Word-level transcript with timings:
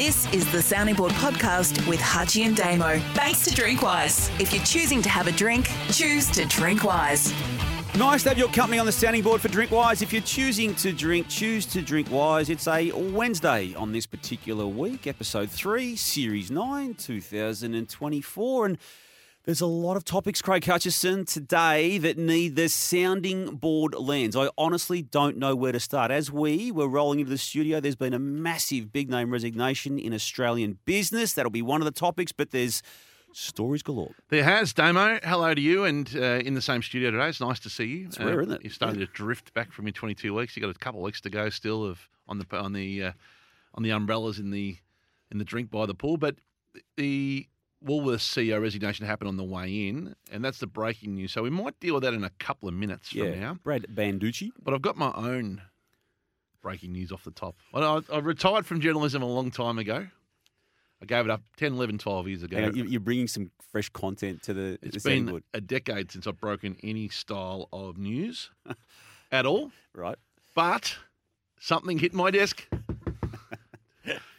This 0.00 0.24
is 0.32 0.50
the 0.50 0.62
Sounding 0.62 0.94
Board 0.94 1.12
podcast 1.12 1.86
with 1.86 2.00
Hutchy 2.00 2.44
and 2.44 2.56
Damo. 2.56 2.98
Thanks 3.12 3.44
to 3.44 3.50
Drinkwise. 3.50 4.30
If 4.40 4.50
you're 4.50 4.64
choosing 4.64 5.02
to 5.02 5.10
have 5.10 5.26
a 5.26 5.32
drink, 5.32 5.68
choose 5.92 6.30
to 6.30 6.46
drink 6.46 6.84
wise. 6.84 7.34
Nice 7.98 8.22
to 8.22 8.30
have 8.30 8.38
your 8.38 8.48
company 8.48 8.78
on 8.78 8.86
the 8.86 8.92
sounding 8.92 9.22
board 9.22 9.42
for 9.42 9.48
Drinkwise. 9.48 10.00
If 10.00 10.10
you're 10.10 10.22
choosing 10.22 10.74
to 10.76 10.94
drink, 10.94 11.28
choose 11.28 11.66
to 11.66 11.82
drink 11.82 12.10
wise. 12.10 12.48
It's 12.48 12.66
a 12.66 12.92
Wednesday 12.92 13.74
on 13.74 13.92
this 13.92 14.06
particular 14.06 14.66
week, 14.66 15.06
episode 15.06 15.50
3, 15.50 15.94
series 15.96 16.50
9, 16.50 16.94
2024. 16.94 18.64
And 18.64 18.78
there's 19.44 19.60
a 19.60 19.66
lot 19.66 19.96
of 19.96 20.04
topics, 20.04 20.42
Craig 20.42 20.64
Hutchison, 20.64 21.24
today 21.24 21.96
that 21.98 22.18
need 22.18 22.56
the 22.56 22.68
sounding 22.68 23.56
board 23.56 23.94
lens. 23.94 24.36
I 24.36 24.50
honestly 24.58 25.00
don't 25.00 25.38
know 25.38 25.56
where 25.56 25.72
to 25.72 25.80
start. 25.80 26.10
As 26.10 26.30
we 26.30 26.70
were 26.70 26.86
rolling 26.86 27.20
into 27.20 27.30
the 27.30 27.38
studio, 27.38 27.80
there's 27.80 27.96
been 27.96 28.12
a 28.12 28.18
massive 28.18 28.92
big 28.92 29.08
name 29.08 29.30
resignation 29.30 29.98
in 29.98 30.12
Australian 30.12 30.78
business. 30.84 31.32
That'll 31.32 31.50
be 31.50 31.62
one 31.62 31.80
of 31.80 31.86
the 31.86 31.90
topics, 31.90 32.32
but 32.32 32.50
there's 32.50 32.82
stories 33.32 33.82
galore. 33.82 34.14
There 34.28 34.44
has, 34.44 34.74
Damo. 34.74 35.18
Hello 35.22 35.54
to 35.54 35.60
you, 35.60 35.84
and 35.84 36.10
uh, 36.14 36.40
in 36.44 36.52
the 36.52 36.62
same 36.62 36.82
studio 36.82 37.10
today. 37.10 37.28
It's 37.28 37.40
nice 37.40 37.60
to 37.60 37.70
see 37.70 37.84
you. 37.84 38.06
It's 38.06 38.18
rare, 38.18 38.42
isn't 38.42 38.52
it? 38.52 38.62
You're 38.62 38.72
starting 38.72 39.00
to 39.00 39.06
drift 39.06 39.54
back 39.54 39.72
from 39.72 39.86
your 39.86 39.92
22 39.92 40.34
weeks. 40.34 40.54
You've 40.54 40.62
got 40.62 40.74
a 40.74 40.78
couple 40.78 41.00
of 41.00 41.04
weeks 41.04 41.22
to 41.22 41.30
go 41.30 41.48
still 41.48 41.84
of 41.84 42.08
on 42.28 42.38
the 42.38 42.46
on 42.56 42.74
the 42.74 43.04
uh, 43.04 43.12
on 43.74 43.82
the 43.82 43.90
umbrellas 43.90 44.38
in 44.38 44.50
the 44.50 44.76
in 45.30 45.38
the 45.38 45.44
drink 45.44 45.70
by 45.70 45.86
the 45.86 45.94
pool. 45.94 46.18
But 46.18 46.36
the 46.98 47.48
Woolworths 47.84 48.28
CEO 48.28 48.60
resignation 48.60 49.06
happened 49.06 49.28
on 49.28 49.36
the 49.36 49.44
way 49.44 49.88
in, 49.88 50.14
and 50.30 50.44
that's 50.44 50.58
the 50.58 50.66
breaking 50.66 51.14
news. 51.14 51.32
So 51.32 51.42
we 51.42 51.50
might 51.50 51.78
deal 51.80 51.94
with 51.94 52.02
that 52.02 52.14
in 52.14 52.24
a 52.24 52.30
couple 52.30 52.68
of 52.68 52.74
minutes 52.74 53.10
from 53.10 53.40
now. 53.40 53.58
Brad 53.62 53.86
Banducci. 53.94 54.50
But 54.62 54.74
I've 54.74 54.82
got 54.82 54.96
my 54.96 55.12
own 55.14 55.62
breaking 56.62 56.92
news 56.92 57.10
off 57.10 57.24
the 57.24 57.30
top. 57.30 57.56
I, 57.72 58.00
I, 58.12 58.18
retired 58.18 58.66
from 58.66 58.80
journalism 58.80 59.22
a 59.22 59.26
long 59.26 59.50
time 59.50 59.78
ago. 59.78 60.08
I 61.02 61.06
gave 61.06 61.24
it 61.24 61.30
up 61.30 61.42
10, 61.56 61.72
11, 61.72 61.98
12 61.98 62.28
years 62.28 62.42
ago. 62.42 62.70
You're 62.74 63.00
bringing 63.00 63.26
some 63.26 63.50
fresh 63.72 63.88
content 63.88 64.42
to 64.42 64.52
the, 64.52 64.78
It's 64.82 65.02
the 65.02 65.08
been 65.08 65.26
board, 65.26 65.44
a 65.54 65.60
decade 65.60 66.12
since 66.12 66.26
I've 66.26 66.38
broken 66.38 66.76
any 66.82 67.08
style 67.08 67.68
of 67.72 67.96
news 67.96 68.50
at 69.32 69.46
all. 69.46 69.72
right? 69.94 70.18
But 70.54 70.96
something 71.58 71.98
hit 71.98 72.12
my 72.12 72.30
desk 72.30 72.68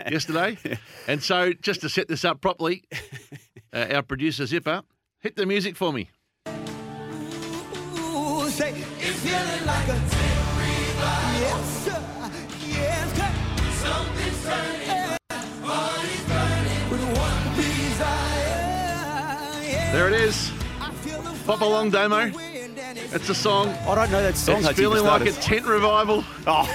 yesterday. 0.11 0.57
And 1.07 1.21
so, 1.21 1.53
just 1.53 1.81
to 1.81 1.89
set 1.89 2.07
this 2.07 2.23
up 2.25 2.41
properly, 2.41 2.83
uh, 3.73 3.87
our 3.91 4.01
producer 4.03 4.45
Zipper, 4.45 4.81
hit 5.19 5.35
the 5.35 5.45
music 5.45 5.75
for 5.75 5.91
me. 5.93 6.09
Ooh, 6.47 8.49
say 8.49 8.73
it's 8.99 9.19
feeling 9.19 9.65
like 9.65 9.87
a 9.87 9.99
yes, 11.41 11.83
sir. 11.85 12.01
yes, 12.67 13.17
sir. 13.17 13.31
Something's 13.81 14.43
turning, 14.45 15.17
body's 15.61 16.23
burning 16.27 16.89
with 16.89 17.03
one 17.17 17.55
desire. 17.55 19.63
Yeah. 19.63 19.91
There 19.93 20.07
it 20.07 20.13
is. 20.13 20.51
I 20.79 20.91
feel 20.91 21.21
the 21.21 21.31
Pop 21.45 21.61
along, 21.61 21.91
fire 21.91 22.07
Damo. 22.09 22.19
in 22.19 22.31
the 22.31 22.37
wind 22.37 22.79
and 22.79 22.97
it's 22.97 23.13
It's 23.13 23.29
a 23.29 23.35
song. 23.35 23.69
I 23.69 23.95
don't 23.95 24.11
know 24.11 24.21
that 24.21 24.37
song. 24.37 24.63
It's 24.63 24.77
feeling 24.77 25.03
like 25.03 25.25
a 25.25 25.31
tent 25.31 25.65
revival. 25.65 26.23
Oh, 26.47 26.67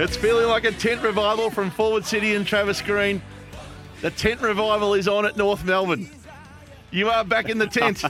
It's 0.00 0.16
feeling 0.16 0.46
like 0.48 0.64
a 0.64 0.70
tent 0.72 1.02
revival 1.02 1.50
from 1.50 1.70
Forward 1.70 2.04
City 2.04 2.34
and 2.34 2.46
Travis 2.46 2.80
Greene. 2.80 3.20
The 4.00 4.10
tent 4.10 4.40
revival 4.40 4.94
is 4.94 5.08
on 5.08 5.26
at 5.26 5.36
North 5.36 5.64
Melbourne. 5.64 6.08
You 6.92 7.08
are 7.08 7.24
back 7.24 7.48
in 7.48 7.58
the 7.58 7.66
tent. 7.66 8.04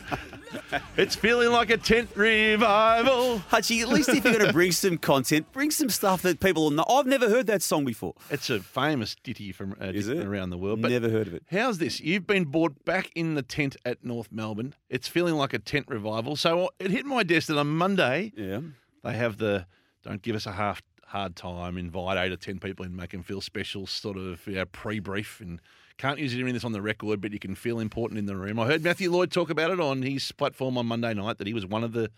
it's 0.98 1.16
feeling 1.16 1.50
like 1.50 1.70
a 1.70 1.78
tent 1.78 2.10
revival. 2.14 3.38
Hutchy, 3.38 3.80
at 3.80 3.88
least 3.88 4.10
if 4.10 4.22
you're 4.22 4.34
going 4.34 4.46
to 4.46 4.52
bring 4.52 4.70
some 4.72 4.98
content, 4.98 5.50
bring 5.52 5.70
some 5.70 5.88
stuff 5.88 6.20
that 6.22 6.40
people 6.40 6.64
will 6.64 6.70
know. 6.72 6.84
I've 6.88 7.06
never 7.06 7.28
heard 7.30 7.46
that 7.46 7.62
song 7.62 7.86
before. 7.86 8.14
It's 8.30 8.50
a 8.50 8.60
famous 8.60 9.16
ditty 9.22 9.50
from 9.52 9.74
uh, 9.80 9.90
ditty 9.92 10.20
around 10.20 10.50
the 10.50 10.58
world. 10.58 10.82
But 10.82 10.90
Never 10.90 11.08
heard 11.08 11.26
of 11.26 11.34
it. 11.34 11.42
how's 11.50 11.78
this? 11.78 12.00
You've 12.00 12.26
been 12.26 12.44
brought 12.44 12.84
back 12.84 13.10
in 13.14 13.34
the 13.34 13.42
tent 13.42 13.76
at 13.86 14.04
North 14.04 14.30
Melbourne. 14.30 14.74
It's 14.90 15.08
feeling 15.08 15.34
like 15.36 15.54
a 15.54 15.58
tent 15.58 15.86
revival. 15.88 16.36
So 16.36 16.68
it 16.78 16.90
hit 16.90 17.06
my 17.06 17.22
desk 17.22 17.48
that 17.48 17.56
on 17.58 17.68
Monday 17.68 18.32
Yeah. 18.36 18.60
they 19.02 19.14
have 19.14 19.38
the 19.38 19.66
don't 20.04 20.20
give 20.22 20.36
us 20.36 20.44
a 20.46 20.52
half 20.52 20.82
hard 21.08 21.36
time, 21.36 21.76
invite 21.76 22.16
eight 22.18 22.32
or 22.32 22.36
ten 22.36 22.58
people 22.58 22.84
and 22.84 22.96
make 22.96 23.10
them 23.10 23.22
feel 23.22 23.40
special 23.40 23.86
sort 23.86 24.16
of 24.16 24.46
you 24.46 24.54
know, 24.54 24.64
pre-brief 24.66 25.40
and 25.40 25.60
can't 25.96 26.18
use 26.18 26.32
any 26.32 26.42
of 26.42 26.52
this 26.52 26.64
on 26.64 26.72
the 26.72 26.82
record, 26.82 27.20
but 27.20 27.32
you 27.32 27.38
can 27.38 27.54
feel 27.54 27.80
important 27.80 28.18
in 28.18 28.26
the 28.26 28.36
room. 28.36 28.60
I 28.60 28.66
heard 28.66 28.84
Matthew 28.84 29.10
Lloyd 29.10 29.32
talk 29.32 29.50
about 29.50 29.70
it 29.70 29.80
on 29.80 30.02
his 30.02 30.30
platform 30.32 30.78
on 30.78 30.86
Monday 30.86 31.12
night 31.14 31.38
that 31.38 31.46
he 31.46 31.54
was 31.54 31.66
one 31.66 31.82
of 31.82 31.92
the 31.92 32.10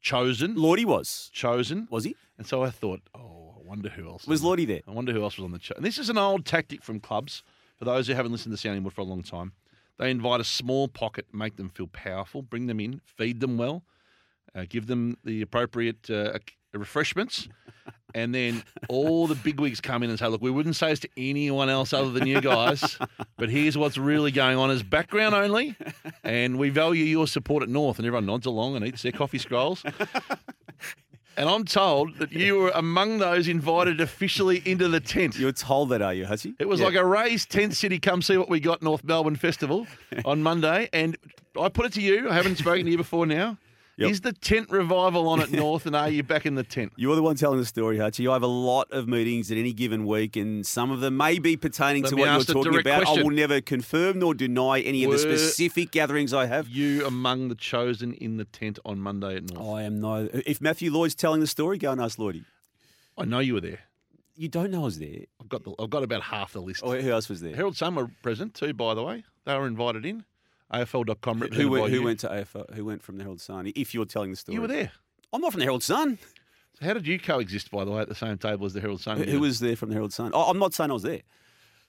chosen. 0.00 0.54
Lordy 0.54 0.84
was. 0.84 1.30
chosen. 1.32 1.86
Was 1.90 2.04
he? 2.04 2.16
And 2.38 2.46
so 2.46 2.62
I 2.62 2.70
thought, 2.70 3.02
oh, 3.14 3.54
I 3.58 3.68
wonder 3.68 3.88
who 3.90 4.08
else. 4.08 4.26
Was 4.26 4.42
Lordy 4.42 4.64
there? 4.64 4.80
I 4.88 4.92
wonder 4.92 5.12
who 5.12 5.22
else 5.22 5.36
was 5.36 5.44
on 5.44 5.52
the 5.52 5.60
show. 5.60 5.74
And 5.76 5.84
this 5.84 5.98
is 5.98 6.08
an 6.08 6.16
old 6.16 6.46
tactic 6.46 6.82
from 6.82 7.00
clubs. 7.00 7.42
For 7.78 7.84
those 7.84 8.06
who 8.06 8.14
haven't 8.14 8.32
listened 8.32 8.54
to 8.54 8.56
Sounding 8.56 8.82
Board 8.82 8.94
for 8.94 9.02
a 9.02 9.04
long 9.04 9.22
time, 9.22 9.52
they 9.98 10.10
invite 10.10 10.40
a 10.40 10.44
small 10.44 10.88
pocket, 10.88 11.26
make 11.32 11.56
them 11.56 11.68
feel 11.68 11.88
powerful, 11.88 12.40
bring 12.40 12.68
them 12.68 12.80
in, 12.80 13.02
feed 13.04 13.40
them 13.40 13.58
well, 13.58 13.82
uh, 14.54 14.64
give 14.68 14.86
them 14.86 15.18
the 15.24 15.42
appropriate 15.42 16.08
uh, 16.08 16.38
refreshments, 16.72 17.48
and 18.14 18.34
then 18.34 18.62
all 18.88 19.26
the 19.26 19.34
bigwigs 19.34 19.80
come 19.80 20.02
in 20.02 20.10
and 20.10 20.18
say, 20.18 20.26
"Look, 20.28 20.40
we 20.42 20.50
wouldn't 20.50 20.76
say 20.76 20.90
this 20.90 21.00
to 21.00 21.08
anyone 21.16 21.68
else 21.68 21.92
other 21.92 22.10
than 22.10 22.26
you 22.26 22.40
guys, 22.40 22.98
but 23.36 23.48
here's 23.50 23.76
what's 23.76 23.98
really 23.98 24.30
going 24.30 24.56
on: 24.58 24.70
as 24.70 24.82
background 24.82 25.34
only, 25.34 25.74
and 26.24 26.58
we 26.58 26.70
value 26.70 27.04
your 27.04 27.26
support 27.26 27.62
at 27.62 27.68
North." 27.68 27.98
And 27.98 28.06
everyone 28.06 28.26
nods 28.26 28.46
along 28.46 28.76
and 28.76 28.86
eats 28.86 29.02
their 29.02 29.12
coffee 29.12 29.38
scrolls. 29.38 29.84
And 31.38 31.50
I'm 31.50 31.66
told 31.66 32.16
that 32.16 32.32
you 32.32 32.56
were 32.56 32.70
among 32.74 33.18
those 33.18 33.46
invited 33.46 34.00
officially 34.00 34.62
into 34.64 34.88
the 34.88 35.00
tent. 35.00 35.38
You're 35.38 35.52
told 35.52 35.90
that, 35.90 36.00
are 36.00 36.14
you, 36.14 36.24
Hutchy? 36.24 36.54
It 36.58 36.66
was 36.66 36.80
Yeah. 36.80 36.86
like 36.86 36.94
a 36.94 37.04
raised 37.04 37.50
tent 37.50 37.74
city. 37.74 37.98
Come 37.98 38.22
see 38.22 38.38
what 38.38 38.48
we 38.48 38.58
got 38.58 38.82
North 38.82 39.04
Melbourne 39.04 39.36
Festival 39.36 39.86
on 40.24 40.42
Monday, 40.42 40.88
and 40.94 41.14
I 41.60 41.68
put 41.68 41.84
it 41.84 41.92
to 41.92 42.00
you. 42.00 42.30
I 42.30 42.32
haven't 42.34 42.56
spoken 42.56 42.86
to 42.86 42.90
you 42.90 42.96
before 42.96 43.26
now. 43.26 43.58
Yep. 43.98 44.10
Is 44.10 44.20
the 44.20 44.32
tent 44.34 44.70
revival 44.70 45.26
on 45.28 45.40
at 45.40 45.50
North, 45.52 45.86
and 45.86 45.96
are 45.96 46.10
you 46.10 46.22
back 46.22 46.44
in 46.44 46.54
the 46.54 46.62
tent? 46.62 46.92
You're 46.96 47.16
the 47.16 47.22
one 47.22 47.34
telling 47.34 47.58
the 47.58 47.64
story, 47.64 47.96
Hutchy. 47.96 48.28
I 48.28 48.34
have 48.34 48.42
a 48.42 48.46
lot 48.46 48.90
of 48.90 49.08
meetings 49.08 49.50
at 49.50 49.56
any 49.56 49.72
given 49.72 50.04
week, 50.04 50.36
and 50.36 50.66
some 50.66 50.90
of 50.90 51.00
them 51.00 51.16
may 51.16 51.38
be 51.38 51.56
pertaining 51.56 52.02
Let 52.02 52.10
to 52.10 52.16
what 52.16 52.26
you're 52.26 52.62
talking 52.62 52.78
about. 52.78 53.06
I 53.06 53.22
will 53.22 53.30
never 53.30 53.62
confirm 53.62 54.18
nor 54.18 54.34
deny 54.34 54.80
any 54.80 55.04
of 55.04 55.12
the 55.12 55.18
specific 55.18 55.92
gatherings 55.92 56.34
I 56.34 56.44
have. 56.44 56.68
You 56.68 57.06
among 57.06 57.48
the 57.48 57.54
chosen 57.54 58.12
in 58.12 58.36
the 58.36 58.44
tent 58.44 58.78
on 58.84 59.00
Monday 59.00 59.36
at 59.36 59.50
North. 59.50 59.66
I 59.78 59.82
am 59.84 60.00
no. 60.00 60.28
If 60.32 60.60
Matthew 60.60 60.92
Lloyd's 60.92 61.14
telling 61.14 61.40
the 61.40 61.46
story, 61.46 61.78
go 61.78 61.90
and 61.92 62.00
ask 62.00 62.18
Lloydie. 62.18 62.44
I 63.16 63.24
know 63.24 63.38
you 63.38 63.54
were 63.54 63.62
there. 63.62 63.80
You 64.34 64.48
don't 64.48 64.70
know 64.70 64.82
I 64.82 64.84
was 64.84 64.98
there. 64.98 65.20
I've 65.40 65.48
got 65.48 65.64
the, 65.64 65.72
I've 65.78 65.88
got 65.88 66.02
about 66.02 66.20
half 66.20 66.52
the 66.52 66.60
list. 66.60 66.82
Oh, 66.84 66.92
who 67.00 67.10
else 67.10 67.30
was 67.30 67.40
there? 67.40 67.56
Herald 67.56 67.78
Sun 67.78 67.94
were 67.94 68.10
present 68.22 68.52
too, 68.52 68.74
by 68.74 68.92
the 68.92 69.02
way. 69.02 69.24
They 69.46 69.56
were 69.56 69.66
invited 69.66 70.04
in. 70.04 70.24
AFL.com 70.72 71.38
Who, 71.38 71.42
represented 71.44 71.70
went, 71.70 71.92
who 71.92 72.02
went 72.02 72.20
to 72.20 72.28
AFL? 72.28 72.74
Who 72.74 72.84
went 72.84 73.02
from 73.02 73.16
the 73.18 73.24
Herald 73.24 73.40
Sun? 73.40 73.72
If 73.76 73.94
you're 73.94 74.04
telling 74.04 74.30
the 74.30 74.36
story, 74.36 74.54
You 74.54 74.62
were 74.62 74.66
there. 74.68 74.90
I'm 75.32 75.40
not 75.40 75.52
from 75.52 75.60
the 75.60 75.64
Herald 75.66 75.82
Sun. 75.82 76.18
So 76.78 76.84
how 76.86 76.92
did 76.94 77.06
you 77.06 77.18
coexist, 77.18 77.70
by 77.70 77.84
the 77.84 77.90
way, 77.90 78.00
at 78.02 78.08
the 78.08 78.14
same 78.14 78.36
table 78.38 78.66
as 78.66 78.72
the 78.74 78.80
Herald 78.80 79.00
Sun? 79.00 79.18
Who, 79.18 79.24
who 79.24 79.40
was 79.40 79.60
there 79.60 79.76
from 79.76 79.88
the 79.90 79.94
Herald 79.94 80.12
Sun? 80.12 80.32
Oh, 80.34 80.42
I'm 80.50 80.58
not 80.58 80.74
saying 80.74 80.90
I 80.90 80.94
was 80.94 81.02
there. 81.04 81.22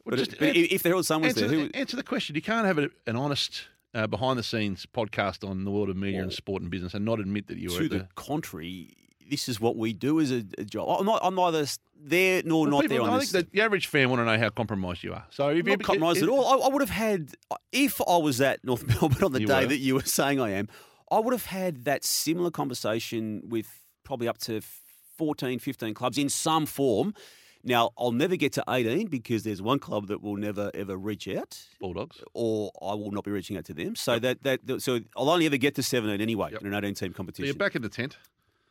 Well, 0.06 0.12
But, 0.12 0.20
just 0.20 0.34
it- 0.34 0.40
but 0.40 0.50
an- 0.50 0.56
if 0.56 0.72
if 0.74 0.84
the 0.84 0.90
Herald 0.90 1.06
Sun 1.06 1.22
was 1.22 1.30
answer, 1.34 1.48
there, 1.48 1.60
who? 1.60 1.68
the, 1.70 1.76
answer 1.76 1.98
the 1.98 2.04
question. 2.04 2.36
You 2.36 2.42
can't 2.42 2.66
have 2.66 2.78
a, 2.78 2.90
an 3.08 3.16
honest 3.16 3.68
uh, 3.94 4.08
behind 4.08 4.38
the 4.40 4.44
scenes 4.44 4.86
podcast 4.86 5.48
on 5.48 5.66
the 5.66 5.72
world 5.72 5.90
of 5.90 5.98
media 5.98 6.22
and 6.22 6.32
sport 6.32 6.62
and 6.62 6.72
business 6.72 6.94
and 6.94 7.04
not 7.04 7.20
admit 7.20 7.48
that 7.48 7.58
you 7.58 7.70
were 7.72 7.80
to 7.80 7.90
the 7.90 7.98
the. 8.00 8.08
contrary, 8.16 8.96
this 9.30 9.50
is 9.50 9.60
what 9.60 9.76
we 9.76 9.94
do 9.94 10.20
as 10.20 10.32
a, 10.32 10.44
a 10.58 10.64
job. 10.64 10.88
I'm 11.00 11.06
not. 11.06 11.20
I'm 11.24 11.36
neither 11.36 11.66
there 12.00 12.42
nor 12.46 12.62
Well, 12.64 12.72
not 12.72 12.82
people- 12.84 12.98
there 12.98 13.08
on 13.08 13.14
I 13.16 13.20
this. 13.20 13.32
think 13.32 13.52
the 13.52 13.62
average 13.62 13.88
fan 13.88 14.10
want 14.10 14.20
to 14.22 14.26
know 14.26 14.38
how 14.38 14.50
compromised 14.50 15.04
you 15.04 15.14
are. 15.14 15.26
So 15.32 15.50
if 15.50 15.58
I'm 15.66 15.66
not 15.66 15.72
you 15.72 15.78
compromised 15.86 16.24
at 16.24 16.30
all. 16.30 16.46
I, 16.64 16.68
I 16.68 16.70
would 16.70 16.82
have 16.82 16.90
had, 16.92 17.32
if 17.72 18.00
I 18.08 18.18
was 18.18 18.40
at 18.42 18.64
North 18.64 18.86
Melbourne 19.02 19.24
on 19.24 19.32
the 19.34 19.40
day 19.40 19.62
were. 19.64 19.68
that 19.68 19.78
you 19.80 19.96
were 19.96 20.02
saying 20.02 20.40
I 20.40 20.52
am, 20.52 20.68
I 21.12 21.20
would 21.20 21.34
have 21.34 21.46
had 21.48 21.86
that 21.86 22.04
similar 22.06 22.52
conversation 22.52 23.42
with 23.48 23.68
probably 24.04 24.28
up 24.28 24.38
to 24.40 24.62
14, 25.18 25.60
15 25.60 25.94
clubs 25.94 26.18
in 26.18 26.30
some 26.30 26.66
form. 26.66 27.14
Now, 27.64 27.90
I'll 27.98 28.12
never 28.12 28.36
get 28.36 28.54
to 28.54 28.64
18 28.70 29.08
because 29.08 29.44
there's 29.44 29.62
one 29.62 29.80
club 29.80 30.08
that 30.08 30.22
will 30.22 30.38
never, 30.38 30.72
ever 30.74 30.96
reach 30.96 31.28
out. 31.28 31.60
Bulldogs. 31.82 32.22
Or 32.34 32.72
I 32.82 32.94
will 32.94 33.12
not 33.12 33.24
be 33.26 33.32
reaching 33.32 33.58
out 33.58 33.66
to 33.66 33.74
them. 33.74 33.96
So 33.96 34.20
that, 34.20 34.44
that 34.44 34.82
so 34.82 35.00
I'll 35.18 35.30
only 35.30 35.48
ever 35.48 35.58
get 35.58 35.76
to 35.76 35.84
17 35.84 36.22
anyway 36.22 36.52
Yep. 36.54 36.62
in 36.62 36.68
an 36.74 36.86
18 36.86 36.94
team 36.94 37.14
So 37.36 37.44
you're 37.44 37.56
back 37.56 37.76
in 37.76 37.82
the 37.82 37.90
tent. 37.90 38.16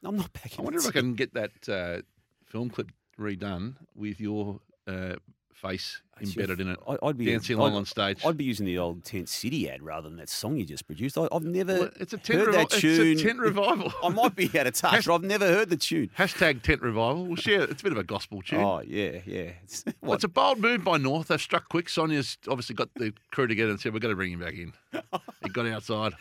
I'm 0.05 0.17
not 0.17 0.33
back. 0.33 0.53
I 0.59 0.63
wonder 0.63 0.79
if 0.79 0.87
I 0.87 0.91
can 0.93 1.15
get 1.15 1.35
that 1.35 1.69
uh, 1.69 2.03
film 2.45 2.71
clip 2.71 2.91
redone 3.19 3.75
with 3.95 4.21
your 4.21 4.61
uh, 4.87 5.15
face 5.55 6.03
embedded 6.23 6.61
in 6.61 6.69
it, 6.69 6.79
I'd 7.03 7.17
be 7.19 7.27
dancing 7.27 7.57
along 7.57 7.71
I'd- 7.73 7.77
on 7.79 7.85
stage. 7.87 8.25
I'd 8.25 8.37
be 8.37 8.45
using 8.45 8.65
the 8.67 8.79
old 8.79 9.05
Tent 9.05 9.29
City 9.29 9.69
ad 9.71 9.83
rather 9.83 10.09
than 10.09 10.17
that 10.19 10.29
song 10.29 10.57
you 10.57 10.65
just 10.65 10.87
produced. 10.87 11.17
I, 11.19 11.29
I've 11.33 11.43
never 11.45 11.75
Well, 11.81 11.91
it's 11.99 12.13
a 12.13 12.19
tent 12.19 12.41
heard 12.41 12.49
revi- 12.49 12.53
that 12.53 12.63
it's 12.65 12.75
a 12.77 12.81
tune. 12.81 13.19
tent 13.19 13.39
revival. 13.39 13.93
I 14.03 14.09
might 14.11 14.35
be 14.37 14.51
out 14.59 14.67
of 14.67 14.75
touch, 14.75 15.07
but 15.07 15.15
I've 15.15 15.25
never 15.25 15.47
heard 15.47 15.71
the 15.71 15.77
tune. 15.77 16.11
Hashtag 16.17 16.63
tent 16.63 16.83
revival. 16.83 17.25
We'll 17.27 17.37
share. 17.37 17.63
It's 17.65 17.81
a 17.81 17.85
bit 17.85 17.93
of 17.93 17.99
a 17.99 18.05
gospel 18.05 18.43
tune. 18.43 18.61
Oh 18.61 18.83
yeah, 18.87 19.21
yeah. 19.27 19.51
It's, 19.65 19.85
Well, 20.03 20.13
it's 20.15 20.25
a 20.25 20.29
bold 20.29 20.59
move 20.59 20.85
by 20.85 20.99
North. 20.99 21.29
They've 21.29 21.41
struck 21.41 21.69
quick. 21.69 21.87
Sonja's 21.89 22.37
obviously 22.49 22.75
got 22.75 22.91
the 22.95 23.13
crew 23.33 23.47
together 23.47 23.71
and 23.71 23.81
said, 23.81 23.93
we've 23.93 24.03
got 24.03 24.09
to 24.09 24.17
bring 24.17 24.33
him 24.33 24.41
back 24.41 24.55
in. 24.55 24.73
he 25.43 25.49
got 25.51 25.67
outside. 25.67 26.13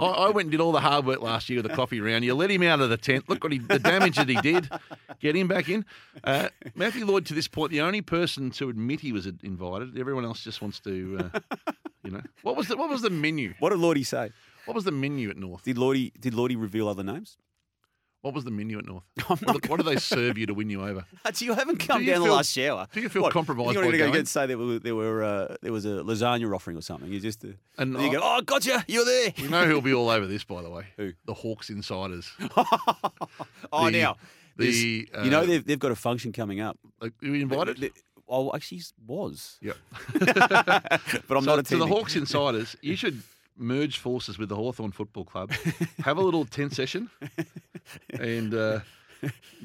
I, 0.00 0.06
I 0.06 0.30
went 0.30 0.46
and 0.46 0.50
did 0.50 0.60
all 0.60 0.72
the 0.72 0.80
hard 0.80 1.04
work 1.06 1.20
last 1.20 1.48
year 1.50 1.62
with 1.62 1.70
the 1.70 1.76
coffee 1.76 2.00
round. 2.00 2.24
You 2.24 2.34
let 2.34 2.50
him 2.50 2.62
out 2.62 2.80
of 2.80 2.88
the 2.90 2.96
tent. 2.96 3.28
Look 3.28 3.44
what 3.44 3.52
he, 3.52 3.58
the 3.58 3.78
damage 3.78 4.16
that 4.16 4.28
he 4.28 4.36
did. 4.36 4.68
Get 5.20 5.36
him 5.36 5.46
back 5.46 5.68
in. 5.68 5.84
Uh, 6.24 6.48
Matthew 6.74 7.04
Lloyd, 7.04 7.26
to 7.26 7.34
this 7.34 7.48
point, 7.48 7.70
the 7.70 7.82
only 7.82 8.00
person 8.00 8.50
to 8.52 8.70
admit 8.70 9.00
he 9.00 9.12
was 9.12 9.26
invited. 9.26 9.98
Everyone 9.98 10.24
else 10.24 10.42
just 10.42 10.62
wants 10.62 10.80
to, 10.80 11.30
uh, 11.34 11.40
you 12.02 12.10
know. 12.10 12.22
What 12.42 12.56
was 12.56 12.68
the 12.68 12.76
What 12.76 12.88
was 12.88 13.02
the 13.02 13.10
menu? 13.10 13.54
What 13.58 13.70
did 13.70 13.78
Lordy 13.78 14.04
say? 14.04 14.30
What 14.64 14.74
was 14.74 14.84
the 14.84 14.92
menu 14.92 15.30
at 15.30 15.36
North? 15.36 15.64
Did 15.64 15.78
Lordy 15.78 16.12
did 16.18 16.34
Lordy 16.34 16.56
reveal 16.56 16.88
other 16.88 17.02
names? 17.02 17.36
What 18.22 18.34
was 18.34 18.44
the 18.44 18.50
menu 18.50 18.78
at 18.78 18.84
North? 18.86 19.02
What, 19.28 19.40
do- 19.62 19.68
what 19.70 19.76
do 19.78 19.82
they 19.82 19.96
serve 19.96 20.36
you 20.36 20.44
to 20.46 20.52
win 20.60 20.68
you 20.68 20.82
over? 20.82 21.04
Actually, 21.24 21.46
you 21.48 21.54
haven't 21.54 21.78
come 21.78 22.02
you 22.02 22.10
down 22.12 22.20
the 22.20 22.26
feel- 22.26 22.34
last 22.34 22.52
shower. 22.52 22.86
do 22.92 23.00
you 23.00 23.08
feel 23.08 23.30
compromised 23.30 23.72
You're 23.72 23.82
by 23.82 23.88
going 23.88 23.92
to 23.92 23.98
go 23.98 24.06
going? 24.08 24.18
and 24.18 24.28
say 24.28 24.46
there 24.46 24.58
were 24.58 24.78
there 24.78 24.94
were 24.94 25.22
uh, 25.24 25.56
there 25.62 25.72
was 25.72 25.86
a 25.86 26.02
lasagna 26.04 26.54
offering 26.54 26.76
or 26.76 26.82
something. 26.82 27.10
You 27.10 27.18
just 27.20 27.42
uh, 27.44 27.48
And 27.78 27.94
you 27.94 27.98
I- 28.08 28.12
go, 28.12 28.20
oh, 28.22 28.42
gotcha, 28.42 28.84
you're 28.88 29.04
there. 29.06 29.32
You 29.36 29.48
know 29.48 29.64
who'll 29.66 29.80
be 29.80 29.94
all 29.94 30.10
over 30.10 30.26
this, 30.26 30.44
by 30.44 30.60
the 30.62 30.68
way? 30.70 30.86
Who? 30.98 31.12
The 31.24 31.34
Hawks 31.34 31.70
insiders. 31.70 32.30
oh, 32.56 33.86
The- 33.86 33.90
now 33.90 34.16
the, 34.56 34.64
there's- 34.64 34.82
you 35.24 35.30
know 35.30 35.40
uh, 35.40 35.46
they've 35.46 35.64
they've 35.64 35.78
got 35.78 35.92
a 35.92 35.96
function 35.96 36.32
coming 36.32 36.60
up. 36.60 36.78
Like, 37.00 37.12
you 37.22 37.34
invited? 37.34 37.78
The- 37.78 37.92
Oh, 38.32 38.52
actually, 38.54 38.80
was, 39.08 39.58
Yeah. 39.60 39.72
but 40.12 41.36
I'm 41.36 41.42
so, 41.42 41.56
not 41.56 41.66
to 41.66 41.76
the. 41.78 41.86
Hawks 41.88 42.14
insiders, 42.14 42.76
you 42.80 42.94
should 42.94 43.22
merge 43.60 43.98
forces 43.98 44.38
with 44.38 44.48
the 44.48 44.56
Hawthorn 44.56 44.90
Football 44.92 45.24
Club, 45.24 45.52
have 46.04 46.16
a 46.16 46.22
little 46.22 46.44
tent 46.44 46.74
session, 46.74 47.10
and 48.10 48.54
uh, 48.54 48.80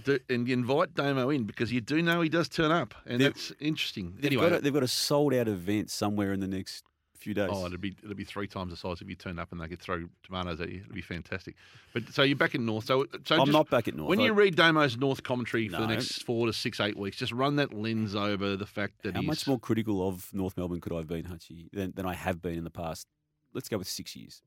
do, 0.03 0.19
and 0.29 0.47
invite 0.49 0.93
Damo 0.93 1.29
in 1.29 1.45
because 1.45 1.71
you 1.71 1.81
do 1.81 2.01
know 2.01 2.21
he 2.21 2.29
does 2.29 2.49
turn 2.49 2.71
up, 2.71 2.93
and 3.05 3.21
They've- 3.21 3.33
that's 3.33 3.51
interesting. 3.59 4.13
They've 4.17 4.25
anyway, 4.33 4.49
got 4.49 4.59
a, 4.59 4.61
they've 4.61 4.73
got 4.73 4.83
a 4.83 4.87
sold 4.87 5.33
out 5.33 5.47
event 5.47 5.89
somewhere 5.89 6.33
in 6.33 6.39
the 6.39 6.47
next 6.47 6.83
few 7.17 7.33
days. 7.33 7.49
Oh, 7.51 7.65
it'd 7.65 7.81
be 7.81 7.95
it'd 8.03 8.15
be 8.17 8.23
three 8.23 8.45
times 8.47 8.69
the 8.69 8.77
size 8.77 9.01
if 9.01 9.09
you 9.09 9.15
turned 9.15 9.39
up 9.39 9.51
and 9.51 9.59
they 9.59 9.67
could 9.67 9.79
throw 9.81 10.03
tomatoes 10.23 10.61
at 10.61 10.69
you. 10.69 10.81
It'd 10.81 10.93
be 10.93 11.01
fantastic. 11.01 11.55
But 11.93 12.03
so 12.13 12.21
you're 12.21 12.35
back 12.37 12.53
in 12.53 12.65
North. 12.67 12.85
So 12.85 13.05
so 13.23 13.35
I'm 13.35 13.47
just- 13.47 13.51
not 13.51 13.69
back 13.69 13.87
at 13.87 13.95
North. 13.95 14.09
When 14.09 14.19
I- 14.19 14.25
you 14.25 14.33
read 14.33 14.55
Damo's 14.55 14.95
North 14.97 15.23
commentary 15.23 15.67
for 15.69 15.77
the 15.81 15.87
next 15.87 16.23
four 16.23 16.45
to 16.45 16.53
six, 16.53 16.79
eight 16.79 16.97
weeks, 16.97 17.17
just 17.17 17.31
run 17.31 17.55
that 17.55 17.73
lens 17.73 18.13
over 18.15 18.55
the 18.55 18.67
fact 18.67 19.01
that 19.03 19.15
How 19.15 19.21
he's 19.21 19.27
much 19.27 19.47
more 19.47 19.57
critical 19.57 20.07
of 20.07 20.31
North 20.33 20.55
Melbourne 20.57 20.81
could 20.81 20.93
I 20.93 20.97
have 20.97 21.07
been, 21.07 21.25
Hutchy, 21.25 21.69
than, 21.73 21.93
than 21.95 22.05
I 22.05 22.13
have 22.13 22.41
been 22.43 22.57
in 22.59 22.63
the 22.63 22.69
past? 22.69 23.07
Let's 23.55 23.69
go 23.69 23.77
with 23.79 23.87
six 23.87 24.15
years. 24.15 24.43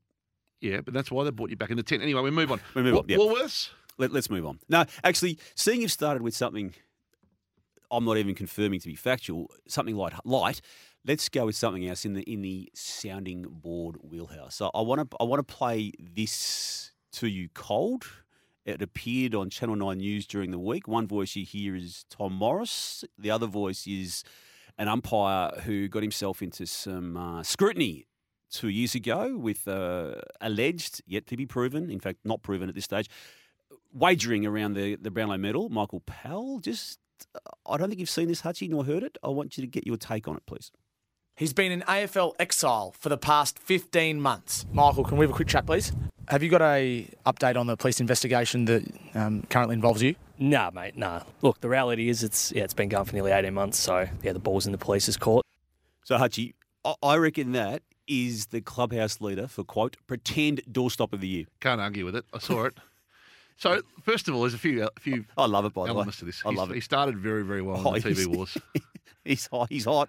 yeah, 0.61 0.81
but 0.81 0.93
that's 0.93 1.11
why 1.11 1.23
they 1.25 1.31
brought 1.31 1.49
you 1.49 1.57
back 1.57 1.71
in 1.71 1.77
the 1.77 1.83
tent. 1.83 2.01
Anyway, 2.01 2.21
we 2.21 2.31
move 2.31 2.51
on. 2.51 2.61
We 2.75 2.83
move 2.83 2.97
on, 2.97 3.05
yeah. 3.07 3.17
Woolworths. 3.17 3.69
Let, 3.97 4.13
let's 4.13 4.29
move 4.29 4.45
on. 4.45 4.59
No, 4.69 4.85
actually, 5.03 5.37
seeing 5.55 5.81
you've 5.81 5.91
started 5.91 6.21
with 6.21 6.33
something 6.35 6.73
I'm 7.91 8.05
not 8.05 8.17
even 8.17 8.35
confirming 8.35 8.79
to 8.81 8.87
be 8.87 8.95
factual, 8.95 9.49
something 9.67 9.95
light, 9.95 10.13
light. 10.25 10.61
Let's 11.05 11.27
go 11.29 11.45
with 11.47 11.55
something 11.55 11.87
else 11.87 12.05
in 12.05 12.13
the 12.13 12.21
in 12.21 12.41
the 12.41 12.69
sounding 12.75 13.45
board 13.49 13.97
wheelhouse. 14.01 14.55
So 14.55 14.69
I 14.73 14.81
want 14.81 15.09
to 15.09 15.17
I 15.19 15.23
want 15.23 15.45
to 15.45 15.55
play 15.55 15.93
this 15.99 16.91
to 17.13 17.27
you 17.27 17.49
cold. 17.53 18.05
It 18.65 18.81
appeared 18.81 19.33
on 19.33 19.49
Channel 19.49 19.77
Nine 19.77 19.97
News 19.97 20.27
during 20.27 20.51
the 20.51 20.59
week. 20.59 20.87
One 20.87 21.07
voice 21.07 21.35
you 21.35 21.45
hear 21.45 21.75
is 21.75 22.05
Tom 22.09 22.33
Morris. 22.33 23.03
The 23.17 23.31
other 23.31 23.47
voice 23.47 23.87
is 23.87 24.23
an 24.77 24.87
umpire 24.87 25.49
who 25.63 25.87
got 25.87 26.03
himself 26.03 26.41
into 26.41 26.67
some 26.67 27.17
uh, 27.17 27.41
scrutiny 27.43 28.05
two 28.51 28.69
years 28.69 28.95
ago 28.95 29.37
with 29.37 29.67
uh, 29.67 30.15
alleged, 30.41 31.01
yet 31.07 31.27
to 31.27 31.37
be 31.37 31.45
proven, 31.45 31.89
in 31.89 31.99
fact, 31.99 32.19
not 32.23 32.41
proven 32.41 32.69
at 32.69 32.75
this 32.75 32.85
stage, 32.85 33.09
wagering 33.93 34.45
around 34.45 34.73
the, 34.73 34.95
the 34.95 35.11
Brownlow 35.11 35.37
medal. 35.37 35.69
Michael 35.69 36.01
Powell, 36.01 36.59
just, 36.59 36.99
I 37.65 37.77
don't 37.77 37.89
think 37.89 37.99
you've 37.99 38.09
seen 38.09 38.27
this, 38.27 38.41
Hutchy, 38.41 38.67
nor 38.67 38.85
heard 38.85 39.03
it. 39.03 39.17
I 39.23 39.29
want 39.29 39.57
you 39.57 39.61
to 39.61 39.67
get 39.67 39.85
your 39.85 39.97
take 39.97 40.27
on 40.27 40.35
it, 40.35 40.45
please. 40.45 40.71
He's 41.35 41.53
been 41.53 41.71
in 41.71 41.81
AFL 41.81 42.33
exile 42.37 42.93
for 42.99 43.07
the 43.09 43.17
past 43.17 43.57
15 43.59 44.19
months. 44.19 44.65
Michael, 44.73 45.05
can 45.05 45.17
we 45.17 45.23
have 45.23 45.31
a 45.31 45.35
quick 45.35 45.47
chat, 45.47 45.65
please? 45.65 45.93
Have 46.27 46.43
you 46.43 46.49
got 46.49 46.61
a 46.61 47.07
update 47.25 47.55
on 47.55 47.65
the 47.65 47.77
police 47.77 47.99
investigation 48.01 48.65
that 48.65 48.83
um, 49.15 49.43
currently 49.49 49.73
involves 49.73 50.03
you? 50.03 50.15
Nah, 50.37 50.69
mate, 50.71 50.95
nah. 50.97 51.23
Look, 51.41 51.59
the 51.61 51.69
reality 51.69 52.09
is 52.09 52.23
it's 52.23 52.51
yeah, 52.51 52.63
it's 52.63 52.73
been 52.73 52.89
going 52.89 53.05
for 53.05 53.13
nearly 53.15 53.31
18 53.31 53.53
months, 53.53 53.79
so 53.79 54.07
yeah, 54.21 54.33
the 54.33 54.39
ball's 54.39 54.65
in 54.65 54.71
the 54.71 54.77
police's 54.77 55.17
court. 55.17 55.45
So, 56.03 56.17
Hutchy, 56.17 56.55
I- 56.85 56.95
I 57.01 57.15
reckon 57.15 57.53
that 57.53 57.81
is 58.09 58.47
the 58.47 58.59
clubhouse 58.59 59.21
leader 59.21 59.47
for, 59.47 59.63
quote, 59.63 59.95
pretend 60.07 60.61
doorstop 60.69 61.13
of 61.13 61.21
the 61.21 61.27
year. 61.29 61.45
Can't 61.61 61.79
argue 61.79 62.03
with 62.03 62.15
it. 62.17 62.25
I 62.33 62.39
saw 62.39 62.65
it. 62.65 62.77
So 63.61 63.81
first 64.03 64.29
of 64.29 64.35
all, 64.35 64.39
there's 64.43 64.53
a 64.53 64.57
few 64.57 64.85
a 64.85 64.99
few 65.01 65.25
I 65.37 65.45
love 65.45 65.65
it, 65.65 65.73
by 65.73 65.87
the 65.87 65.93
way. 65.93 66.05
to 66.05 66.23
this. 66.23 66.41
I 66.45 66.49
He's- 66.51 66.57
love 66.57 66.71
it. 66.71 66.75
He 66.75 66.79
started 66.79 67.17
very 67.17 67.43
very 67.43 67.61
well 67.61 67.81
Oh, 67.85 67.89
on 67.89 67.93
the 67.95 67.99
TV 67.99 68.25
wars, 68.33 68.57
He's 69.25 69.47
hot. 69.47 69.67
He's 69.69 69.83
hot. 69.83 70.07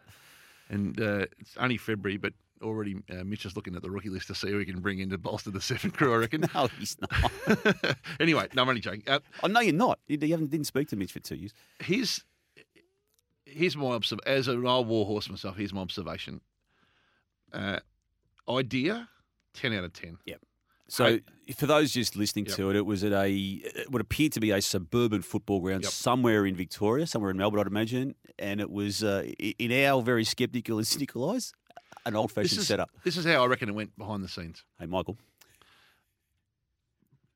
and 0.69 1.00
uh, 1.00 1.26
it's 1.41 1.56
only 1.56 1.76
February, 1.76 2.17
but 2.17 2.32
already 2.62 3.02
uh, 3.11 3.25
Mitch 3.25 3.44
is 3.44 3.56
looking 3.56 3.75
at 3.75 3.82
the 3.82 3.91
rookie 3.91 4.08
list 4.08 4.29
to 4.29 4.37
see 4.37 4.50
who 4.53 4.58
he 4.61 4.64
can 4.64 4.79
bring 4.79 5.00
in 5.00 5.11
to 5.11 5.19
bolster 5.19 5.50
the 5.50 5.61
seven 5.61 5.91
crew. 5.91 6.14
I 6.14 6.19
reckon. 6.19 6.44
No, 6.55 6.69
he's 6.79 6.96
not. 7.00 7.11
anyway, 8.20 8.46
no, 8.55 8.62
I'm 8.62 8.69
only 8.69 8.81
joking. 8.81 9.03
Uh, 9.08 9.19
I 9.43 9.49
know 9.49 9.58
you're 9.58 9.75
not. 9.75 9.99
You 10.06 10.17
you 10.23 10.31
haven't 10.31 10.50
didn't 10.53 10.69
speak 10.69 10.87
to 10.91 10.96
Mitch 10.96 11.11
for 11.11 11.19
two 11.19 11.35
years. 11.35 11.53
here's 11.81 12.23
here's 13.46 13.76
my 13.76 13.96
observ- 13.96 14.20
as 14.26 14.46
an 14.46 14.64
old 14.64 14.87
war 14.87 15.06
horse 15.06 15.29
myself. 15.29 15.56
Here's 15.56 15.73
my 15.73 15.81
observation. 15.81 16.41
Uh, 17.53 17.81
idea, 18.50 19.08
ten 19.55 19.73
out 19.73 19.85
of 19.85 19.93
ten. 19.93 20.19
Yep. 20.26 20.41
So, 20.88 21.05
I- 21.06 21.20
for 21.52 21.67
those 21.67 21.93
just 21.93 22.17
listening 22.17 22.47
Yep. 22.47 22.56
to 22.56 22.70
it, 22.70 22.76
it 22.76 22.87
was 22.87 23.05
at 23.05 23.12
a 23.12 23.32
it 23.32 23.91
would 23.91 24.00
appear 24.02 24.29
to 24.31 24.41
be 24.41 24.50
a 24.50 24.61
suburban 24.61 25.23
football 25.23 25.61
ground 25.61 25.85
Yep. 25.85 25.93
somewhere 25.93 26.47
in 26.47 26.55
Victoria, 26.56 27.06
somewhere 27.06 27.31
in 27.31 27.37
Melbourne, 27.37 27.61
I'd 27.61 27.67
imagine, 27.67 28.14
and 28.38 28.61
it 28.61 28.70
was 28.70 29.02
uh, 29.05 29.23
in 29.38 29.73
our 29.87 30.02
very 30.02 30.25
sceptical 30.25 30.79
and 30.79 30.87
cynical 30.87 31.31
eyes, 31.31 31.52
an 32.06 32.17
old 32.17 32.31
This 32.31 32.35
fashioned 32.35 32.61
is 32.61 32.67
setup. 32.67 32.91
this 33.05 33.17
is 33.17 33.25
how 33.25 33.43
I 33.43 33.47
reckon 33.47 33.69
it 33.69 33.73
went 33.73 33.97
behind 33.99 34.23
the 34.25 34.29
scenes. 34.29 34.64
Hey, 34.79 34.87
Michael, 34.87 35.17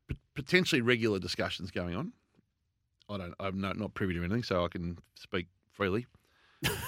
P- 0.08 0.16
potentially 0.34 0.80
regular 0.80 1.18
discussions 1.18 1.70
going 1.70 1.94
on. 1.94 2.12
I 3.08 3.18
don't. 3.18 3.34
I'm 3.38 3.60
not, 3.60 3.78
not 3.78 3.94
privy 3.94 4.14
to 4.14 4.20
anything, 4.24 4.42
so 4.42 4.64
I 4.64 4.68
can 4.68 4.98
speak 5.14 5.46
freely. 5.72 6.06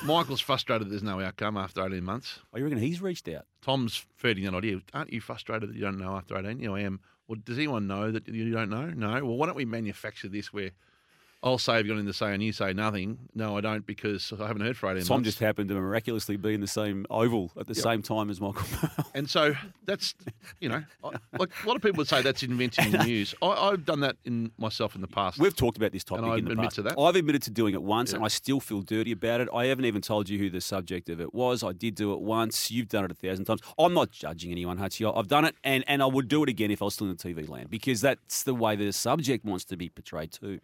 Michael's 0.05 0.41
frustrated 0.41 0.91
there's 0.91 1.03
no 1.03 1.21
outcome 1.21 1.57
after 1.57 1.85
18 1.85 2.03
months. 2.03 2.41
oh, 2.53 2.59
you 2.59 2.65
reckon 2.65 2.79
he's 2.79 3.01
reached 3.01 3.29
out? 3.29 3.47
Tom's 3.63 4.05
feeding 4.17 4.45
that 4.45 4.55
idea. 4.55 4.81
Aren't 4.95 5.13
you 5.13 5.21
frustrated 5.21 5.69
that 5.69 5.75
you 5.75 5.83
don't 5.83 5.99
know 5.99 6.17
after 6.17 6.37
18? 6.37 6.61
You 6.61 6.69
know, 6.69 6.77
I 6.77 6.81
am. 6.81 7.01
Well, 7.29 7.39
does 7.45 7.59
anyone 7.59 7.87
know 7.87 8.13
that 8.13 8.29
you 8.29 8.51
don't 8.53 8.71
know? 8.71 8.87
No. 8.87 9.13
Well, 9.25 9.37
why 9.37 9.47
don't 9.47 9.57
we 9.57 9.65
manufacture 9.65 10.29
this 10.29 10.53
where 10.53 10.71
I'll 11.43 11.59
say 11.59 11.75
I've 11.75 11.87
got 11.87 11.99
in 11.99 12.07
to 12.07 12.13
say 12.13 12.33
and 12.35 12.43
you 12.43 12.53
say 12.53 12.73
nothing? 12.73 13.19
No, 13.35 13.57
I 13.57 13.61
don't 13.61 13.87
because 13.87 14.33
I 14.41 14.47
haven't 14.49 14.63
heard 14.63 14.77
for 14.77 14.91
18 14.91 15.05
Tom 15.05 15.17
months. 15.19 15.27
just 15.29 15.39
happened 15.39 15.69
to 15.69 15.75
miraculously 15.77 16.37
be 16.37 16.55
in 16.55 16.61
the 16.61 16.67
same 16.67 17.07
oval 17.09 17.53
at 17.61 17.67
the 17.69 17.75
Yep. 17.75 17.83
same 17.85 18.03
time 18.03 18.31
as 18.31 18.41
Michael. 18.41 18.63
Powell. 18.65 19.07
And 19.15 19.31
so 19.31 19.55
that's, 19.85 20.15
you 20.61 20.69
know, 20.69 20.83
I- 21.05 21.11
like 21.39 21.51
a 21.63 21.67
lot 21.67 21.77
of 21.77 21.83
people 21.83 21.99
would 21.99 22.09
say 22.09 22.21
that's 22.23 22.43
inventing 22.43 22.91
the 22.91 23.05
news. 23.05 23.35
I, 23.43 23.47
I've 23.49 23.85
done 23.85 24.01
that 24.01 24.17
in 24.25 24.51
myself 24.59 24.95
in 24.97 25.03
the 25.03 25.07
past. 25.07 25.39
We've 25.39 25.55
talked 25.55 25.77
about 25.77 25.93
this 25.93 26.03
topic 26.05 26.25
And 26.25 26.33
I 26.33 26.39
in 26.39 26.47
the 26.47 26.51
admit 26.53 26.65
past. 26.65 26.77
to 26.77 26.83
that. 26.83 26.99
I've 26.99 27.15
admitted 27.17 27.43
to 27.43 27.51
doing 27.51 27.75
it 27.75 27.83
once, 27.83 28.11
Yeah. 28.11 28.17
and 28.17 28.25
I 28.25 28.29
still 28.29 28.59
feel 28.59 28.81
dirty 28.81 29.13
about 29.13 29.41
it. 29.41 29.49
I 29.55 29.67
haven't 29.67 29.85
even 29.85 30.03
told 30.03 30.29
you 30.29 30.39
who 30.39 30.51
the 30.51 30.61
subject 30.63 31.09
of 31.11 31.21
it 31.21 31.33
was. 31.35 31.63
I 31.63 31.73
did 31.73 31.95
do 31.95 32.13
it 32.15 32.21
once. 32.23 32.71
You've 32.73 32.89
done 32.89 33.05
it 33.05 33.11
a 33.13 33.15
thousand 33.15 33.45
times. 33.45 33.61
I'm 33.79 33.95
not 33.95 34.11
judging 34.11 34.51
anyone, 34.51 34.79
Hutchy. 34.79 35.05
I've 35.05 35.29
done 35.29 35.45
it, 35.45 35.55
and, 35.63 35.85
and 35.87 36.03
I 36.03 36.07
would 36.07 36.27
do 36.29 36.43
it 36.43 36.49
again 36.49 36.71
if 36.73 36.83
I 36.83 36.87
was 36.87 36.95
still 36.95 37.09
in 37.09 37.15
the 37.17 37.23
TV 37.23 37.49
land 37.49 37.71
because 37.71 38.01
that's 38.01 38.43
the 38.43 38.55
way 38.55 38.75
the 38.75 38.93
subject 38.93 39.45
wants 39.45 39.65
to 39.67 39.77
be 39.77 39.89
portrayed 39.91 40.33
too. 40.33 40.61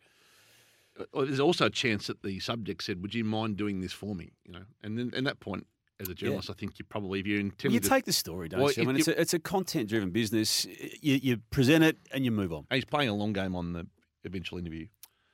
Well, 1.12 1.25
there's 1.26 1.40
also 1.40 1.66
a 1.66 1.70
chance 1.70 2.06
that 2.08 2.22
the 2.22 2.38
subject 2.40 2.84
said, 2.84 3.00
"Would 3.02 3.14
you 3.14 3.25
mind 3.25 3.56
doing 3.56 3.80
this 3.80 3.92
for 3.92 4.14
me?" 4.14 4.32
You 4.44 4.52
know, 4.52 4.62
and 4.82 4.99
then 4.99 5.12
at 5.16 5.25
that 5.25 5.40
point, 5.40 5.66
as 5.99 6.08
a 6.08 6.14
journalist, 6.14 6.50
I 6.50 6.52
think 6.54 6.78
you 6.78 6.84
probably, 6.84 7.20
if 7.20 7.26
you're 7.26 7.38
Well, 7.38 7.46
intending 7.46 7.75
you 7.75 7.80
to, 7.80 7.88
take 7.88 8.04
the 8.04 8.12
story, 8.12 8.49
don't 8.49 8.61
Well, 8.61 8.70
you? 8.72 8.75
I 8.78 8.82
it- 8.82 8.87
mean, 8.87 8.96
it's 8.96 9.08
a, 9.08 9.20
it's 9.20 9.34
a 9.34 9.38
content-driven 9.38 10.11
business. 10.11 10.66
You, 11.00 11.14
you 11.22 11.37
present 11.50 11.82
it 11.84 11.96
and 12.12 12.25
you 12.25 12.30
move 12.30 12.52
on. 12.52 12.66
he's 12.70 12.84
playing 12.84 13.08
a 13.08 13.14
long 13.14 13.32
game 13.32 13.54
on 13.56 13.72
the 13.72 13.87
eventual 14.25 14.58
interview 14.58 14.87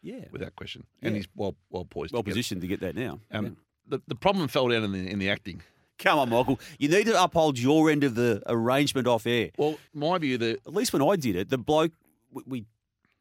Yeah, 0.02 0.24
without 0.30 0.54
question, 0.56 0.86
and 1.02 1.14
Yeah. 1.14 1.18
he's 1.18 1.28
well 1.34 1.56
well 1.70 1.84
poised. 1.84 2.12
well 2.12 2.22
to 2.22 2.28
positioned 2.30 2.60
to 2.60 2.66
get 2.68 2.80
that 2.80 2.94
now. 2.94 3.20
Um, 3.30 3.44
Yeah. 3.44 3.50
the 3.88 4.00
the 4.06 4.14
problem 4.14 4.46
fell 4.48 4.68
down 4.68 4.84
in 4.84 4.92
the 4.92 5.10
in 5.10 5.18
the 5.18 5.28
acting. 5.28 5.62
Come 5.98 6.20
on, 6.20 6.28
Michael. 6.30 6.60
You 6.78 6.88
need 6.88 7.06
to 7.06 7.20
uphold 7.20 7.58
your 7.58 7.90
end 7.90 8.04
of 8.04 8.14
the 8.14 8.40
arrangement 8.46 9.08
off 9.08 9.26
air. 9.26 9.50
Well, 9.58 9.76
my 9.92 10.16
view 10.18 10.38
that 10.38 10.60
at 10.64 10.72
least 10.72 10.92
when 10.92 11.02
I 11.02 11.16
did 11.16 11.34
it, 11.34 11.48
the 11.48 11.58
bloke 11.58 11.92
we 12.30 12.42
we, 12.46 12.64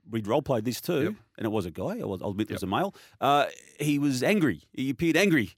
we 0.09 0.21
role 0.21 0.41
played 0.41 0.65
this 0.65 0.79
too, 0.81 1.03
Yep. 1.03 1.13
and 1.37 1.45
it 1.45 1.49
was 1.49 1.65
a 1.65 1.71
guy. 1.71 1.99
I 1.99 2.05
was, 2.05 2.21
I'll 2.21 2.29
admit 2.31 2.49
it 2.49 2.53
was 2.53 2.63
a 2.63 2.67
male. 2.67 2.93
Uh, 3.19 3.45
he 3.79 3.99
was 3.99 4.23
angry. 4.23 4.61
He 4.73 4.89
appeared 4.89 5.17
angry. 5.17 5.51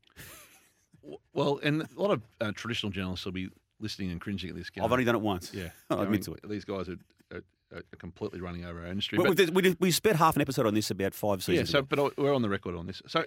well, 1.34 1.60
and 1.63 1.84
a 1.84 1.88
lot 2.01 2.12
of 2.12 2.22
uh, 2.41 2.51
traditional 2.56 2.91
journalists 2.91 3.25
will 3.25 3.32
be 3.32 3.50
listening 3.79 4.12
and 4.12 4.20
cringing 4.22 4.50
at 4.50 4.56
this. 4.56 4.70
Game. 4.70 4.84
I've 4.84 4.91
only 4.91 5.06
done 5.06 5.15
it 5.15 5.22
once. 5.22 5.53
yeah, 5.53 5.70
I'll 5.89 6.01
admit 6.01 6.24
to 6.24 6.34
it. 6.34 6.41
These 6.50 6.65
guys 6.65 6.89
are, 6.89 6.98
are, 7.34 7.41
are 7.74 7.84
completely 7.98 8.41
running 8.41 8.65
over 8.65 8.82
our 8.82 8.88
industry. 8.88 9.18
We, 9.18 9.34
but- 9.34 9.50
we, 9.51 9.62
we, 9.70 9.75
we 9.79 9.91
spent 9.91 10.18
half 10.18 10.36
an 10.36 10.41
episode 10.41 10.65
on 10.65 10.74
this 10.74 10.91
about 10.91 11.13
five 11.13 11.44
seasons. 11.44 11.70
yeah, 11.70 11.72
so 11.72 11.79
ago. 11.79 12.12
but 12.15 12.18
we're 12.18 12.34
on 12.36 12.41
the 12.41 12.50
record 12.50 12.75
on 12.75 12.88
this. 12.88 13.01
So 13.08 13.24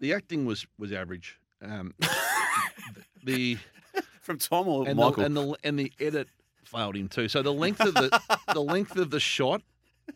the 0.00 0.12
acting 0.12 0.44
was 0.46 0.66
was 0.78 0.92
average. 0.92 1.38
Um, 1.62 1.94
the 3.24 3.58
From 4.20 4.38
Tom 4.38 4.68
or 4.68 4.86
and 4.86 4.96
Michael. 4.96 5.14
the, 5.14 5.24
and 5.24 5.36
the 5.36 5.56
and 5.64 5.78
the 5.78 5.92
edit 6.00 6.28
failed 6.64 6.96
him 6.96 7.08
too. 7.08 7.28
So 7.28 7.42
the 7.42 7.52
length 7.52 7.80
of 7.80 7.94
the 7.94 8.20
the 8.52 8.60
length 8.62 8.96
of 8.96 9.10
the 9.10 9.20
shot 9.20 9.62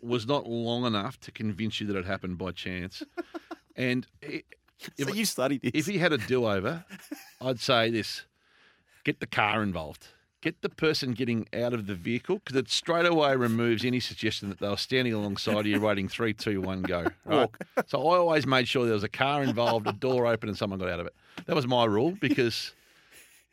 was 0.01 0.27
not 0.27 0.47
long 0.49 0.85
enough 0.87 1.19
to 1.21 1.31
convince 1.33 1.81
you 1.81 1.87
that 1.89 1.97
it 1.97 2.05
happened 2.07 2.39
by 2.39 2.53
chance. 2.53 3.03
And 3.75 4.07
i- 4.23 4.43
if, 4.99 5.09
so 5.09 5.15
you 5.15 5.25
studied 5.25 5.63
this. 5.63 5.71
if 5.75 5.87
he 5.87 5.97
had 5.97 6.13
a 6.13 6.19
do 6.19 6.47
over, 6.47 6.85
I'd 7.41 7.59
say 7.61 7.91
this: 7.91 8.27
get 9.05 9.19
the 9.21 9.27
car 9.27 9.63
involved. 9.63 10.09
get 10.43 10.61
the 10.61 10.69
person 10.69 11.13
getting 11.13 11.47
out 11.55 11.73
of 11.73 11.87
the 11.87 11.95
vehicle 11.95 12.41
because 12.45 12.57
it 12.57 12.69
straight 12.69 13.07
away 13.07 13.35
removes 13.35 13.83
any 13.85 13.99
suggestion 14.01 14.49
that 14.51 14.59
they 14.59 14.69
were 14.69 14.77
standing 14.77 15.15
alongside 15.15 15.65
you 15.65 15.81
waiting 15.81 16.07
three, 16.09 16.35
two, 16.35 16.61
one, 16.61 16.83
go. 16.83 17.07
Right? 17.25 17.49
so 17.87 18.07
I 18.09 18.19
always 18.19 18.47
made 18.47 18.69
sure 18.69 18.85
there 18.85 18.93
was 18.95 19.05
a 19.05 19.09
car 19.09 19.43
involved, 19.43 19.87
a 19.87 19.93
door 19.95 20.27
open, 20.27 20.49
and 20.51 20.59
someone 20.59 20.79
got 20.79 20.89
out 20.91 21.01
of 21.01 21.07
it. 21.07 21.15
That 21.47 21.57
was 21.57 21.67
my 21.67 21.85
rule 21.87 22.11
because 22.21 22.73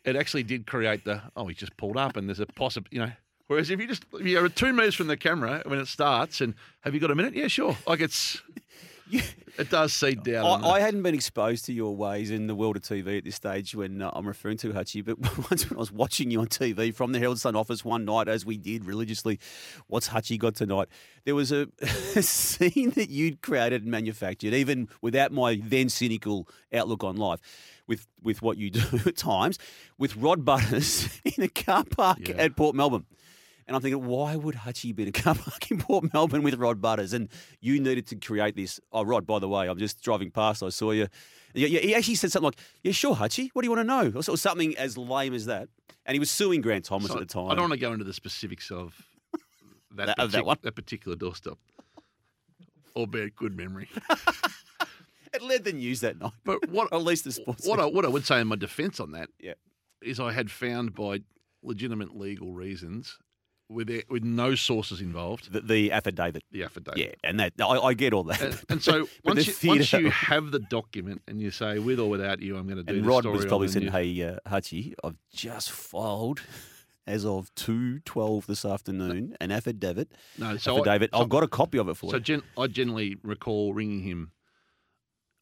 it 0.03 0.15
actually 0.17 0.43
did 0.43 0.67
create 0.67 1.05
the 1.05 1.21
oh, 1.37 1.47
he 1.47 1.53
just 1.55 1.77
pulled 1.77 1.95
up 1.95 2.17
and 2.17 2.27
there's 2.27 2.39
a 2.41 2.45
possible, 2.45 2.87
you 2.91 2.99
know. 2.99 3.11
Whereas 3.49 3.71
if 3.71 3.79
you 3.79 3.87
just 3.87 4.05
if 4.13 4.27
you're 4.27 4.47
two 4.47 4.71
meters 4.73 4.93
from 4.93 5.07
the 5.07 5.17
camera 5.17 5.63
when 5.65 5.79
it 5.79 5.87
starts 5.87 6.39
and 6.39 6.53
have 6.81 6.93
you 6.93 6.99
got 6.99 7.09
a 7.09 7.15
minute? 7.15 7.33
Yeah, 7.33 7.47
sure. 7.47 7.75
Like 7.87 7.99
it's 7.99 8.39
it 9.11 9.71
does 9.71 9.91
seed 9.91 10.21
down. 10.23 10.63
I, 10.63 10.69
I 10.73 10.79
hadn't 10.81 11.01
been 11.01 11.15
exposed 11.15 11.65
to 11.65 11.73
your 11.73 11.95
ways 11.95 12.29
in 12.29 12.45
the 12.45 12.53
world 12.53 12.75
of 12.75 12.83
TV 12.83 13.17
at 13.17 13.23
this 13.23 13.33
stage 13.35 13.73
when 13.73 14.03
uh, 14.03 14.11
I'm 14.13 14.27
referring 14.27 14.57
to 14.57 14.71
Hutchy, 14.71 15.01
but 15.01 15.17
once 15.49 15.67
when 15.67 15.77
I 15.77 15.79
was 15.79 15.91
watching 15.91 16.29
you 16.29 16.41
on 16.41 16.45
TV 16.45 16.93
from 16.93 17.11
the 17.11 17.17
Herald 17.17 17.39
Sun 17.39 17.55
office 17.55 17.83
one 17.83 18.05
night, 18.05 18.27
as 18.27 18.45
we 18.45 18.55
did 18.55 18.85
religiously, 18.85 19.39
what's 19.87 20.05
Hutchy 20.05 20.37
got 20.37 20.53
tonight? 20.53 20.87
There 21.25 21.33
was 21.33 21.51
a, 21.51 21.67
a 21.81 22.21
scene 22.21 22.91
that 22.91 23.09
you'd 23.09 23.41
created 23.41 23.81
and 23.81 23.89
manufactured, 23.89 24.53
even 24.53 24.89
without 25.01 25.31
my 25.31 25.59
then 25.63 25.89
cynical 25.89 26.47
outlook 26.71 27.03
on 27.03 27.17
life. 27.17 27.39
With, 27.87 28.05
with 28.21 28.43
what 28.43 28.59
you 28.59 28.69
do 28.69 28.83
at 29.07 29.17
times, 29.17 29.57
with 29.97 30.15
Rod 30.15 30.45
Butters 30.45 31.09
in 31.25 31.43
a 31.43 31.47
car 31.47 31.83
park 31.83 32.19
Yeah. 32.27 32.35
at 32.35 32.55
Port 32.55 32.75
Melbourne. 32.75 33.07
And 33.69 33.75
I'm 33.75 33.83
thinking, 33.83 34.03
why 34.07 34.35
would 34.35 34.55
Hutchy 34.55 34.93
be 34.93 35.03
in 35.03 35.09
a 35.09 35.11
car 35.11 35.35
park 35.35 35.69
in 35.69 35.77
Port 35.77 36.11
Melbourne 36.11 36.41
with 36.41 36.55
Rod 36.55 36.81
Butters? 36.81 37.13
And 37.13 37.29
you 37.61 37.79
needed 37.79 38.07
to 38.07 38.15
create 38.15 38.55
this. 38.55 38.79
Oh, 38.91 39.03
Rod, 39.05 39.27
by 39.27 39.37
the 39.37 39.47
way, 39.47 39.67
I'm 39.69 39.77
just 39.77 40.01
driving 40.01 40.31
past. 40.31 40.63
I 40.63 40.69
saw 40.69 40.89
you. 40.89 41.07
Yeah, 41.53 41.67
yeah, 41.67 41.79
he 41.81 41.93
actually 41.93 42.15
said 42.15 42.31
something 42.31 42.45
like, 42.45 42.59
"Yeah, 42.83 42.93
sure, 42.93 43.13
Hutchy. 43.13 43.51
What 43.53 43.61
do 43.61 43.67
you 43.67 43.71
want 43.75 43.87
to 43.87 44.11
know?" 44.11 44.11
Or 44.27 44.37
something 44.37 44.75
as 44.77 44.97
lame 44.97 45.35
as 45.35 45.45
that. 45.45 45.69
And 46.07 46.15
he 46.15 46.19
was 46.19 46.31
suing 46.31 46.61
Grant 46.61 46.85
Thomas 46.85 47.09
So 47.11 47.13
at 47.13 47.19
the 47.19 47.25
time. 47.31 47.49
I 47.51 47.53
don't 47.53 47.61
want 47.69 47.73
to 47.73 47.79
go 47.79 47.93
into 47.93 48.05
the 48.05 48.13
specifics 48.13 48.71
of 48.71 48.95
that, 49.95 50.07
That- 50.07 50.19
of 50.19 50.31
that 50.31 50.41
partic- 50.41 50.45
one? 50.45 50.57
that 50.63 50.75
particular 50.75 51.15
doorstop. 51.15 51.57
Albeit 52.95 53.35
good 53.35 53.55
memory. 53.55 53.87
It 55.31 55.43
led 55.43 55.63
the 55.63 55.73
news 55.73 55.99
that 56.01 56.19
night. 56.19 56.31
But 56.43 56.67
what 56.69 56.91
at 56.91 57.03
least 57.03 57.23
the 57.23 57.31
sports. 57.31 57.67
what 57.67 57.79
I, 57.79 57.85
what 57.85 58.03
I 58.03 58.07
would 58.07 58.25
say 58.25 58.41
in 58.41 58.47
my 58.47 58.55
defence 58.55 58.99
on 58.99 59.11
that 59.11 59.29
Yeah. 59.39 59.53
is 60.01 60.19
I 60.19 60.31
had 60.31 60.49
found 60.49 60.95
by 60.95 61.19
legitimate 61.61 62.17
legal 62.17 62.51
reasons, 62.51 63.15
with 63.69 63.89
it, 63.89 64.09
with 64.09 64.23
no 64.23 64.55
sources 64.55 64.99
involved, 64.99 65.51
the, 65.53 65.61
the 65.61 65.91
affidavit. 65.91 66.43
the 66.51 66.63
affidavit. 66.63 66.97
Yeah, 66.99 67.11
and 67.23 67.39
that 67.39 67.53
I, 67.59 67.77
I 67.79 67.93
get 67.93 68.13
all 68.13 68.23
that. 68.23 68.41
And, 68.41 68.63
and 68.69 68.83
so 68.89 69.07
once 69.23 69.61
you, 69.63 69.69
once 69.69 69.93
you 69.93 70.09
have 70.09 70.51
the 70.51 70.59
document 70.59 71.21
and 71.27 71.39
you 71.39 71.51
say 71.51 71.79
with 71.79 71.99
or 71.99 72.09
without 72.09 72.41
you, 72.41 72.57
I'm 72.57 72.65
going 72.65 72.77
to 72.77 72.83
do 72.83 72.97
and 72.97 73.05
Rod 73.05 73.25
was 73.25 73.45
probably 73.45 73.67
saying. 73.67 73.87
"Hey, 73.91 74.21
uh, 74.23 74.37
Hutchy, 74.47 74.95
I've 75.03 75.17
just 75.33 75.71
filed." 75.71 76.41
As 77.07 77.25
of 77.25 77.51
two 77.55 77.99
twelve 78.01 78.45
this 78.45 78.63
afternoon, 78.63 79.35
an 79.41 79.51
affidavit. 79.51 80.11
No, 80.37 80.57
so 80.57 80.73
I- 80.75 80.77
affidavit. 80.79 81.09
so- 81.11 81.21
I've 81.21 81.29
got 81.29 81.41
a 81.41 81.47
copy 81.47 81.79
of 81.79 81.89
it 81.89 81.97
for 81.97 82.11
So 82.11 82.17
you. 82.17 82.21
gen- 82.21 82.43
I 82.55 82.67
generally 82.67 83.17
recall 83.23 83.73
ringing 83.73 84.01
him 84.01 84.31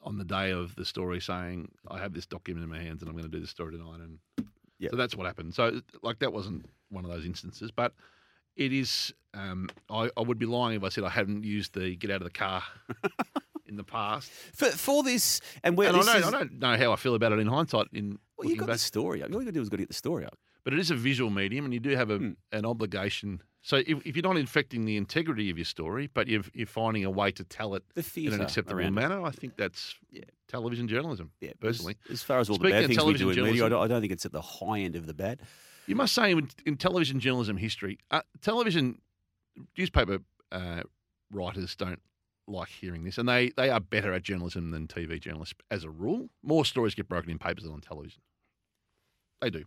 on 0.01 0.17
the 0.17 0.23
day 0.23 0.51
of 0.51 0.75
the 0.77 0.85
story 0.85 1.19
saying, 1.19 1.69
I 1.89 1.97
have 1.99 2.13
this 2.13 2.25
document 2.25 2.63
in 2.63 2.69
my 2.69 2.79
hands 2.81 3.01
and 3.01 3.09
I'm 3.09 3.17
going 3.17 3.29
to 3.29 3.35
do 3.37 3.41
the 3.41 3.47
story 3.47 3.73
tonight. 3.75 3.99
And 3.99 4.19
Yep. 4.79 4.91
so 4.91 4.95
that's 4.97 5.15
what 5.17 5.25
happened. 5.25 5.55
So, 5.55 5.81
like, 6.03 6.19
that 6.19 6.31
wasn't 6.31 6.69
one 6.89 7.03
of 7.03 7.11
those 7.11 7.25
instances, 7.25 7.69
but 7.71 7.93
it 8.57 8.73
is, 8.73 9.13
um, 9.33 9.69
I, 9.89 10.09
I 10.17 10.21
would 10.21 10.37
be 10.39 10.45
lying 10.45 10.75
if 10.77 10.83
I 10.83 10.89
said 10.89 11.03
I 11.03 11.09
hadn't 11.09 11.43
used 11.43 11.73
the 11.73 11.95
get 11.95 12.11
out 12.11 12.17
of 12.21 12.23
the 12.25 12.29
car 12.31 12.63
in 13.67 13.77
the 13.77 13.83
past. 13.83 14.29
for, 14.53 14.65
for 14.67 15.03
this, 15.03 15.41
and 15.63 15.77
where 15.77 15.87
And 15.89 15.97
I 15.97 15.99
this 15.99 16.07
don't, 16.07 16.17
is, 16.21 16.25
I 16.27 16.31
don't 16.31 16.59
know 16.59 16.77
how 16.77 16.91
I 16.91 16.95
feel 16.95 17.15
about 17.15 17.31
it 17.33 17.39
in 17.39 17.47
hindsight. 17.47 17.87
In 17.93 18.17
well, 18.37 18.45
you 18.45 18.49
looking 18.49 18.57
got 18.59 18.67
back. 18.67 18.75
the 18.75 18.79
story 18.79 19.23
up. 19.23 19.31
All 19.33 19.39
you 19.41 19.45
got 19.45 19.51
to 19.51 19.51
do 19.53 19.61
is 19.61 19.69
got 19.69 19.77
to 19.77 19.81
get 19.83 19.87
the 19.89 19.93
story 19.93 20.25
up. 20.25 20.37
But 20.63 20.73
it 20.73 20.79
is 20.79 20.91
a 20.91 20.95
visual 20.95 21.29
medium, 21.29 21.63
and 21.65 21.73
you 21.73 21.79
do 21.79 21.91
have 21.95 22.09
a, 22.09 22.17
Hmm. 22.17 22.31
an 22.51 22.65
obligation. 22.65 23.41
So 23.61 23.77
if, 23.77 24.05
if 24.05 24.15
you're 24.15 24.23
not 24.23 24.37
infecting 24.37 24.85
the 24.85 24.95
integrity 24.97 25.49
of 25.49 25.57
your 25.57 25.65
story, 25.65 26.09
but 26.13 26.27
you're, 26.27 26.43
you're 26.53 26.67
finding 26.67 27.03
a 27.05 27.09
way 27.09 27.31
to 27.31 27.43
tell 27.43 27.75
it 27.75 27.83
The 27.95 27.99
in 27.99 28.03
theatre 28.03 28.35
an 28.35 28.41
acceptable 28.41 28.79
around 28.79 28.87
it. 28.87 28.91
manner, 28.91 29.21
I 29.23 29.31
think 29.31 29.55
that's 29.57 29.95
Yeah. 30.11 30.23
television 30.47 30.87
journalism. 30.87 31.31
Yeah, 31.41 31.49
as- 31.49 31.55
personally, 31.59 31.95
as, 32.11 32.21
far 32.23 32.39
as 32.39 32.49
all 32.49 32.55
Speaking 32.55 32.75
the 32.75 32.81
bad 32.81 32.87
things 32.87 33.03
we 33.05 33.13
do 33.13 33.29
in 33.29 33.35
media, 33.35 33.41
I 33.41 33.45
journalism- 33.45 33.69
don't, 33.69 33.81
I 33.83 33.87
don't 33.87 34.01
think 34.01 34.13
it's 34.13 34.25
at 34.25 34.31
the 34.31 34.41
high 34.41 34.79
end 34.79 34.95
of 34.95 35.05
the 35.05 35.13
bad. 35.13 35.41
You 35.87 35.95
must 35.95 36.13
say 36.13 36.31
in, 36.31 36.49
in 36.65 36.77
television 36.77 37.19
journalism 37.19 37.57
history, 37.57 37.97
uh, 38.11 38.21
television 38.41 38.99
newspaper 39.77 40.19
uh, 40.51 40.83
writers 41.31 41.75
don't 41.75 42.01
like 42.47 42.69
hearing 42.69 43.03
this, 43.03 43.17
and 43.17 43.27
they 43.27 43.49
they 43.57 43.69
are 43.69 43.79
better 43.79 44.13
at 44.13 44.23
journalism 44.23 44.71
than 44.71 44.87
TV 44.87 45.19
journalists 45.19 45.55
as 45.71 45.83
a 45.83 45.89
rule. 45.89 46.29
More 46.43 46.63
stories 46.65 46.95
get 46.95 47.07
broken 47.09 47.29
in 47.31 47.39
papers 47.39 47.63
than 47.63 47.73
on 47.73 47.81
television. 47.81 48.21
They 49.41 49.49
do. 49.49 49.65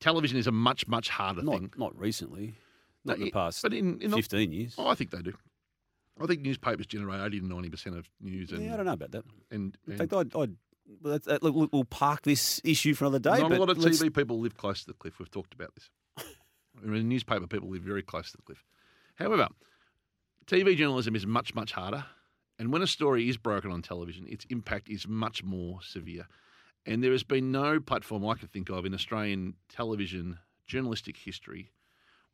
Television 0.00 0.36
is 0.38 0.46
a 0.46 0.52
much 0.52 0.86
much 0.88 1.08
harder 1.08 1.42
Not 1.42 1.52
thing. 1.58 1.72
not 1.76 1.96
recently, 1.98 2.54
No, 3.04 3.12
not 3.12 3.18
in 3.18 3.24
the 3.26 3.30
past 3.30 3.62
but 3.62 3.72
in, 3.72 4.00
in 4.00 4.10
the- 4.10 4.16
fifteen 4.16 4.50
years. 4.52 4.74
Oh, 4.78 4.88
I 4.88 4.94
think 4.94 5.10
they 5.10 5.22
do. 5.22 5.32
I 6.20 6.26
think 6.26 6.42
newspapers 6.42 6.86
generate 6.86 7.20
eighty 7.20 7.40
to 7.40 7.46
ninety 7.46 7.70
percent 7.70 7.96
of 7.96 8.08
news, 8.20 8.50
and 8.52 8.64
yeah, 8.64 8.74
I 8.74 8.76
don't 8.78 8.86
know 8.86 8.92
about 8.92 9.12
that. 9.12 9.24
and, 9.50 9.76
In 9.88 9.96
fact, 9.96 10.12
I'd, 10.12 10.34
I'd 10.36 10.56
that, 11.02 11.26
uh, 11.26 11.38
look, 11.42 11.72
we'll 11.72 11.84
park 11.84 12.22
this 12.22 12.60
issue 12.64 12.94
for 12.94 13.04
another 13.04 13.18
day. 13.18 13.40
not 13.40 13.52
a 13.52 13.56
lot 13.56 13.70
of 13.70 13.78
let's- 13.78 14.00
TV 14.00 14.10
people 14.12 14.40
live 14.40 14.56
close 14.56 14.80
to 14.80 14.86
the 14.86 14.94
cliff. 14.94 15.18
We've 15.18 15.30
talked 15.30 15.54
about 15.54 15.74
this. 15.74 15.90
In 16.82 17.08
newspaper, 17.08 17.46
people 17.46 17.68
live 17.68 17.82
very 17.82 18.02
close 18.02 18.30
to 18.30 18.36
the 18.36 18.42
cliff. 18.42 18.64
However, 19.16 19.48
TV 20.46 20.74
journalism 20.76 21.14
is 21.14 21.26
much 21.26 21.54
much 21.54 21.72
harder, 21.72 22.06
and 22.58 22.72
when 22.72 22.82
a 22.82 22.86
story 22.86 23.28
is 23.28 23.36
broken 23.36 23.70
on 23.70 23.82
television, 23.82 24.26
its 24.28 24.44
impact 24.46 24.88
is 24.88 25.06
much 25.06 25.44
more 25.44 25.80
severe. 25.82 26.26
And 26.84 27.04
there 27.04 27.12
has 27.12 27.22
been 27.22 27.52
no 27.52 27.78
platform 27.78 28.26
I 28.26 28.34
can 28.34 28.48
think 28.48 28.68
of 28.70 28.84
in 28.84 28.94
Australian 28.94 29.54
television 29.68 30.38
journalistic 30.66 31.16
history 31.18 31.70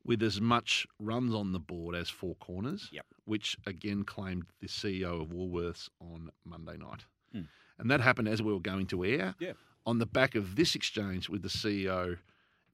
with 0.08 0.22
as 0.22 0.40
much 0.40 0.86
runs 0.98 1.34
on 1.34 1.52
the 1.52 1.58
board 1.60 1.94
as 1.94 2.08
Four 2.08 2.34
Corners, 2.36 2.88
Yep. 2.90 3.06
which 3.26 3.56
again 3.66 4.04
claimed 4.04 4.46
the 4.60 4.66
CEO 4.66 5.20
of 5.20 5.28
Woolworths 5.28 5.90
on 6.00 6.30
Monday 6.46 6.78
night. 6.78 7.04
Hmm. 7.32 7.42
And 7.78 7.90
that 7.90 8.00
happened 8.00 8.26
as 8.26 8.42
we 8.42 8.52
were 8.52 8.58
going 8.58 8.86
to 8.86 9.04
air 9.04 9.34
Yeah. 9.38 9.52
on 9.84 9.98
the 9.98 10.06
back 10.06 10.34
of 10.34 10.56
this 10.56 10.74
exchange 10.74 11.28
with 11.28 11.42
the 11.42 11.50
CEO 11.50 12.16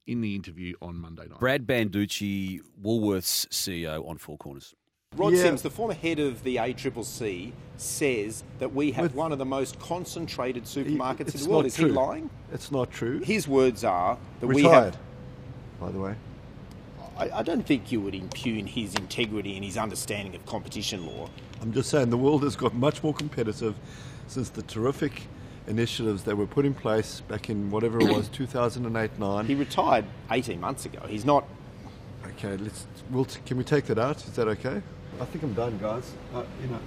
in 0.07 0.21
the 0.21 0.33
interview 0.33 0.75
on 0.81 0.95
Monday 0.95 1.27
night. 1.27 1.39
Brad 1.39 1.67
Banducci, 1.67 2.61
Woolworths 2.81 3.47
CEO 3.49 4.07
on 4.07 4.17
Four 4.17 4.37
Corners. 4.37 4.73
Rod 5.17 5.33
Yeah. 5.33 5.41
Sims, 5.43 5.61
the 5.61 5.69
former 5.69 5.93
head 5.93 6.19
of 6.19 6.43
the 6.43 6.57
ACCC, 6.57 7.51
says 7.75 8.43
that 8.59 8.73
we 8.73 8.91
have 8.91 9.03
With- 9.03 9.15
one 9.15 9.31
of 9.33 9.39
the 9.39 9.45
most 9.45 9.77
concentrated 9.79 10.63
supermarkets 10.63 11.19
It's 11.29 11.35
in 11.35 11.41
the 11.43 11.49
world. 11.49 11.63
not 11.63 11.67
Is 11.67 11.75
true. 11.75 11.87
he 11.87 11.91
lying? 11.91 12.29
It's 12.53 12.71
not 12.71 12.91
true. 12.91 13.19
His 13.19 13.45
words 13.47 13.83
are 13.83 14.17
that 14.39 14.47
we 14.47 14.55
Retired, 14.63 14.95
have. 14.95 15.01
by 15.81 15.91
the 15.91 15.99
way. 15.99 16.15
I, 17.17 17.29
I 17.39 17.43
don't 17.43 17.65
think 17.65 17.91
you 17.91 18.01
would 18.01 18.15
impugn 18.15 18.67
his 18.67 18.93
integrity 18.95 19.55
and 19.55 19.63
his 19.63 19.77
understanding 19.77 20.35
of 20.35 20.45
competition 20.45 21.05
law. 21.05 21.29
I'm 21.61 21.71
just 21.71 21.89
saying 21.89 22.09
the 22.09 22.17
world 22.17 22.43
has 22.43 22.55
got 22.55 22.73
much 22.75 23.01
more 23.03 23.13
competitive 23.13 23.75
since 24.27 24.49
the 24.49 24.61
terrific 24.63 25.23
initiatives 25.67 26.23
that 26.23 26.35
were 26.35 26.45
put 26.45 26.65
in 26.65 26.73
place 26.73 27.21
back 27.21 27.49
in 27.49 27.71
whatever 27.71 27.99
it 27.99 28.11
was, 28.13 28.27
2008 28.29 29.17
9. 29.19 29.45
He 29.45 29.55
retired 29.55 30.05
18 30.31 30.59
months 30.59 30.85
ago. 30.85 30.99
He's 31.07 31.25
not. 31.25 31.45
Okay, 32.27 32.57
let's. 32.57 32.85
We'll 33.11 33.25
t- 33.25 33.39
can 33.45 33.57
we 33.57 33.63
take 33.63 33.85
that 33.85 33.97
out? 33.97 34.17
Is 34.25 34.33
that 34.35 34.47
okay? 34.49 34.81
I 35.21 35.25
think 35.25 35.43
I'm 35.43 35.53
done, 35.53 35.77
guys. 35.77 36.11
Uh, 36.33 36.43
you 36.61 36.67
know, 36.67 36.79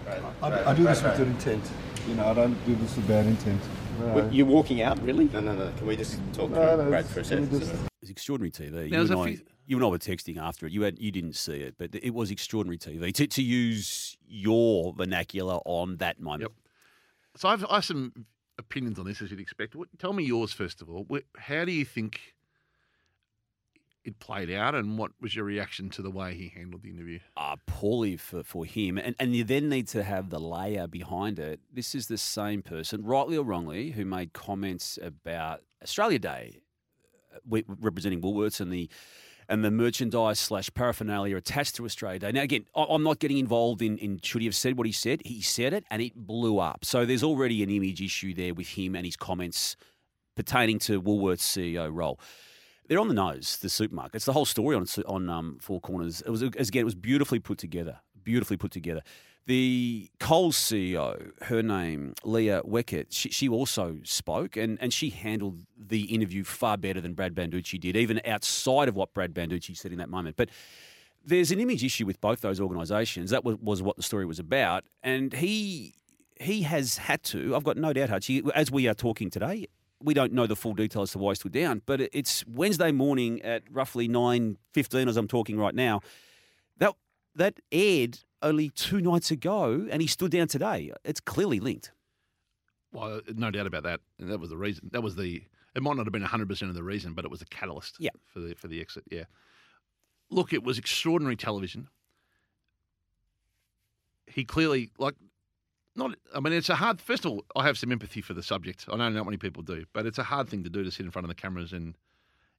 I, 0.43 0.71
I 0.71 0.75
do 0.75 0.85
this 0.85 1.03
with 1.03 1.17
good 1.17 1.29
intent. 1.29 1.65
You 2.07 2.15
know, 2.17 2.27
I 2.27 2.35
don't 2.35 2.67
do 2.67 2.75
this 2.75 2.95
with 2.97 3.09
bad 3.09 3.25
intent. 3.27 3.61
No. 4.01 4.29
You're 4.31 4.47
walking 4.47 4.83
out, 4.83 5.03
really? 5.03 5.25
No, 5.27 5.41
no, 5.41 5.55
no. 5.55 5.73
Can 5.79 5.87
we 5.87 5.97
just 5.97 6.21
talk 6.35 6.51
No, 6.51 6.77
to 6.77 6.83
no, 6.85 6.89
Brad 6.91 7.07
for 7.07 7.21
a 7.21 7.25
second? 7.25 7.51
just- 7.51 7.73
It's 8.03 8.11
extraordinary 8.11 8.51
TV. 8.51 8.71
Now, 8.73 8.81
You 8.83 8.91
there's 8.91 9.11
and, 9.11 9.19
a 9.19 9.23
I, 9.23 9.27
few- 9.37 9.41
you 9.69 9.77
and 9.77 9.85
I 9.85 9.89
were 9.89 9.99
texting 9.99 10.39
after 10.39 10.67
it. 10.67 10.73
You 10.73 10.83
had 10.83 10.99
you 10.99 11.13
didn't 11.13 11.37
see 11.37 11.57
it, 11.57 11.75
but 11.77 11.91
it 11.95 12.15
was 12.15 12.31
extraordinary 12.31 12.79
TV. 12.79 13.13
To, 13.13 13.27
to 13.27 13.43
use 13.43 14.17
your 14.27 14.95
vernacular 14.95 15.61
on 15.67 15.99
that 15.99 16.19
moment. 16.21 16.43
Yep. 16.43 16.53
So 17.37 17.49
I've, 17.51 17.65
I 17.67 17.75
have 17.77 17.85
some 17.85 18.27
opinions 18.59 18.99
on 18.99 19.05
this, 19.05 19.21
as 19.21 19.31
you'd 19.31 19.41
expect. 19.41 19.77
What, 19.77 19.89
tell 19.99 20.15
me 20.15 20.25
yours 20.25 20.53
first 20.53 20.81
of 20.81 20.89
all. 20.89 21.07
How 21.37 21.67
do 21.67 21.73
you 21.73 21.85
think 21.85 22.19
it 24.05 24.19
played 24.21 24.51
out, 24.51 24.75
and 24.75 24.97
what 24.97 25.11
was 25.21 25.37
your 25.37 25.45
reaction 25.45 25.91
to 25.91 26.03
the 26.03 26.11
way 26.11 26.35
he 26.35 26.49
handled 26.49 26.83
the 26.83 26.91
interview? 26.91 27.19
uh, 27.37 27.57
poorly 27.67 28.17
for, 28.17 28.43
for 28.43 28.65
him. 28.65 28.97
And, 28.97 29.15
and 29.21 29.37
you 29.37 29.45
then 29.45 29.69
need 29.69 29.87
to 29.89 30.03
have 30.03 30.31
the 30.31 30.41
layer 30.41 30.87
behind 30.87 31.39
it. 31.39 31.61
This 31.71 31.95
is 31.95 32.07
the 32.07 32.17
same 32.17 32.63
person, 32.63 33.05
rightly 33.05 33.37
or 33.37 33.45
wrongly, 33.45 33.91
who 33.91 34.07
made 34.07 34.33
comments 34.33 34.99
about 35.03 35.61
Australia 35.83 36.19
Day, 36.19 36.63
uh, 37.35 37.61
representing 37.81 38.23
Woolworths 38.23 38.61
and 38.61 38.73
the 38.73 38.89
and 39.49 39.65
the 39.65 39.71
merchandise 39.71 40.39
slash 40.39 40.73
paraphernalia 40.75 41.37
attached 41.37 41.77
to 41.77 41.85
Australia 41.85 42.19
Day. 42.19 42.33
Now, 42.33 42.43
again, 42.43 42.67
I'm 42.75 43.03
not 43.03 43.19
getting 43.19 43.39
involved 43.39 43.81
in, 43.81 43.97
in 43.99 44.21
should 44.23 44.43
he 44.43 44.47
have 44.47 44.55
said 44.55 44.77
what 44.77 44.87
he 44.87 44.93
said. 44.93 45.23
He 45.25 45.41
said 45.41 45.73
it, 45.73 45.85
and 45.91 46.03
it 46.03 46.15
blew 46.15 46.59
up. 46.59 46.85
So 46.85 47.07
there's 47.07 47.23
already 47.23 47.63
an 47.63 47.71
image 47.71 48.03
issue 48.03 48.35
there 48.35 48.53
with 48.55 48.69
him 48.69 48.95
and 48.95 49.07
his 49.07 49.17
comments 49.17 49.77
pertaining 50.37 50.79
to 50.81 51.01
Woolworths 51.01 51.41
CEO 51.41 51.91
role. 51.93 52.21
They're 52.89 53.01
on 53.01 53.09
the 53.09 53.15
nose, 53.15 53.59
the 53.59 53.69
supermarkets. 53.69 54.25
The 54.25 54.33
whole 54.33 54.47
story 54.47 54.75
on 54.75 54.87
on 55.07 55.29
um, 55.29 55.59
Four 55.61 55.81
Corners. 55.81 56.23
It 56.23 56.31
was 56.31 56.43
again, 56.43 56.81
it 56.81 56.85
was 56.85 56.95
beautifully 56.95 57.39
put 57.39 57.59
together. 57.59 58.01
Beautifully 58.29 58.59
put 58.59 58.73
together. 58.73 59.01
The 59.47 60.11
Coles 60.21 60.55
CEO, 60.55 61.33
her 61.45 61.63
name, 61.63 62.13
Leah 62.25 62.61
Weckert, 62.63 63.07
she, 63.09 63.31
she 63.31 63.49
also 63.49 64.01
spoke 64.05 64.55
and, 64.55 64.77
and 64.83 64.93
she 64.93 65.09
handled 65.09 65.61
the 65.79 66.03
interview 66.15 66.45
far 66.45 66.77
better 66.77 67.01
than 67.01 67.15
Brad 67.15 67.35
Banducci 67.35 67.81
did, 67.81 67.97
even 67.97 68.21
outside 68.27 68.87
of 68.87 68.95
what 68.95 69.15
Brad 69.15 69.33
Banducci 69.33 69.75
said 69.75 69.93
in 69.93 69.99
that 69.99 70.11
moment. 70.11 70.37
But 70.37 70.51
there's 71.25 71.51
an 71.51 71.59
image 71.59 71.83
issue 71.83 72.05
with 72.05 72.21
both 72.21 72.43
those 72.43 72.61
organisations. 72.61 73.31
That 73.31 73.47
was, 73.47 73.57
was 73.63 73.81
what 73.81 73.97
the 73.97 74.03
story 74.03 74.27
was 74.27 74.39
about. 74.39 74.85
And 75.03 75.33
he 75.33 75.95
he 76.39 76.61
has 76.65 76.99
had 76.99 77.23
to, 77.23 77.57
I've 77.57 77.65
got 77.65 77.79
no 77.79 77.95
doubt, 77.95 78.11
Hutchy, 78.11 78.43
as 78.55 78.71
we 78.71 78.87
are 78.89 78.95
talking 78.95 79.31
today, 79.31 79.69
we 80.03 80.13
don't 80.13 80.35
know 80.35 80.47
the 80.47 80.55
full 80.55 80.75
details 80.75 81.09
as 81.09 81.13
to 81.13 81.19
why 81.19 81.31
he 81.31 81.37
stood 81.37 81.53
down, 81.53 81.81
but 81.87 82.03
it's 82.13 82.45
Wednesday 82.47 82.93
morning 82.93 83.41
at 83.41 83.63
roughly 83.71 84.07
9.15 84.07 85.09
as 85.09 85.17
I'm 85.17 85.29
talking 85.29 85.57
right 85.59 85.75
now. 85.75 86.03
That, 87.39 87.61
aired 87.73 88.19
only 88.43 88.69
two 88.71 89.01
nights 89.01 89.31
ago 89.31 89.87
and 89.91 90.03
he 90.03 90.09
stood 90.09 90.31
down 90.33 90.49
today. 90.49 90.93
It's 91.05 91.21
clearly 91.21 91.61
linked. 91.61 91.93
Well, 92.93 93.21
no 93.35 93.51
doubt 93.51 93.67
about 93.67 93.85
that. 93.85 94.01
And 94.19 94.29
that 94.31 94.41
was 94.41 94.51
the 94.51 94.57
reason. 94.57 94.91
That 94.93 95.03
was 95.03 95.17
the. 95.17 95.43
It 95.75 95.83
might 95.83 95.97
not 95.97 96.07
have 96.07 96.13
been 96.13 96.23
100% 96.25 96.63
of 96.69 96.75
the 96.75 96.83
reason, 96.83 97.15
but 97.15 97.25
it 97.25 97.31
was 97.31 97.41
the 97.41 97.47
catalyst 97.47 97.97
Yeah. 98.01 98.11
for 98.27 98.41
the 98.41 98.55
for 98.55 98.67
the 98.69 98.81
exit. 98.81 99.05
Yeah. 99.11 99.25
Look, 100.31 100.53
it 100.53 100.63
was 100.65 100.79
extraordinary 100.79 101.37
television. 101.37 101.89
He 104.27 104.45
clearly 104.45 104.91
like 104.99 105.15
not. 105.97 106.15
I 106.35 106.41
mean, 106.41 106.53
it's 106.53 106.69
a 106.69 106.75
hard. 106.75 107.01
First 107.01 107.25
of 107.25 107.31
all, 107.33 107.45
I 107.57 107.65
have 107.67 107.79
some 107.79 107.93
empathy 107.93 108.21
for 108.21 108.35
the 108.35 108.43
subject. 108.43 108.87
I 108.91 108.97
know 108.97 109.09
not 109.11 109.25
many 109.25 109.37
people 109.39 109.63
do, 109.63 109.85
but 109.93 110.07
it's 110.07 110.19
a 110.19 110.25
hard 110.25 110.49
thing 110.49 110.65
to 110.65 110.71
do 110.71 110.85
to 110.85 110.91
sit 110.91 111.07
in 111.07 111.13
front 111.13 111.25
of 111.25 111.29
the 111.29 111.35
cameras 111.35 111.73
and 111.73 111.97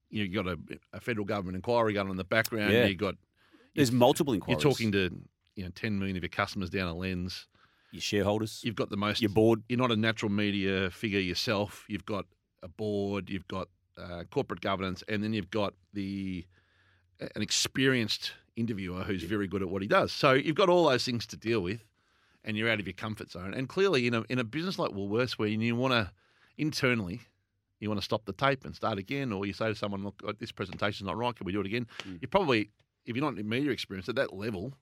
you 0.10 0.20
know, 0.24 0.30
you 0.30 0.44
got 0.44 0.48
a, 0.48 0.58
a 0.94 1.00
federal 1.00 1.26
government 1.26 1.56
inquiry 1.56 1.94
going 1.94 2.08
on 2.08 2.12
in 2.12 2.18
the 2.18 2.24
background. 2.24 2.74
Yeah. 2.74 2.86
You 2.86 2.96
got 2.96 3.16
There's 3.76 3.92
multiple 3.92 4.34
inquiries. 4.34 4.64
you're 4.64 4.72
talking 4.72 4.92
to 4.94 5.10
you 5.56 5.64
know 5.64 5.70
10 5.76 5.98
million 6.00 6.18
of 6.18 6.24
your 6.24 6.30
customers 6.30 6.70
down 6.70 6.88
a 6.88 6.94
lens. 6.96 7.48
your 7.92 8.02
shareholders, 8.02 8.62
You've 8.64 8.76
got 8.76 8.90
the 8.90 8.98
most. 8.98 9.22
your 9.22 9.30
board. 9.30 9.64
You're 9.70 9.80
not 9.80 9.92
a 9.92 9.96
natural 9.96 10.32
media 10.32 10.90
figure 10.92 11.20
yourself. 11.20 11.86
You've 11.88 12.06
got 12.06 12.26
a 12.64 12.68
board. 12.68 13.30
You've 13.30 13.48
got 13.48 13.68
uh, 13.98 14.24
corporate 14.32 14.62
governance, 14.62 15.04
and 15.08 15.24
then 15.24 15.34
you've 15.34 15.50
got 15.50 15.74
the 15.94 16.46
an 17.36 17.42
experienced 17.42 18.32
interviewer 18.56 19.04
who's 19.04 19.24
very 19.24 19.48
good 19.48 19.62
at 19.62 19.70
what 19.70 19.82
he 19.82 19.88
does. 19.88 20.12
So 20.12 20.34
you've 20.34 20.56
got 20.56 20.70
all 20.70 20.88
those 20.90 21.04
things 21.04 21.26
to 21.28 21.38
deal 21.38 21.60
with, 21.62 21.84
and 22.46 22.56
you're 22.58 22.70
out 22.70 22.80
of 22.80 22.88
your 22.88 22.94
comfort 22.94 23.30
zone. 23.32 23.54
And 23.54 23.68
clearly, 23.68 24.08
in 24.08 24.14
a 24.14 24.24
in 24.30 24.40
a 24.40 24.44
business 24.44 24.80
like 24.80 24.92
Woolworths, 24.92 25.34
where 25.34 25.48
you 25.50 25.76
want 25.76 25.94
to 25.94 26.12
internally. 26.58 27.22
You 27.82 27.88
want 27.90 28.02
to 28.02 28.06
stop 28.06 28.26
the 28.26 28.34
tape 28.34 28.66
and 28.66 28.76
start 28.76 28.98
again, 28.98 29.32
or 29.32 29.46
you 29.46 29.54
say 29.54 29.68
to 29.70 29.76
someone, 29.76 30.04
"Look, 30.04 30.22
this 30.38 30.52
presentation's 30.52 31.08
not 31.08 31.16
right. 31.16 31.34
Can 31.34 31.46
we 31.46 31.54
do 31.54 31.62
it 31.62 31.66
again?" 31.66 31.88
Mm. 32.06 32.22
You 32.22 32.28
probably, 32.28 32.72
if 33.10 33.16
you're 33.16 33.26
not 33.30 33.38
in 33.40 33.50
media 33.50 33.72
experience 33.72 34.08
at 34.08 34.16
that 34.16 34.34
level, 34.34 34.74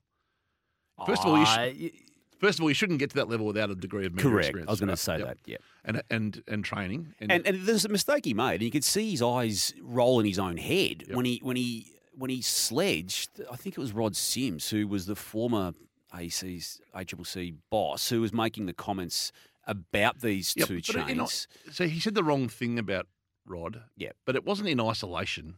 first 1.06 1.22
of 1.22 1.28
all, 1.28 1.38
you 1.38 1.46
sh- 1.46 1.94
Ah, 1.94 1.98
First 2.38 2.60
of 2.60 2.62
all, 2.62 2.70
you 2.70 2.74
shouldn't 2.74 3.00
get 3.00 3.10
to 3.10 3.16
that 3.16 3.28
level 3.28 3.46
without 3.46 3.68
a 3.68 3.74
degree 3.74 4.06
of 4.06 4.12
media 4.14 4.30
correct. 4.30 4.46
experience. 4.46 4.68
I 4.68 4.70
was 4.70 4.78
going 4.78 4.90
to 4.90 4.96
say 4.96 5.18
Yep. 5.18 5.26
that. 5.26 5.38
Yeah. 5.44 5.56
And 5.84 6.02
and 6.08 6.42
and 6.46 6.64
training. 6.64 7.14
And, 7.18 7.32
And, 7.32 7.44
and 7.44 7.62
there's 7.66 7.84
a 7.84 7.88
mistake 7.88 8.26
he 8.26 8.32
made, 8.34 8.54
and 8.56 8.62
you 8.62 8.70
could 8.70 8.84
see 8.84 9.10
his 9.10 9.20
eyes 9.22 9.74
roll 9.82 10.20
in 10.20 10.26
his 10.26 10.38
own 10.38 10.56
head 10.56 11.02
Yep. 11.08 11.16
when 11.16 11.24
he 11.24 11.40
when 11.42 11.56
he 11.56 11.90
when 12.14 12.30
he 12.30 12.40
sledged. 12.40 13.30
I 13.50 13.56
think 13.56 13.76
it 13.76 13.80
was 13.80 13.92
Rod 13.92 14.14
Sims, 14.14 14.70
who 14.70 14.86
was 14.86 15.06
the 15.06 15.16
former 15.16 15.72
AC's 16.14 16.80
ACCC 16.94 17.54
boss, 17.70 18.08
who 18.10 18.20
was 18.20 18.32
making 18.32 18.66
the 18.66 18.72
comments 18.72 19.32
about 19.66 20.20
these 20.20 20.54
Yep, 20.56 20.68
two 20.68 20.76
but, 20.76 21.08
you 21.08 21.14
know, 21.16 21.26
chains. 21.26 21.48
so 21.72 21.88
he 21.88 21.98
said 21.98 22.14
the 22.14 22.22
wrong 22.24 22.48
thing 22.48 22.78
about 22.78 23.08
Rod. 23.46 23.82
Yeah, 23.96 24.12
But 24.24 24.36
it 24.36 24.44
wasn't 24.44 24.68
in 24.68 24.78
isolation 24.80 25.56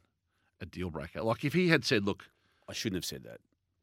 a 0.61 0.65
deal 0.67 0.89
breaker. 0.91 1.23
Like 1.23 1.45
if 1.45 1.53
he 1.53 1.69
had 1.69 1.85
said, 1.85 2.05
"Look, 2.07 2.31
I 2.71 2.73
shouldn't 2.73 2.97
have 2.99 3.05
said 3.05 3.25
that. 3.25 3.39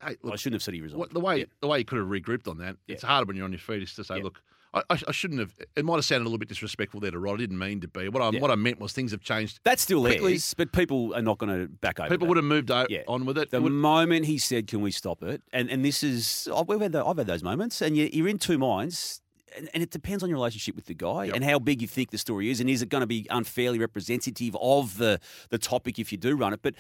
hey, 0.06 0.16
I 0.32 0.36
shouldn't 0.36 0.56
have 0.56 0.64
said 0.64 0.74
he 0.74 0.82
resigned. 0.82 1.00
what, 1.00 1.14
the 1.14 1.20
way 1.20 1.40
Yep. 1.40 1.50
the 1.62 1.68
way 1.68 1.78
he 1.80 1.84
could 1.84 2.00
have 2.00 2.08
regrouped 2.08 2.48
on 2.48 2.58
that, 2.60 2.78
it's 2.88 3.04
harder 3.04 3.26
when 3.28 3.36
you're 3.36 3.46
on 3.46 3.52
your 3.52 3.60
feet. 3.60 3.84
Is 3.84 3.94
to 3.96 4.04
say, 4.04 4.18
Yeah. 4.18 4.24
"Look, 4.24 4.42
I, 4.74 4.84
I, 4.90 5.12
shouldn't 5.12 5.40
have." 5.40 5.54
It 5.76 5.86
might 5.86 5.96
have 5.96 6.06
sounded 6.06 6.24
a 6.24 6.28
little 6.28 6.38
bit 6.38 6.50
disrespectful 6.50 7.00
there 7.00 7.10
to 7.12 7.18
Rod. 7.20 7.36
I 7.36 7.38
didn't 7.38 7.58
mean 7.58 7.80
to 7.82 7.88
be. 7.88 8.10
What 8.10 8.22
I 8.22 8.30
Yeah. 8.32 8.40
what 8.42 8.52
I 8.52 8.56
meant 8.56 8.80
was 8.80 8.92
things 8.94 9.12
have 9.12 9.22
changed. 9.22 9.60
That 9.64 9.80
still 9.80 10.02
quickly- 10.02 10.36
is, 10.36 10.54
but 10.56 10.72
people 10.72 11.16
are 11.16 11.22
not 11.22 11.38
going 11.40 11.58
to 11.58 11.68
back 11.68 12.00
over. 12.00 12.10
People 12.10 12.26
that. 12.26 12.30
would 12.30 12.38
have 12.38 12.46
moved 12.46 12.70
o- 12.70 12.86
Yeah. 12.90 13.04
on 13.08 13.26
with 13.26 13.38
it. 13.40 13.50
The 13.50 13.62
would- 13.62 13.72
moment 13.72 14.26
he 14.26 14.38
said, 14.38 14.68
"Can 14.68 14.82
we 14.82 14.92
stop 14.92 15.24
it?" 15.24 15.42
and 15.52 15.70
and 15.72 15.84
this 15.84 16.04
is 16.04 16.48
I've 16.54 16.68
had 16.82 16.92
the, 16.92 17.04
I've 17.06 17.18
had 17.18 17.28
those 17.28 17.44
moments, 17.44 17.82
and 17.82 17.98
you, 17.98 18.10
you're 18.14 18.28
in 18.28 18.38
two 18.38 18.58
minds, 18.60 19.22
and, 19.58 19.68
and 19.74 19.82
it 19.82 19.90
depends 19.90 20.22
on 20.22 20.30
your 20.30 20.36
relationship 20.38 20.76
with 20.76 20.86
the 20.86 20.94
guy 20.94 21.26
Yep. 21.26 21.36
and 21.36 21.44
how 21.46 21.58
big 21.60 21.82
you 21.82 21.88
think 21.88 22.12
the 22.12 22.18
story 22.20 22.52
is, 22.52 22.60
and 22.60 22.70
is 22.70 22.82
it 22.84 22.90
going 22.90 23.02
to 23.02 23.08
be 23.08 23.26
unfairly 23.32 23.80
representative 23.80 24.56
of 24.62 24.98
the 24.98 25.20
the 25.50 25.58
topic 25.58 25.98
if 25.98 26.12
you 26.12 26.18
do 26.20 26.36
run 26.36 26.54
it, 26.54 26.60
but. 26.62 26.76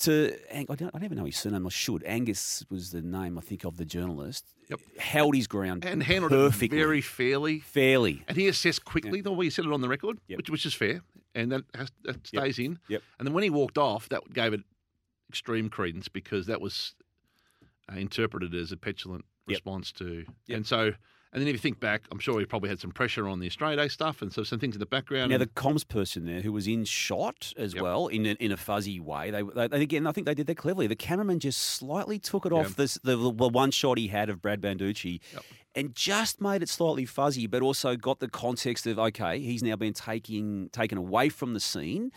To 0.00 0.36
Ang- 0.50 0.66
I 0.68 0.74
don't, 0.74 0.88
I 0.94 0.98
don't 0.98 1.04
even 1.04 1.18
know 1.18 1.24
his 1.24 1.36
surname. 1.36 1.66
I 1.66 1.70
should. 1.70 2.02
Angus 2.04 2.64
was 2.70 2.90
the 2.90 3.02
name 3.02 3.38
I 3.38 3.40
think 3.40 3.64
of 3.64 3.76
the 3.76 3.84
journalist. 3.84 4.44
Yep. 4.68 4.80
Held 4.98 5.34
his 5.34 5.46
ground 5.46 5.84
and 5.84 6.02
handled 6.02 6.30
perfectly, 6.32 6.78
it 6.78 6.80
very 6.80 7.00
fairly. 7.00 7.60
fairly. 7.60 8.24
And 8.26 8.36
he 8.36 8.48
assessed 8.48 8.84
quickly 8.84 9.20
the 9.20 9.32
way 9.32 9.46
he 9.46 9.50
said 9.50 9.64
it 9.66 9.72
on 9.72 9.80
the 9.80 9.88
record, 9.88 10.18
Yep. 10.28 10.36
which 10.38 10.50
which 10.50 10.66
is 10.66 10.72
fair, 10.74 11.02
and 11.34 11.52
that, 11.52 11.62
has, 11.74 11.90
that 12.04 12.26
stays 12.26 12.58
in. 12.58 12.78
Yep. 12.88 13.02
And 13.18 13.26
then 13.26 13.34
when 13.34 13.44
he 13.44 13.50
walked 13.50 13.76
off, 13.76 14.08
that 14.08 14.32
gave 14.32 14.52
it 14.54 14.60
extreme 15.28 15.68
credence 15.68 16.08
because 16.08 16.46
that 16.46 16.60
was 16.60 16.94
uh, 17.92 17.96
interpreted 17.96 18.54
as 18.54 18.72
a 18.72 18.76
petulant 18.76 19.24
Yep. 19.48 19.56
response 19.56 19.92
to. 19.92 20.24
Yep. 20.46 20.56
And 20.56 20.66
so, 20.66 20.92
and 21.32 21.40
then 21.40 21.48
if 21.48 21.54
you 21.54 21.58
think 21.58 21.80
back, 21.80 22.02
I'm 22.10 22.18
sure 22.18 22.38
he 22.40 22.46
probably 22.46 22.68
had 22.68 22.78
some 22.80 22.90
pressure 22.92 23.26
on 23.28 23.40
the 23.40 23.46
Australia 23.46 23.76
Day 23.76 23.88
stuff, 23.88 24.20
and 24.22 24.32
so 24.32 24.42
some 24.42 24.58
things 24.58 24.74
in 24.74 24.80
the 24.80 24.86
background. 24.86 25.30
Now 25.30 25.38
the 25.38 25.46
comms 25.46 25.86
person 25.86 26.26
there, 26.26 26.40
who 26.42 26.52
was 26.52 26.66
in 26.66 26.84
shot 26.84 27.52
as 27.56 27.74
Yep. 27.74 27.82
well, 27.82 28.06
in 28.08 28.26
a, 28.26 28.30
in 28.40 28.52
a 28.52 28.56
fuzzy 28.56 29.00
way. 29.00 29.30
They, 29.30 29.42
they 29.42 29.64
and 29.64 29.74
again, 29.74 30.06
I 30.06 30.12
think 30.12 30.26
they 30.26 30.34
did 30.34 30.46
that 30.46 30.56
cleverly. 30.56 30.86
The 30.86 30.96
cameraman 30.96 31.38
just 31.40 31.60
slightly 31.60 32.18
took 32.18 32.44
it 32.46 32.52
Yeah. 32.52 32.58
off 32.58 32.76
this, 32.76 32.98
the, 33.02 33.16
the 33.16 33.30
one 33.48 33.70
shot 33.70 33.98
he 33.98 34.08
had 34.08 34.28
of 34.28 34.42
Brad 34.42 34.60
Banducci, 34.60 35.20
Yep. 35.32 35.44
and 35.74 35.94
just 35.94 36.40
made 36.40 36.62
it 36.62 36.68
slightly 36.68 37.06
fuzzy, 37.06 37.46
but 37.46 37.62
also 37.62 37.96
got 37.96 38.20
the 38.20 38.28
context 38.28 38.86
of 38.86 38.98
okay, 38.98 39.38
he's 39.40 39.62
now 39.62 39.76
been 39.76 39.94
taking 39.94 40.68
taken 40.70 40.98
away 40.98 41.28
from 41.30 41.54
the 41.54 41.60
scene. 41.60 42.12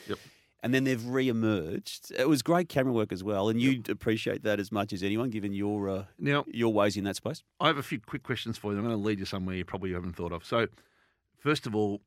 And 0.66 0.74
then 0.74 0.84
they've 0.84 1.06
re-emerged. 1.06 2.12
It 2.18 2.28
was 2.28 2.42
great 2.42 2.70
camera 2.70 2.92
work 2.92 3.12
as 3.12 3.24
well, 3.24 3.50
and 3.50 3.62
you'd 3.62 3.88
appreciate 3.88 4.42
that 4.46 4.60
as 4.60 4.72
much 4.72 4.94
as 4.94 5.04
anyone, 5.04 5.30
given 5.30 5.54
your 5.54 5.88
uh, 5.88 6.06
now, 6.18 6.44
your 6.48 6.74
ways 6.74 6.98
in 6.98 7.04
that 7.04 7.18
space. 7.18 7.44
I 7.60 7.68
have 7.68 7.78
a 7.78 7.84
few 7.84 8.00
quick 8.00 8.24
questions 8.24 8.58
for 8.58 8.72
you. 8.72 8.80
I'm 8.80 8.84
going 8.84 8.98
to 8.98 9.00
lead 9.00 9.20
you 9.20 9.26
somewhere 9.26 9.56
you 9.56 9.64
probably 9.64 9.94
haven't 9.94 10.16
thought 10.16 10.32
of. 10.32 10.44
So, 10.44 10.66
first 11.38 11.68
of 11.68 11.76
all, 11.76 12.02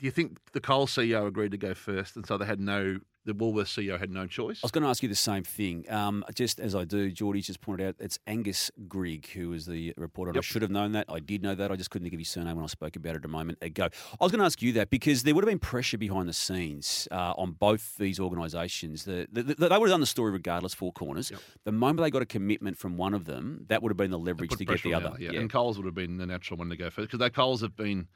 do 0.00 0.06
you 0.06 0.10
think 0.10 0.38
the 0.54 0.60
Coles 0.60 0.90
CEO 0.90 1.24
agreed 1.24 1.52
to 1.52 1.56
go 1.56 1.72
first, 1.72 2.16
and 2.16 2.26
so 2.26 2.36
they 2.36 2.46
had 2.46 2.58
no, 2.58 2.98
the 3.24 3.32
Woolworths 3.34 3.78
CEO 3.78 3.98
had 3.98 4.10
no 4.10 4.26
choice? 4.26 4.58
I 4.62 4.66
was 4.66 4.70
going 4.72 4.82
to 4.82 4.88
ask 4.88 5.02
you 5.02 5.08
the 5.08 5.14
same 5.14 5.44
thing. 5.44 5.84
Um, 5.90 6.24
just 6.34 6.58
as 6.58 6.74
I 6.74 6.84
do, 6.84 7.10
Geordie's 7.10 7.46
just 7.46 7.60
pointed 7.60 7.86
out 7.86 7.94
it's 8.00 8.18
Angus 8.26 8.70
Grigg 8.88 9.28
who 9.28 9.50
was 9.50 9.66
the 9.66 9.94
reporter. 9.96 10.30
and 10.30 10.38
I 10.38 10.40
should 10.40 10.62
have 10.62 10.70
known 10.70 10.92
that. 10.92 11.06
I 11.08 11.20
did 11.20 11.42
know 11.42 11.54
that. 11.54 11.70
I 11.70 11.76
just 11.76 11.90
couldn't 11.90 12.04
think 12.04 12.14
of 12.14 12.18
his 12.18 12.28
surname 12.28 12.56
when 12.56 12.64
I 12.64 12.68
spoke 12.68 12.96
about 12.96 13.14
it 13.16 13.24
a 13.24 13.28
moment 13.28 13.58
ago. 13.62 13.84
I 14.20 14.24
was 14.24 14.32
going 14.32 14.40
to 14.40 14.44
ask 14.46 14.60
you 14.60 14.72
that 14.72 14.90
because 14.90 15.22
there 15.22 15.34
would 15.34 15.44
have 15.44 15.50
been 15.50 15.58
pressure 15.58 15.98
behind 15.98 16.28
the 16.28 16.32
scenes 16.32 17.06
uh, 17.12 17.34
on 17.36 17.52
both 17.52 17.96
these 17.96 18.18
organisations. 18.18 19.04
The, 19.04 19.28
the, 19.30 19.42
the- 19.42 19.54
they 19.54 19.78
would 19.78 19.88
have 19.88 19.94
done 19.94 20.00
the 20.00 20.06
story 20.06 20.32
regardless, 20.32 20.74
four 20.74 20.92
corners. 20.92 21.30
Yep. 21.30 21.40
The 21.64 21.72
moment 21.72 22.00
they 22.04 22.10
got 22.10 22.22
a 22.22 22.26
commitment 22.26 22.76
from 22.76 22.96
one 22.96 23.14
of 23.14 23.24
them, 23.26 23.66
that 23.68 23.82
would 23.82 23.90
have 23.90 23.96
been 23.96 24.10
the 24.10 24.18
leverage 24.18 24.50
to 24.56 24.64
get 24.64 24.82
the 24.82 24.94
other. 24.94 25.14
yeah. 25.18 25.32
And 25.38 25.48
Coles 25.50 25.76
would 25.76 25.86
have 25.86 25.94
been 25.94 26.16
the 26.16 26.26
natural 26.26 26.58
one 26.58 26.68
to 26.70 26.76
go 26.76 26.90
first 26.90 27.08
because 27.08 27.18
they 27.20 27.30
Coles 27.30 27.60
have 27.60 27.76
been, 27.76 28.08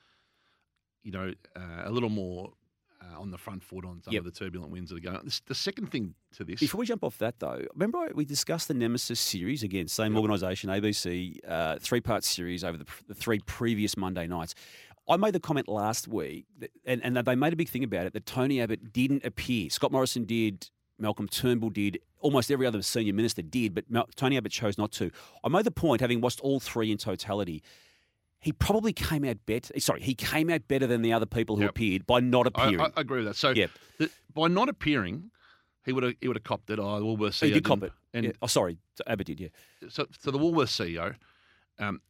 you 1.03 1.13
know, 1.13 1.33
uh, 1.55 1.83
a 1.85 1.91
little 1.91 2.09
more 2.09 2.53
uh, 3.15 3.21
on 3.21 3.31
the 3.31 3.39
front 3.39 3.63
foot 3.63 3.85
on 3.85 4.03
some 4.03 4.13
Yep. 4.13 4.21
of 4.21 4.25
the 4.25 4.31
turbulent 4.31 4.71
winds 4.73 4.91
that 4.91 4.97
are 4.97 5.01
going. 5.01 5.17
on. 5.17 5.29
The 5.47 5.55
second 5.55 5.91
thing 5.91 6.15
to 6.37 6.45
this, 6.45 6.61
Before 6.61 6.79
we 6.81 6.87
jump 6.87 7.05
off 7.05 7.19
that, 7.19 7.39
though, 7.39 7.65
remember 7.75 7.99
I- 7.99 8.13
we 8.15 8.25
discussed 8.25 8.69
the 8.69 8.75
Nemesis 8.75 9.21
series 9.21 9.63
again, 9.63 9.89
same 9.89 10.17
organisation, 10.17 10.71
ABC, 10.71 11.39
uh, 11.47 11.79
three 11.79 12.01
part 12.01 12.25
series 12.25 12.65
over 12.65 12.79
the, 12.79 12.87
the 13.09 13.15
three 13.15 13.41
previous 13.47 13.97
Monday 13.97 14.27
nights. 14.27 14.55
I 15.09 15.17
made 15.17 15.35
the 15.35 15.41
comment 15.41 15.69
last 15.69 16.09
week, 16.09 16.47
that, 16.59 16.71
and, 16.85 17.01
and 17.05 17.17
they 17.17 17.37
made 17.37 17.53
a 17.53 17.57
big 17.57 17.69
thing 17.69 17.85
about 17.85 18.07
it, 18.07 18.13
that 18.15 18.27
Tony 18.27 18.61
Abbott 18.61 18.93
didn't 18.93 19.25
appear. 19.25 19.71
Scott 19.71 19.93
Morrison 19.93 20.25
did, 20.25 20.69
Malcolm 20.99 21.29
Turnbull 21.29 21.71
did, 21.71 21.99
almost 22.19 22.51
every 22.51 22.67
other 22.67 22.83
senior 22.83 23.13
minister 23.13 23.41
did, 23.43 23.73
but 23.75 23.85
Tony 24.17 24.37
Abbott 24.37 24.51
chose 24.51 24.77
not 24.79 24.91
to. 24.93 25.13
I 25.45 25.49
made 25.49 25.65
the 25.65 25.71
point, 25.71 26.01
having 26.01 26.21
watched 26.21 26.41
all 26.41 26.59
three 26.59 26.91
in 26.91 26.99
totality, 26.99 27.63
he 28.47 28.53
probably 28.53 28.93
came 28.93 29.25
out 29.25 29.39
better. 29.45 29.79
Sorry, 29.81 30.01
he 30.01 30.15
came 30.15 30.49
out 30.51 30.69
better 30.69 30.87
than 30.87 31.03
the 31.03 31.13
other 31.13 31.27
people 31.27 31.57
who 31.57 31.63
Yep. 31.63 31.71
appeared 31.71 32.07
by 32.07 32.21
not 32.21 32.47
appearing. 32.47 32.81
I, 32.81 32.85
I 32.97 33.01
agree 33.01 33.19
with 33.19 33.27
that. 33.27 33.37
So 33.37 33.51
Yep. 33.51 33.71
the, 33.99 34.11
by 34.33 34.47
not 34.49 34.69
appearing, 34.69 35.31
he 35.85 35.93
would 35.93 36.05
have 36.05 36.15
he 36.21 36.29
would 36.29 36.37
have 36.37 36.45
copped 36.45 36.71
it. 36.71 36.79
Oh, 36.79 37.01
Woolworths 37.03 37.39
CEO 37.43 37.47
he 37.47 37.51
did 37.55 37.65
cop 37.65 37.83
it. 37.83 37.93
And 38.15 38.25
Yeah. 38.27 38.33
Oh, 38.41 38.47
sorry, 38.47 38.79
Abbott 39.07 39.27
did. 39.27 39.41
Yeah. 39.41 39.49
so, 39.89 40.07
so 40.19 40.31
the 40.31 40.39
Woolworths 40.39 40.75
CEO, 40.81 41.17
um, 41.79 42.01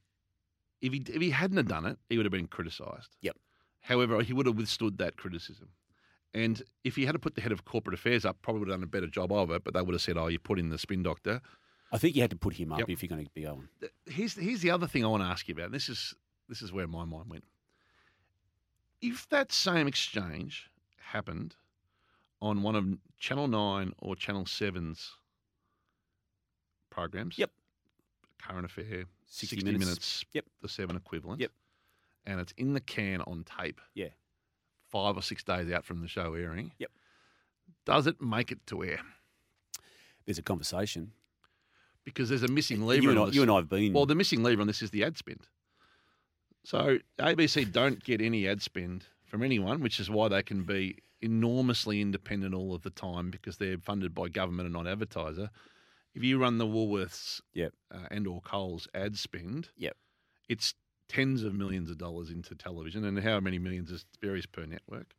if 0.82 0.92
he 0.92 0.98
if 1.08 1.20
he 1.22 1.30
hadn't 1.30 1.56
have 1.56 1.68
done 1.68 1.86
it, 1.86 1.98
he 2.10 2.16
would 2.18 2.26
have 2.26 2.32
been 2.32 2.46
criticised. 2.48 3.16
Yep. 3.22 3.36
However, 3.80 4.22
he 4.22 4.32
would 4.32 4.46
have 4.46 4.56
withstood 4.56 4.98
that 4.98 5.16
criticism. 5.16 5.70
And 6.34 6.62
if 6.84 6.96
he 6.96 7.06
had 7.06 7.12
to 7.12 7.18
put 7.18 7.34
the 7.34 7.40
head 7.40 7.52
of 7.52 7.64
corporate 7.64 7.94
affairs 7.94 8.24
up, 8.26 8.42
probably 8.42 8.60
would 8.60 8.68
have 8.68 8.78
done 8.80 8.84
a 8.84 8.86
better 8.88 9.06
job 9.06 9.32
of 9.32 9.50
it. 9.50 9.64
But 9.64 9.72
they 9.74 9.80
would 9.80 9.94
have 9.94 10.02
said, 10.02 10.18
"Oh, 10.18 10.26
you 10.26 10.38
put 10.38 10.58
in 10.58 10.68
the 10.68 10.76
spin 10.78 11.02
doctor." 11.02 11.40
I 11.92 11.98
think 11.98 12.16
you 12.16 12.20
had 12.22 12.30
to 12.30 12.36
put 12.36 12.54
him 12.54 12.72
up 12.72 12.80
Yep. 12.80 12.90
if 12.90 13.02
you're 13.02 13.08
going 13.08 13.24
to 13.24 13.30
be 13.32 13.42
going. 13.42 13.68
Here's 14.06 14.34
here's 14.34 14.60
the 14.60 14.70
other 14.72 14.86
thing 14.88 15.04
I 15.04 15.08
want 15.08 15.22
to 15.22 15.28
ask 15.28 15.46
you 15.48 15.54
about. 15.54 15.70
This 15.70 15.88
is 15.88 16.14
this 16.48 16.62
is 16.62 16.72
where 16.72 16.86
my 16.86 17.04
mind 17.04 17.28
went. 17.28 17.44
If 19.02 19.28
that 19.28 19.52
same 19.52 19.86
exchange 19.86 20.70
happened 20.98 21.54
on 22.40 22.62
one 22.62 22.74
of 22.74 22.86
Channel 23.18 23.48
Nine 23.48 23.92
or 23.98 24.16
Channel 24.16 24.44
7's 24.44 25.12
programs, 26.90 27.38
Yep. 27.38 27.50
current 28.38 28.64
affair, 28.64 29.04
60 29.26 29.56
60, 29.56 29.64
minutes. 29.64 29.84
minutes, 29.86 30.24
Yep. 30.32 30.46
the 30.62 30.68
seven 30.68 30.96
equivalent. 30.96 31.40
Yep. 31.40 31.52
And 32.26 32.40
it's 32.40 32.52
in 32.56 32.72
the 32.72 32.80
can 32.80 33.20
on 33.22 33.44
tape. 33.44 33.80
Yeah. 33.94 34.08
Five 34.88 35.16
or 35.16 35.22
six 35.22 35.42
days 35.44 35.70
out 35.70 35.84
from 35.84 36.00
the 36.00 36.08
show 36.08 36.34
airing. 36.34 36.72
Yep. 36.78 36.90
Does 37.84 38.06
it 38.06 38.20
make 38.20 38.50
it 38.50 38.66
to 38.68 38.82
air? 38.84 39.00
There's 40.24 40.38
a 40.38 40.42
conversation. 40.42 41.12
Because 42.04 42.28
there's 42.28 42.42
a 42.44 42.48
missing 42.48 42.82
lever. 42.86 43.02
You 43.02 43.10
and, 43.10 43.18
on 43.18 43.22
I, 43.24 43.26
this. 43.26 43.34
you 43.36 43.42
and 43.42 43.50
I 43.50 43.56
have 43.56 43.68
been. 43.68 43.92
Well, 43.92 44.06
the 44.06 44.14
missing 44.14 44.42
lever 44.42 44.60
on 44.60 44.66
this 44.66 44.80
is 44.82 44.90
the 44.90 45.04
ad 45.04 45.16
spend. 45.18 45.46
So 46.66 46.98
ABC 47.20 47.70
don't 47.70 48.02
get 48.02 48.20
any 48.20 48.48
ad 48.48 48.60
spend 48.60 49.04
from 49.24 49.44
anyone, 49.44 49.80
which 49.80 50.00
is 50.00 50.10
why 50.10 50.26
they 50.26 50.42
can 50.42 50.64
be 50.64 50.98
enormously 51.20 52.00
independent 52.00 52.54
all 52.54 52.74
of 52.74 52.82
the 52.82 52.90
time 52.90 53.30
because 53.30 53.58
they're 53.58 53.78
funded 53.78 54.12
by 54.16 54.26
government 54.26 54.66
and 54.66 54.72
not 54.72 54.88
advertiser. 54.88 55.50
If 56.12 56.24
you 56.24 56.38
run 56.38 56.58
the 56.58 56.66
Woolworths 56.66 57.40
Yep. 57.54 57.72
uh, 57.94 58.08
and 58.10 58.26
or 58.26 58.40
Coles 58.40 58.88
ad 58.94 59.16
spend, 59.16 59.68
Yep. 59.76 59.96
it's 60.48 60.74
tens 61.08 61.44
of 61.44 61.54
millions 61.54 61.88
of 61.88 61.98
dollars 61.98 62.30
into 62.30 62.56
television, 62.56 63.04
and 63.04 63.20
how 63.20 63.38
many 63.38 63.60
millions 63.60 63.92
is 63.92 64.04
varies 64.20 64.46
per 64.46 64.66
network. 64.66 65.14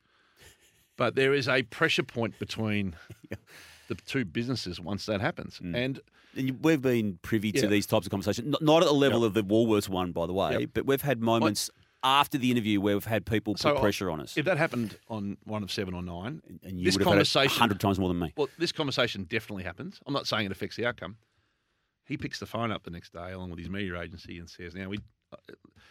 But 0.97 1.15
there 1.15 1.33
is 1.33 1.47
a 1.47 1.63
pressure 1.63 2.03
point 2.03 2.37
between 2.39 2.97
the 3.87 3.95
two 3.95 4.25
businesses 4.25 4.79
once 4.79 5.05
that 5.05 5.21
happens, 5.21 5.59
Mm. 5.59 5.75
and 5.75 5.99
And 6.35 6.59
we've 6.63 6.81
been 6.81 7.17
privy 7.23 7.51
to 7.53 7.61
Yeah. 7.61 7.67
these 7.67 7.87
types 7.87 8.05
of 8.05 8.11
conversations, 8.11 8.47
not, 8.47 8.61
not 8.61 8.83
at 8.83 8.87
the 8.87 8.93
level 8.93 9.23
of 9.23 9.33
the 9.33 9.43
Woolworths 9.43 9.89
one, 9.89 10.11
by 10.11 10.27
the 10.27 10.33
way, 10.33 10.59
Yep. 10.59 10.69
but 10.73 10.85
we've 10.85 11.01
had 11.01 11.19
moments 11.21 11.71
after 12.03 12.37
the 12.37 12.51
interview 12.51 12.79
where 12.79 12.95
we've 12.95 13.05
had 13.05 13.25
people 13.25 13.55
put 13.55 13.61
So, 13.61 13.79
pressure 13.79 14.11
on 14.11 14.19
us. 14.21 14.37
if 14.37 14.45
that 14.45 14.57
happened 14.57 14.97
on 15.09 15.37
one 15.45 15.63
of 15.63 15.71
seven 15.71 15.95
or 15.95 16.03
nine, 16.03 16.41
and 16.63 16.79
you 16.79 16.85
this 16.85 16.93
would 16.95 17.01
have 17.01 17.07
had 17.07 17.13
conversation 17.15 17.49
100 17.59 17.79
times 17.79 17.97
more 17.97 18.07
than 18.09 18.19
me. 18.19 18.33
Well, 18.37 18.49
this 18.59 18.71
conversation 18.71 19.23
definitely 19.23 19.63
happens. 19.63 19.99
I'm 20.05 20.13
not 20.13 20.27
saying 20.27 20.45
it 20.45 20.51
affects 20.51 20.75
the 20.75 20.85
outcome. 20.85 21.17
He 22.05 22.17
picks 22.17 22.39
the 22.39 22.45
phone 22.45 22.71
up 22.71 22.83
the 22.83 22.91
next 22.91 23.13
day 23.13 23.31
along 23.31 23.49
with 23.49 23.59
his 23.59 23.69
media 23.69 23.99
agency 23.99 24.37
and 24.37 24.47
says, 24.49 24.75
"Now 24.75 24.89
we, 24.89 24.99
uh, 25.33 25.37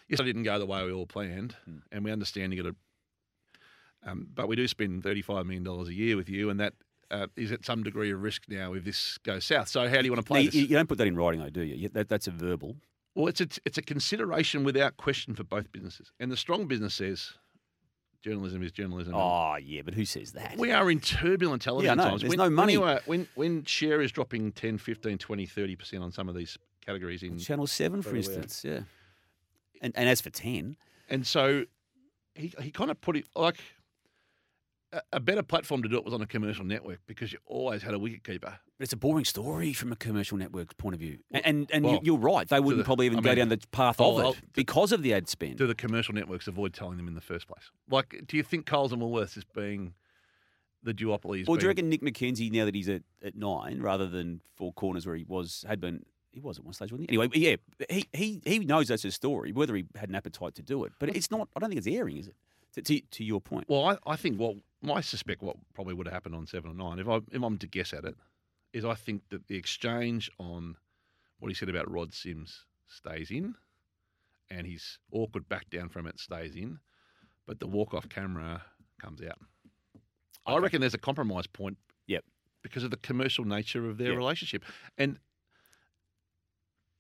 yes, 0.08 0.20
I 0.20 0.24
didn't 0.24 0.44
go 0.44 0.58
the 0.60 0.64
way 0.66 0.84
we 0.84 0.92
all 0.92 1.06
planned, 1.06 1.56
Hmm. 1.64 1.78
and 1.90 2.04
we 2.04 2.12
understand 2.12 2.54
you 2.54 2.62
got 2.62 2.68
to, 2.70 2.76
um, 4.10 4.28
but 4.32 4.46
we 4.48 4.54
do 4.56 4.68
spend 4.68 5.02
35 5.02 5.44
million 5.46 5.64
dollars 5.64 5.88
a 5.88 5.94
year 5.94 6.16
with 6.16 6.28
you, 6.28 6.50
and 6.50 6.60
that 6.60 6.74
uh, 7.10 7.26
is 7.36 7.52
at 7.52 7.64
some 7.64 7.82
degree 7.82 8.10
of 8.10 8.22
risk 8.22 8.42
now 8.48 8.72
if 8.74 8.84
this 8.84 9.18
goes 9.18 9.44
south. 9.44 9.68
So 9.68 9.88
how 9.88 9.98
do 9.98 10.04
you 10.04 10.12
want 10.12 10.24
to 10.24 10.28
play 10.28 10.46
this? 10.46 10.54
you 10.54 10.68
don't 10.68 10.88
put 10.88 10.98
that 10.98 11.06
in 11.06 11.16
writing, 11.16 11.40
though, 11.40 11.50
do 11.50 11.62
you? 11.62 11.88
That, 11.90 12.08
that's 12.08 12.26
a 12.26 12.30
verbal. 12.30 12.76
Well, 13.14 13.28
it's 13.28 13.40
a, 13.40 13.48
it's 13.64 13.78
a 13.78 13.82
consideration 13.82 14.62
without 14.62 14.96
question 14.98 15.34
for 15.34 15.44
both 15.44 15.72
businesses, 15.72 16.12
and 16.20 16.30
the 16.30 16.36
strong 16.36 16.66
business 16.66 16.94
says 16.94 17.32
journalism 18.26 18.62
is 18.62 18.72
journalism. 18.72 19.14
Oh, 19.14 19.56
yeah, 19.56 19.82
but 19.84 19.94
who 19.94 20.04
says 20.04 20.32
that? 20.32 20.56
We 20.58 20.72
are 20.72 20.90
in 20.90 21.00
turbulent 21.00 21.62
television 21.62 21.96
Yeah, 21.96 22.04
times. 22.04 22.22
There's 22.22 22.30
when, 22.30 22.38
no 22.38 22.50
money. 22.50 22.76
When, 22.76 22.88
are, 22.88 23.00
when, 23.06 23.28
when 23.36 23.64
share 23.64 24.00
is 24.00 24.10
dropping 24.10 24.52
10, 24.52 24.78
15, 24.78 25.18
20, 25.18 25.46
30% 25.46 26.02
on 26.02 26.10
some 26.10 26.28
of 26.28 26.34
these 26.34 26.58
categories 26.84 27.22
in 27.22 27.38
Channel 27.38 27.66
7, 27.66 28.02
for 28.02 28.08
Where 28.08 28.12
we 28.14 28.18
are. 28.18 28.22
instance, 28.22 28.64
yeah. 28.64 28.80
And, 29.80 29.92
and 29.96 30.08
as 30.08 30.20
for 30.20 30.30
10, 30.30 30.76
And 31.08 31.26
so 31.26 31.64
he, 32.34 32.52
he 32.60 32.70
kind 32.70 32.90
of 32.90 33.00
put 33.00 33.16
it 33.16 33.26
like 33.34 33.58
a, 35.12 35.20
better 35.20 35.42
platform 35.42 35.82
to 35.82 35.88
do 35.88 35.96
it 35.96 36.04
was 36.04 36.14
on 36.14 36.22
a 36.22 36.26
commercial 36.26 36.64
network 36.64 37.00
because 37.06 37.32
you 37.32 37.38
always 37.46 37.82
had 37.82 37.94
a 37.94 37.98
wicketkeeper. 37.98 38.40
but 38.40 38.60
it's 38.80 38.92
a 38.92 38.96
boring 38.96 39.24
story 39.24 39.72
from 39.72 39.92
a 39.92 39.96
commercial 39.96 40.38
network's 40.38 40.74
point 40.74 40.94
of 40.94 41.00
view. 41.00 41.18
And, 41.30 41.46
and, 41.46 41.70
and 41.72 41.84
well, 41.84 41.94
you- 41.94 42.00
you're 42.04 42.18
right. 42.18 42.48
They 42.48 42.60
wouldn't 42.60 42.78
the- 42.78 42.84
probably 42.84 43.06
even 43.06 43.18
I 43.18 43.22
go 43.22 43.34
down 43.34 43.48
the 43.48 43.60
path 43.72 43.96
oh, 44.00 44.18
of 44.18 44.36
it 44.36 44.52
because 44.52 44.92
of 44.92 45.02
the 45.02 45.12
ad 45.14 45.28
spend. 45.28 45.58
Do 45.58 45.66
the 45.66 45.74
commercial 45.74 46.14
networks 46.14 46.46
avoid 46.46 46.72
telling 46.72 46.96
them 46.96 47.08
in 47.08 47.14
the 47.14 47.20
first 47.20 47.46
place? 47.46 47.70
Like, 47.90 48.24
do 48.26 48.36
you 48.36 48.42
think 48.42 48.66
Coles 48.66 48.92
and 48.92 49.02
Woolworths 49.02 49.36
is 49.36 49.44
being 49.44 49.94
the 50.82 50.94
duopoly? 50.94 51.46
Well, 51.46 51.56
do 51.56 51.64
you 51.64 51.68
reckon 51.68 51.88
Nick 51.88 52.02
McKenzie, 52.02 52.50
now 52.50 52.64
that 52.64 52.74
he's 52.74 52.88
at, 52.88 53.02
at 53.22 53.34
nine, 53.34 53.80
rather 53.80 54.06
than 54.06 54.40
four 54.56 54.72
corners 54.72 55.06
where 55.06 55.16
he 55.16 55.24
was, 55.24 55.64
had 55.66 55.80
been, 55.80 56.04
he 56.32 56.40
was 56.40 56.58
at 56.58 56.64
one 56.64 56.74
stage, 56.74 56.92
wasn't 56.92 57.10
he? 57.10 57.16
Anyway, 57.16 57.28
yeah, 57.34 57.56
he, 57.90 58.08
he, 58.12 58.40
he 58.44 58.58
knows 58.60 58.88
that's 58.88 59.04
a 59.04 59.10
story, 59.10 59.52
whether 59.52 59.74
he 59.74 59.84
had 59.96 60.08
an 60.08 60.14
appetite 60.14 60.54
to 60.54 60.62
do 60.62 60.84
it. 60.84 60.92
But 60.98 61.14
it's 61.16 61.30
not, 61.30 61.48
I 61.56 61.60
don't 61.60 61.70
think 61.70 61.78
it's 61.78 61.86
airing, 61.86 62.18
is 62.18 62.28
it? 62.28 62.36
To, 62.74 62.82
to, 62.82 63.00
to 63.00 63.24
your 63.24 63.40
point. 63.40 63.64
Well, 63.68 63.86
I, 63.86 63.96
I 64.06 64.16
think 64.16 64.36
what 64.36 64.56
I 64.90 65.00
suspect 65.00 65.42
what 65.42 65.56
probably 65.74 65.94
would 65.94 66.06
have 66.06 66.14
happened 66.14 66.34
on 66.34 66.46
seven 66.46 66.70
or 66.70 66.74
nine, 66.74 66.98
if 66.98 67.08
I 67.08 67.16
if 67.32 67.42
I'm 67.42 67.58
to 67.58 67.66
guess 67.66 67.92
at 67.92 68.04
it, 68.04 68.16
is 68.72 68.84
I 68.84 68.94
think 68.94 69.22
that 69.30 69.48
the 69.48 69.56
exchange 69.56 70.30
on 70.38 70.76
what 71.38 71.48
he 71.48 71.54
said 71.54 71.68
about 71.68 71.90
Rod 71.90 72.12
Sims 72.14 72.64
stays 72.88 73.30
in, 73.30 73.54
and 74.50 74.66
his 74.66 74.98
awkward 75.12 75.48
back 75.48 75.68
down 75.70 75.88
from 75.88 76.06
it 76.06 76.18
stays 76.18 76.54
in, 76.54 76.78
but 77.46 77.60
the 77.60 77.66
walk 77.66 77.94
off 77.94 78.08
camera 78.08 78.62
comes 79.00 79.20
out. 79.22 79.38
I 80.46 80.56
reckon 80.58 80.80
there's 80.80 80.94
a 80.94 80.98
compromise 80.98 81.46
point. 81.46 81.78
Yep. 82.06 82.24
Because 82.62 82.84
of 82.84 82.90
the 82.90 82.96
commercial 82.96 83.44
nature 83.44 83.88
of 83.88 83.98
their 83.98 84.10
Yep. 84.10 84.18
relationship, 84.18 84.64
and 84.96 85.18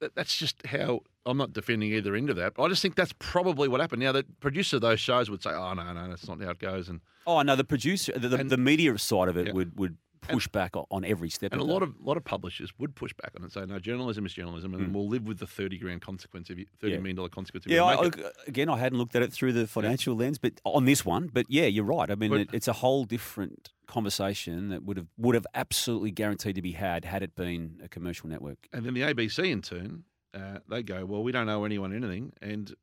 that, 0.00 0.14
that's 0.14 0.36
just 0.36 0.66
how 0.66 1.00
I'm 1.26 1.36
not 1.36 1.52
defending 1.52 1.92
either 1.92 2.14
end 2.14 2.30
of 2.30 2.36
that. 2.36 2.54
But 2.54 2.62
I 2.64 2.68
just 2.68 2.80
think 2.82 2.94
that's 2.94 3.12
probably 3.18 3.68
what 3.68 3.80
happened. 3.80 4.00
Now, 4.02 4.12
the 4.12 4.24
producer 4.40 4.76
of 4.76 4.82
those 4.82 5.00
shows 5.00 5.28
would 5.30 5.42
say, 5.42 5.50
"Oh 5.50 5.74
no, 5.74 5.92
no, 5.92 6.08
that's 6.08 6.26
not 6.28 6.40
how 6.40 6.50
it 6.50 6.58
goes," 6.58 6.88
and 6.88 7.00
Oh, 7.26 7.42
no, 7.42 7.56
the 7.56 7.64
producer, 7.64 8.12
the, 8.16 8.28
the, 8.28 8.36
And- 8.38 8.50
the 8.50 8.56
media 8.56 8.96
side 8.98 9.28
of 9.28 9.36
it 9.36 9.48
Yeah. 9.48 9.52
would, 9.52 9.76
would 9.78 9.96
push 10.20 10.48
back 10.48 10.72
on, 10.74 11.04
every 11.04 11.28
step 11.30 11.52
And 11.52 11.60
a 11.60 11.64
lot 11.64 11.82
of 11.82 11.94
lot 12.00 12.16
of 12.16 12.24
publishers 12.24 12.72
would 12.78 12.96
push 12.96 13.12
back 13.14 13.30
on 13.36 13.42
it 13.42 13.44
and 13.44 13.52
say, 13.52 13.64
no, 13.66 13.78
journalism 13.78 14.26
is 14.26 14.32
journalism, 14.32 14.74
and 14.74 14.92
we'll 14.92 15.08
live 15.08 15.22
with 15.28 15.38
the 15.38 15.46
thirty 15.46 15.78
grand 15.78 16.00
consequence 16.00 16.50
of 16.50 16.58
you, 16.58 16.66
thirty 16.80 16.92
Mm. 16.92 16.96
Yeah. 16.96 17.00
million 17.00 17.16
dollar 17.16 17.28
consequence. 17.28 17.66
If 17.66 17.72
Yeah, 17.72 17.84
I. 17.84 18.10
Again, 18.48 18.68
I 18.68 18.78
hadn't 18.78 18.98
looked 18.98 19.14
at 19.14 19.22
it 19.22 19.32
through 19.32 19.52
the 19.52 19.66
financial 19.68 20.16
lens, 20.16 20.38
but 20.38 20.54
on 20.64 20.84
this 20.84 21.04
one, 21.04 21.28
but 21.32 21.46
yeah, 21.48 21.66
you're 21.66 21.84
right. 21.84 22.10
I 22.10 22.14
mean, 22.16 22.30
But- 22.30 22.40
it, 22.40 22.48
it's 22.52 22.66
a 22.68 22.72
whole 22.74 23.04
different 23.04 23.72
conversation 23.86 24.68
that 24.68 24.82
would 24.84 24.96
have 24.96 25.06
would 25.16 25.34
have 25.34 25.46
absolutely 25.54 26.10
guaranteed 26.12 26.54
to 26.56 26.62
be 26.62 26.72
had 26.72 27.04
had 27.04 27.22
it 27.22 27.34
been 27.34 27.80
a 27.82 27.88
commercial 27.88 28.28
network. 28.28 28.68
And 28.72 28.84
then 28.84 28.94
the 28.94 29.02
ABC 29.02 29.50
in 29.50 29.62
turn, 29.62 30.04
uh, 30.36 30.58
they 30.68 30.82
go, 30.82 31.04
well, 31.06 31.22
we 31.22 31.32
don't 31.32 31.48
owe 31.48 31.64
anyone 31.64 31.94
anything, 31.94 32.32
and 32.42 32.74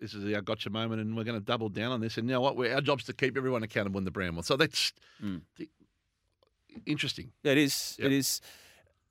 this 0.00 0.14
is 0.14 0.34
our 0.34 0.40
gotcha 0.40 0.70
moment, 0.70 1.00
and 1.00 1.16
we're 1.16 1.24
going 1.24 1.38
to 1.38 1.44
double 1.44 1.68
down 1.68 1.92
on 1.92 2.00
this. 2.00 2.16
And 2.18 2.28
you 2.28 2.32
know 2.34 2.40
what? 2.40 2.56
We're, 2.56 2.74
our 2.74 2.80
job's 2.80 3.04
to 3.04 3.12
keep 3.12 3.36
everyone 3.36 3.62
accountable 3.62 3.98
in 3.98 4.04
the 4.04 4.10
brand 4.10 4.34
world. 4.34 4.46
So 4.46 4.56
that's 4.56 4.92
Mm. 5.22 5.42
the- 5.56 5.68
interesting. 6.86 7.32
It 7.44 7.58
is. 7.58 7.96
Yep. 7.98 8.06
It 8.06 8.12
is. 8.12 8.40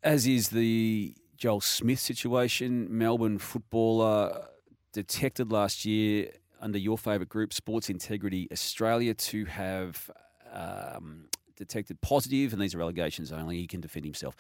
As 0.04 0.26
is 0.28 0.50
the 0.50 1.13
Joel 1.38 1.62
Smith 1.62 2.00
situation. 2.00 2.88
Melbourne 2.95 3.38
footballer 3.39 4.47
detected 4.93 5.52
last 5.52 5.86
year 5.86 6.32
under 6.60 6.78
your 6.78 6.97
favourite 6.97 7.30
group, 7.30 7.54
Sports 7.54 7.89
Integrity 7.89 8.47
Australia, 8.52 9.13
to 9.15 9.45
have 9.45 10.10
um, 10.54 11.26
detected 11.62 12.02
positive, 12.02 12.52
and 12.52 12.62
these 12.62 12.74
are 12.74 12.82
allegations 12.82 13.32
only. 13.32 13.58
He 13.58 13.67
can 13.67 13.82
defend 13.82 14.06
himself 14.06 14.36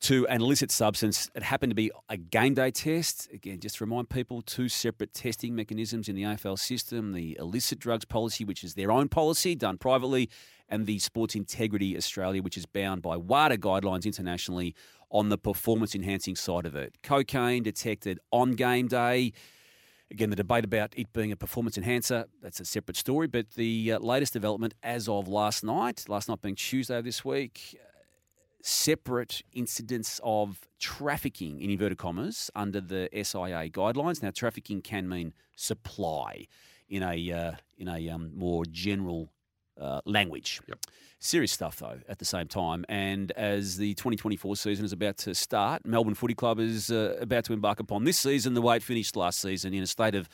to 0.00 0.26
an 0.28 0.40
illicit 0.40 0.70
substance. 0.70 1.30
It 1.34 1.42
happened 1.42 1.70
to 1.70 1.74
be 1.74 1.90
a 2.08 2.16
game 2.16 2.54
day 2.54 2.70
test. 2.70 3.28
Again, 3.32 3.60
just 3.60 3.76
to 3.76 3.84
remind 3.84 4.08
people, 4.08 4.42
two 4.42 4.68
separate 4.68 5.12
testing 5.12 5.54
mechanisms 5.54 6.08
in 6.08 6.16
the 6.16 6.22
AFL 6.22 6.58
system: 6.58 7.12
the 7.12 7.36
illicit 7.38 7.78
drugs 7.78 8.04
policy, 8.04 8.44
which 8.44 8.64
is 8.64 8.74
their 8.74 8.90
own 8.90 9.08
policy 9.08 9.54
done 9.54 9.76
privately, 9.78 10.30
and 10.68 10.86
the 10.86 10.98
Sports 10.98 11.34
Integrity 11.34 11.96
Australia, 11.96 12.42
which 12.42 12.56
is 12.56 12.66
bound 12.66 13.02
by 13.02 13.16
WADA 13.16 13.58
guidelines 13.58 14.06
internationally 14.06 14.74
on 15.10 15.28
the 15.28 15.38
performance 15.38 15.94
enhancing 15.94 16.34
side 16.34 16.64
of 16.64 16.74
it. 16.74 16.96
Cocaine 17.02 17.62
detected 17.62 18.18
on 18.30 18.52
game 18.52 18.88
day. 18.88 19.32
Again, 20.12 20.28
the 20.28 20.36
debate 20.36 20.62
about 20.62 20.92
it 20.94 21.10
being 21.14 21.32
a 21.32 21.36
performance 21.36 21.78
enhancer, 21.78 22.26
that's 22.42 22.60
a 22.60 22.66
separate 22.66 22.98
story. 22.98 23.26
But 23.26 23.52
the 23.52 23.92
uh, 23.92 23.98
latest 23.98 24.34
development 24.34 24.74
as 24.82 25.08
of 25.08 25.26
last 25.26 25.64
night, 25.64 26.04
last 26.06 26.28
night 26.28 26.42
being 26.42 26.54
Tuesday 26.54 26.98
of 26.98 27.04
this 27.04 27.24
week, 27.24 27.80
uh, 27.80 27.86
separate 28.60 29.40
incidents 29.54 30.20
of 30.22 30.68
trafficking, 30.78 31.62
in 31.62 31.70
inverted 31.70 31.96
commas, 31.96 32.50
under 32.54 32.78
the 32.78 33.08
SIA 33.14 33.70
guidelines. 33.70 34.22
Now, 34.22 34.30
trafficking 34.30 34.82
can 34.82 35.08
mean 35.08 35.32
supply 35.56 36.46
in 36.90 37.02
a, 37.02 37.32
uh, 37.32 37.52
in 37.78 37.88
a 37.88 38.10
um, 38.10 38.32
more 38.36 38.66
general 38.66 39.32
uh, 39.80 40.00
language. 40.04 40.60
Yep. 40.68 40.78
Serious 41.18 41.52
stuff, 41.52 41.76
though, 41.76 42.00
at 42.08 42.18
the 42.18 42.24
same 42.24 42.48
time. 42.48 42.84
And 42.88 43.30
as 43.32 43.76
the 43.76 43.94
2024 43.94 44.56
season 44.56 44.84
is 44.84 44.92
about 44.92 45.18
to 45.18 45.34
start, 45.34 45.86
Melbourne 45.86 46.14
Footy 46.14 46.34
Club 46.34 46.58
is 46.58 46.90
uh, 46.90 47.16
about 47.20 47.44
to 47.44 47.52
embark 47.52 47.78
upon 47.80 48.04
this 48.04 48.18
season 48.18 48.54
the 48.54 48.62
way 48.62 48.76
it 48.76 48.82
finished 48.82 49.16
last 49.16 49.40
season 49.40 49.72
in 49.72 49.82
a 49.82 49.86
state 49.86 50.14
of, 50.14 50.28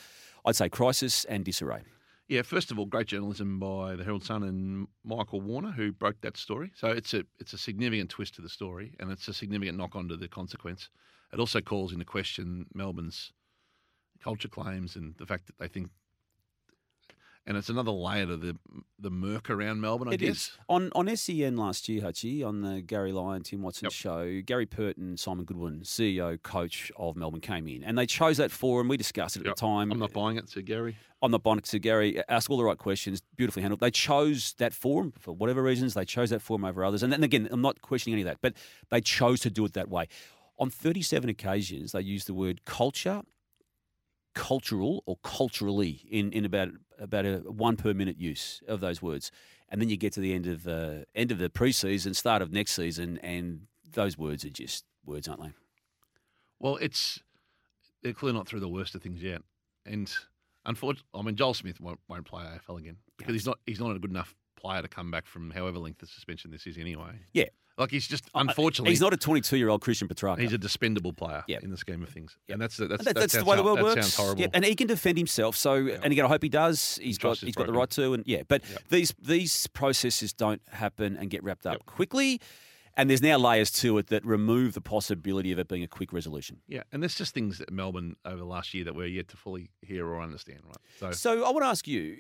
I'd 0.45 0.57
say, 0.57 0.69
crisis 0.69 1.25
and 1.27 1.45
disarray. 1.45 1.83
Yeah, 2.29 2.43
first 2.43 2.71
of 2.71 2.79
all, 2.79 2.85
great 2.85 3.07
journalism 3.07 3.59
by 3.59 3.97
the 3.97 4.05
Herald 4.05 4.23
Sun 4.23 4.43
and 4.43 4.87
Michael 5.03 5.41
Warner, 5.41 5.71
who 5.71 5.93
broke 5.93 6.21
that 6.21 6.37
story. 6.37 6.71
So 6.75 6.89
it's 6.89 7.15
a 7.15 7.25
it's 7.39 7.55
a 7.55 7.59
significant 7.59 8.11
twist 8.11 8.35
to 8.35 8.43
the 8.43 8.51
story, 8.51 8.93
and 9.01 9.11
it's 9.11 9.29
a 9.29 9.33
significant 9.33 9.79
knock 9.79 9.97
on 9.97 10.09
to 10.09 10.17
the 10.17 10.29
consequence. 10.29 10.91
It 11.33 11.41
also 11.41 11.63
calls 11.63 11.93
into 11.93 12.05
question 12.05 12.67
Melbourne's 12.75 13.33
culture 14.23 14.49
claims 14.49 14.95
and 14.97 15.15
the 15.17 15.27
fact 15.27 15.47
that 15.47 15.59
they 15.59 15.69
think, 15.69 15.89
and 17.49 17.57
it's 17.57 17.69
another 17.69 17.91
layer 17.91 18.27
to 18.27 18.37
the 18.37 18.57
the 19.01 19.11
murk 19.11 19.49
around 19.51 19.81
Melbourne. 19.81 20.09
I 20.09 20.13
It 20.13 20.19
guess. 20.21 20.29
is. 20.37 20.51
On 20.69 20.91
on 20.95 21.09
SEN 21.17 21.57
last 21.57 21.89
year, 21.89 22.03
Hutchy, 22.03 22.43
on 22.45 22.61
the 22.63 22.81
Gary 22.83 23.11
Lyon, 23.13 23.43
Tim 23.43 23.63
Watson 23.63 23.87
Yep. 23.87 23.93
show, 23.93 24.41
Gary 24.45 24.67
Pert 24.67 24.97
and, 24.97 25.19
Simon 25.19 25.45
Goodwin, 25.45 25.81
CEO, 25.83 26.41
coach 26.43 26.93
of 26.97 27.17
Melbourne, 27.17 27.41
came 27.41 27.67
in. 27.67 27.83
And 27.83 27.97
they 27.99 28.07
chose 28.07 28.37
that 28.37 28.51
forum. 28.53 28.87
We 28.89 28.97
discussed 28.97 29.37
it 29.37 29.41
at 29.41 29.47
Yep. 29.47 29.55
the 29.57 29.61
time. 29.61 29.91
I'm 29.91 29.99
not 29.99 30.13
buying 30.13 30.37
it, 30.37 30.49
said 30.49 30.67
Gary. 30.67 30.97
I'm 31.23 31.31
not 31.33 31.43
buying 31.43 31.59
it. 31.59 31.67
So 31.67 31.79
Gary 31.81 32.23
asked 32.29 32.49
all 32.51 32.59
the 32.59 32.65
right 32.65 32.79
questions, 32.79 33.21
beautifully 33.37 33.63
handled. 33.63 33.81
They 33.81 33.91
chose 33.91 34.55
that 34.59 34.73
forum 34.73 35.13
for 35.19 35.33
whatever 35.33 35.63
reasons. 35.63 35.95
They 35.95 36.05
chose 36.05 36.31
that 36.31 36.41
forum 36.43 36.65
over 36.65 36.85
others. 36.85 37.03
And 37.03 37.13
then 37.13 37.25
again, 37.25 37.49
I'm 37.51 37.61
not 37.63 37.81
questioning 37.83 38.15
any 38.15 38.23
of 38.23 38.27
that, 38.27 38.39
but 38.41 38.55
they 38.91 39.01
chose 39.01 39.41
to 39.41 39.51
do 39.51 39.65
it 39.65 39.73
that 39.73 39.89
way. 39.89 40.07
On 40.61 40.71
37 40.71 41.29
occasions, 41.31 41.93
they 41.93 42.01
used 42.03 42.27
the 42.29 42.35
word 42.35 42.65
culture, 42.65 43.23
cultural, 44.39 45.03
or 45.05 45.17
culturally 45.25 46.07
in, 46.09 46.33
in 46.33 46.45
about 46.45 46.69
about 46.99 47.27
a 47.27 47.39
one 47.39 47.77
per 47.77 47.93
minute 47.93 48.19
use 48.19 48.63
of 48.69 48.79
those 48.79 49.03
words. 49.03 49.33
And 49.69 49.83
then 49.83 49.89
you 49.89 49.97
get 49.97 50.13
to 50.15 50.21
the 50.21 50.33
end 50.33 50.47
of 50.47 50.63
the 50.63 51.07
end 51.15 51.33
of 51.33 51.39
the 51.39 51.51
preseason, 51.51 52.15
start 52.15 52.41
of 52.41 52.53
next 52.53 52.73
season, 52.73 53.19
and 53.19 53.63
those 53.93 54.17
words 54.17 54.45
are 54.45 54.51
just 54.51 54.85
words, 55.05 55.27
aren't 55.27 55.43
they? 55.43 55.53
Well, 56.61 56.77
it's 56.77 57.21
they're 58.03 58.13
clearly 58.13 58.39
not 58.39 58.47
through 58.47 58.61
the 58.61 58.69
worst 58.69 58.95
of 58.95 59.03
things 59.03 59.21
yet, 59.21 59.43
and 59.85 60.11
unfortunately, 60.65 61.09
I 61.13 61.23
mean 61.23 61.35
Joel 61.35 61.55
Smith 61.55 61.81
won't, 61.81 61.99
won't 62.09 62.25
play 62.25 62.45
AFL 62.45 62.79
again 62.79 62.97
because 63.17 63.35
he's 63.35 63.47
not 63.47 63.59
he's 63.67 63.81
not 63.81 63.95
a 63.95 63.99
good 63.99 64.11
enough 64.11 64.37
player 64.57 64.83
to 64.83 64.89
come 64.89 65.11
back 65.11 65.27
from 65.27 65.51
however 65.51 65.79
length 65.79 66.03
of 66.03 66.09
suspension 66.09 66.53
this 66.53 66.67
is 66.67 66.79
anyway. 66.79 67.19
Yeah. 67.33 67.49
Like 67.79 67.91
he's 67.91 68.07
just 68.09 68.29
unfortunately 68.35 68.91
He's 68.91 69.01
not 69.01 69.15
a 69.15 69.17
22 69.17 69.57
year 69.57 69.69
old 69.69 69.81
Christian 69.81 70.09
Petracca. 70.09 70.41
he's 70.41 70.53
a 70.53 70.59
dispendable 70.59 71.17
player 71.17 71.45
Yep. 71.47 71.63
in 71.63 71.71
the 71.71 71.77
scheme 71.77 72.03
of 72.03 72.09
things, 72.09 72.37
and 72.49 72.61
that's 72.61 72.77
that's, 72.77 73.05
That- 73.05 73.05
that 73.05 73.15
that's 73.17 73.33
the 73.35 73.45
way 73.45 73.57
the 73.57 73.63
world 73.63 73.79
that 73.79 73.85
works. 73.85 73.95
sounds 74.07 74.17
horrible. 74.17 74.41
Yep, 74.43 74.51
and 74.55 74.65
he 74.65 74.75
can 74.75 74.89
defend 74.89 75.17
himself. 75.17 75.57
So, 75.57 75.75
and 75.87 76.07
again, 76.13 76.25
I 76.25 76.29
hope 76.29 76.43
he 76.43 76.49
does. 76.49 76.99
He's 77.03 77.17
got 77.19 77.29
Trust 77.29 77.41
he's 77.43 77.55
got 77.55 77.67
the 77.67 77.73
right 77.73 77.89
to, 77.91 78.13
and 78.15 78.25
yeah. 78.27 78.43
But 78.49 78.63
these 78.91 79.15
these 79.21 79.67
processes 79.69 80.33
don't 80.33 80.61
happen 80.73 81.17
and 81.17 81.31
get 81.31 81.43
wrapped 81.45 81.67
up 81.67 81.87
quickly. 81.87 82.41
And 82.97 83.09
there's 83.09 83.23
now 83.23 83.39
layers 83.39 83.71
to 83.83 83.97
it 83.99 84.09
that 84.09 84.27
remove 84.27 84.75
the 84.75 84.81
possibility 84.81 85.53
of 85.53 85.59
it 85.61 85.69
being 85.69 85.85
a 85.85 85.87
quick 85.87 86.13
resolution. 86.13 86.63
Yeah, 86.67 86.83
and 86.91 87.01
there's 87.01 87.15
just 87.15 87.33
things 87.33 87.59
that 87.59 87.71
Melbourne 87.73 88.17
over 88.25 88.39
the 88.39 88.45
last 88.45 88.75
year 88.75 88.83
that 88.87 88.97
we're 88.97 89.07
yet 89.07 89.29
to 89.29 89.37
fully 89.37 89.71
hear 89.83 90.05
or 90.05 90.21
understand, 90.21 90.63
right? 90.67 90.77
So, 90.99 91.13
So 91.13 91.45
I 91.45 91.51
want 91.51 91.63
to 91.63 91.69
ask 91.69 91.87
you. 91.87 92.19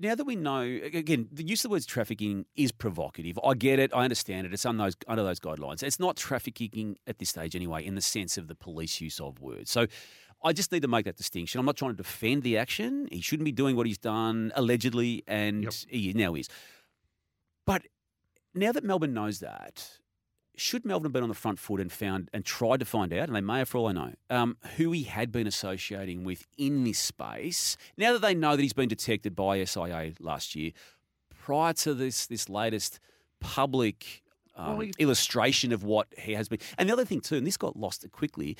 Now 0.00 0.14
that 0.14 0.24
we 0.24 0.36
know, 0.36 0.60
again, 0.60 1.28
the 1.32 1.42
use 1.42 1.64
of 1.64 1.70
the 1.70 1.72
words 1.72 1.84
trafficking 1.84 2.46
is 2.54 2.70
provocative. 2.70 3.38
I 3.44 3.54
get 3.54 3.80
it. 3.80 3.90
I 3.92 4.04
understand 4.04 4.46
it. 4.46 4.52
It's 4.52 4.64
under 4.64 4.84
those, 4.84 4.96
under 5.08 5.24
those 5.24 5.40
guidelines. 5.40 5.82
It's 5.82 5.98
not 5.98 6.16
trafficking 6.16 6.96
at 7.06 7.18
this 7.18 7.30
stage 7.30 7.56
anyway, 7.56 7.84
in 7.84 7.96
the 7.96 8.00
sense 8.00 8.38
of 8.38 8.46
the 8.46 8.54
police 8.54 9.00
use 9.00 9.18
of 9.18 9.40
words. 9.40 9.72
So 9.72 9.88
I 10.44 10.52
just 10.52 10.70
need 10.70 10.82
to 10.82 10.88
make 10.88 11.04
that 11.06 11.16
distinction. 11.16 11.58
I'm 11.58 11.66
not 11.66 11.76
trying 11.76 11.90
to 11.90 11.96
defend 11.96 12.44
the 12.44 12.58
action. 12.58 13.08
He 13.10 13.20
shouldn't 13.20 13.44
be 13.44 13.50
doing 13.52 13.74
what 13.74 13.86
he's 13.86 13.98
done 13.98 14.52
allegedly, 14.54 15.24
and 15.26 15.64
Yep. 15.64 15.72
he 15.88 16.12
now 16.12 16.36
is. 16.36 16.48
But 17.66 17.82
now 18.54 18.70
that 18.70 18.84
Melbourne 18.84 19.14
knows 19.14 19.40
that, 19.40 19.98
should 20.58 20.84
Melbourne 20.84 21.06
have 21.06 21.12
been 21.12 21.22
on 21.22 21.28
the 21.28 21.34
front 21.34 21.58
foot 21.58 21.80
and 21.80 21.90
found 21.90 22.28
and 22.32 22.44
tried 22.44 22.80
to 22.80 22.86
find 22.86 23.12
out, 23.12 23.28
and 23.28 23.36
they 23.36 23.40
may 23.40 23.58
have 23.58 23.68
for 23.68 23.78
all 23.78 23.86
I 23.86 23.92
know, 23.92 24.12
um, 24.30 24.56
who 24.76 24.92
he 24.92 25.04
had 25.04 25.30
been 25.32 25.46
associating 25.46 26.24
with 26.24 26.46
in 26.56 26.84
this 26.84 26.98
space? 26.98 27.76
Now 27.96 28.12
that 28.12 28.22
they 28.22 28.34
know 28.34 28.56
that 28.56 28.62
he's 28.62 28.72
been 28.72 28.88
detected 28.88 29.34
by 29.36 29.62
SIA 29.64 30.12
last 30.20 30.54
year, 30.56 30.72
prior 31.30 31.72
to 31.74 31.94
this 31.94 32.26
this 32.26 32.48
latest 32.48 33.00
public 33.40 34.22
um, 34.56 34.76
Well, 34.76 34.80
he- 34.80 34.92
illustration 34.98 35.72
of 35.72 35.84
what 35.84 36.08
he 36.18 36.34
has 36.34 36.48
been, 36.48 36.58
and 36.76 36.88
the 36.88 36.92
other 36.92 37.04
thing 37.04 37.20
too, 37.20 37.36
and 37.36 37.46
this 37.46 37.56
got 37.56 37.76
lost 37.76 38.04
quickly. 38.12 38.56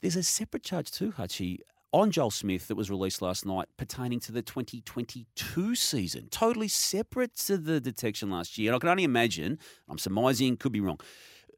There's 0.00 0.16
a 0.16 0.22
separate 0.22 0.64
charge 0.64 0.90
too, 0.90 1.12
Hutchy, 1.12 1.60
on 1.92 2.10
Joel 2.10 2.30
Smith 2.30 2.68
that 2.68 2.74
was 2.74 2.90
released 2.90 3.20
last 3.22 3.44
night 3.44 3.68
pertaining 3.76 4.18
to 4.20 4.32
the 4.32 4.42
2022 4.42 5.74
season, 5.74 6.28
totally 6.30 6.68
separate 6.68 7.36
to 7.36 7.58
the 7.58 7.80
detection 7.80 8.30
last 8.30 8.56
year. 8.58 8.70
And 8.72 8.76
I 8.76 8.78
can 8.78 8.88
only 8.88 9.04
imagine, 9.04 9.58
I'm 9.88 9.98
surmising, 9.98 10.56
could 10.56 10.72
be 10.72 10.80
wrong, 10.80 10.98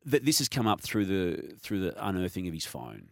that 0.05 0.25
this 0.25 0.38
has 0.38 0.49
come 0.49 0.66
up 0.66 0.81
through 0.81 1.07
the 1.07 1.55
through 1.61 1.81
the 1.81 2.07
unearthing 2.07 2.47
of 2.49 2.53
his 2.55 2.66
phone 2.66 3.09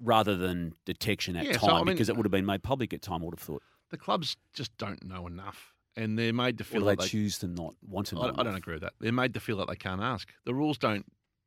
rather 0.00 0.36
than 0.36 0.72
detection 0.84 1.36
at 1.36 1.44
Yeah, 1.46 1.52
time 1.52 1.60
so, 1.60 1.68
I 1.70 1.78
mean- 1.78 1.86
because 1.94 2.08
it 2.08 2.16
would 2.16 2.26
have 2.26 2.32
uh, 2.34 2.38
been 2.38 2.46
made 2.46 2.62
public 2.62 2.92
at 2.92 3.02
time, 3.02 3.22
I 3.22 3.24
would 3.26 3.34
have 3.38 3.46
thought. 3.46 3.62
the 3.90 3.96
clubs 3.96 4.36
just 4.52 4.76
don't 4.78 5.04
know 5.04 5.26
enough, 5.28 5.72
and 5.96 6.18
they're 6.18 6.32
made 6.32 6.58
to 6.58 6.64
feel 6.64 6.80
do 6.80 6.86
like 6.86 6.98
they 6.98 7.04
they 7.04 7.08
choose 7.10 7.38
to 7.38 7.46
not 7.46 7.74
want 7.86 8.08
to 8.08 8.16
know? 8.16 8.22
I, 8.22 8.24
I 8.28 8.30
don't 8.32 8.46
enough? 8.48 8.56
agree 8.58 8.74
with 8.74 8.82
that. 8.82 8.94
They're 9.00 9.12
made 9.12 9.34
to 9.34 9.40
feel 9.40 9.56
like 9.56 9.68
they 9.68 9.76
can't 9.76 10.00
ask. 10.02 10.28
The 10.44 10.54
rules 10.54 10.76
don't 10.78 11.06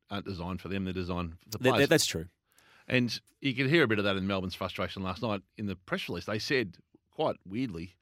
aren't 0.10 0.26
designed 0.26 0.62
for 0.62 0.68
them. 0.70 0.84
They're 0.86 0.94
designed 0.94 1.32
for 1.32 1.50
the 1.50 1.58
That- 1.58 1.64
players. 1.70 1.80
that- 1.82 1.90
that's 1.90 2.06
true. 2.06 2.26
And 2.88 3.20
you 3.42 3.54
could 3.54 3.68
hear 3.70 3.84
a 3.84 3.88
bit 3.88 3.98
of 4.00 4.06
that 4.06 4.16
in 4.18 4.28
Melbourne's 4.28 4.56
frustration 4.56 5.04
last 5.04 5.22
night 5.22 5.42
in 5.58 5.66
the 5.66 5.76
press 5.76 6.08
release. 6.10 6.26
They 6.26 6.40
said 6.40 6.78
quite 7.12 7.36
weirdly. 7.48 7.96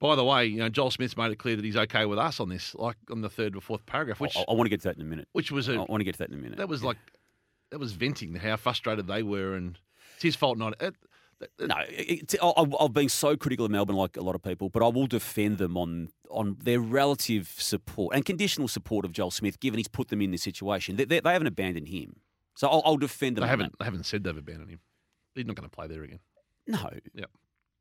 By 0.00 0.16
the 0.16 0.24
way, 0.24 0.46
you 0.46 0.58
know 0.58 0.68
Joel 0.68 0.90
Smith's 0.90 1.16
made 1.16 1.32
it 1.32 1.36
clear 1.38 1.56
that 1.56 1.64
he's 1.64 1.76
okay 1.76 2.04
with 2.04 2.18
us 2.18 2.38
on 2.40 2.48
this, 2.48 2.74
like 2.74 2.96
on 3.10 3.20
the 3.22 3.30
third 3.30 3.56
or 3.56 3.60
fourth 3.60 3.86
paragraph, 3.86 4.20
which 4.20 4.36
I, 4.36 4.44
I 4.48 4.52
want 4.52 4.66
to 4.66 4.70
get 4.70 4.80
to 4.82 4.88
that 4.88 4.96
in 4.96 5.02
a 5.02 5.06
minute. 5.06 5.28
which 5.32 5.50
was 5.50 5.68
I 5.68 5.74
a 5.74 5.84
want 5.84 6.00
to 6.00 6.04
get 6.04 6.12
to 6.14 6.18
that 6.18 6.28
in 6.30 6.34
a 6.34 6.42
minute. 6.42 6.58
that 6.58 6.68
was 6.68 6.82
like 6.82 6.98
that 7.70 7.78
was 7.78 7.92
venting 7.92 8.34
how 8.34 8.56
frustrated 8.56 9.06
they 9.06 9.22
were, 9.22 9.54
and 9.54 9.78
it's 10.14 10.22
his 10.22 10.36
fault 10.36 10.58
not. 10.58 10.74
It, 10.82 10.94
No, 11.58 11.74
I- 11.74 12.20
I- 12.42 12.84
I've 12.84 12.92
been 12.92 13.08
so 13.08 13.36
critical 13.36 13.64
of 13.64 13.70
Melbourne, 13.70 13.96
like 13.96 14.16
a 14.16 14.20
lot 14.22 14.34
of 14.34 14.42
people, 14.42 14.68
but 14.68 14.82
I 14.84 14.88
will 14.88 15.06
defend 15.06 15.58
them 15.58 15.76
on 15.76 16.10
on 16.30 16.56
their 16.62 16.80
relative 16.80 17.54
support 17.58 18.14
and 18.14 18.24
conditional 18.24 18.66
support 18.68 19.04
of 19.04 19.12
Joel 19.12 19.30
Smith, 19.30 19.58
given 19.60 19.78
he's 19.78 19.88
put 19.88 20.08
them 20.08 20.20
in 20.20 20.30
this 20.32 20.42
situation. 20.42 20.96
They, 20.96 21.04
they, 21.04 21.20
they 21.20 21.32
haven't 21.32 21.46
abandoned 21.48 21.88
him, 21.88 22.16
so 22.54 22.68
I'll, 22.68 22.82
I'll 22.84 22.96
defend 22.96 23.36
them. 23.36 23.42
they 23.42 23.48
haven't 23.48 23.74
they 23.78 23.84
haven't 23.84 24.04
said 24.04 24.24
they've 24.24 24.36
abandoned 24.36 24.70
him. 24.70 24.80
He's 25.34 25.46
not 25.46 25.56
going 25.56 25.68
to 25.68 25.74
play 25.74 25.86
there 25.88 26.02
again. 26.02 26.20
No. 26.66 26.90
Yep. 27.14 27.30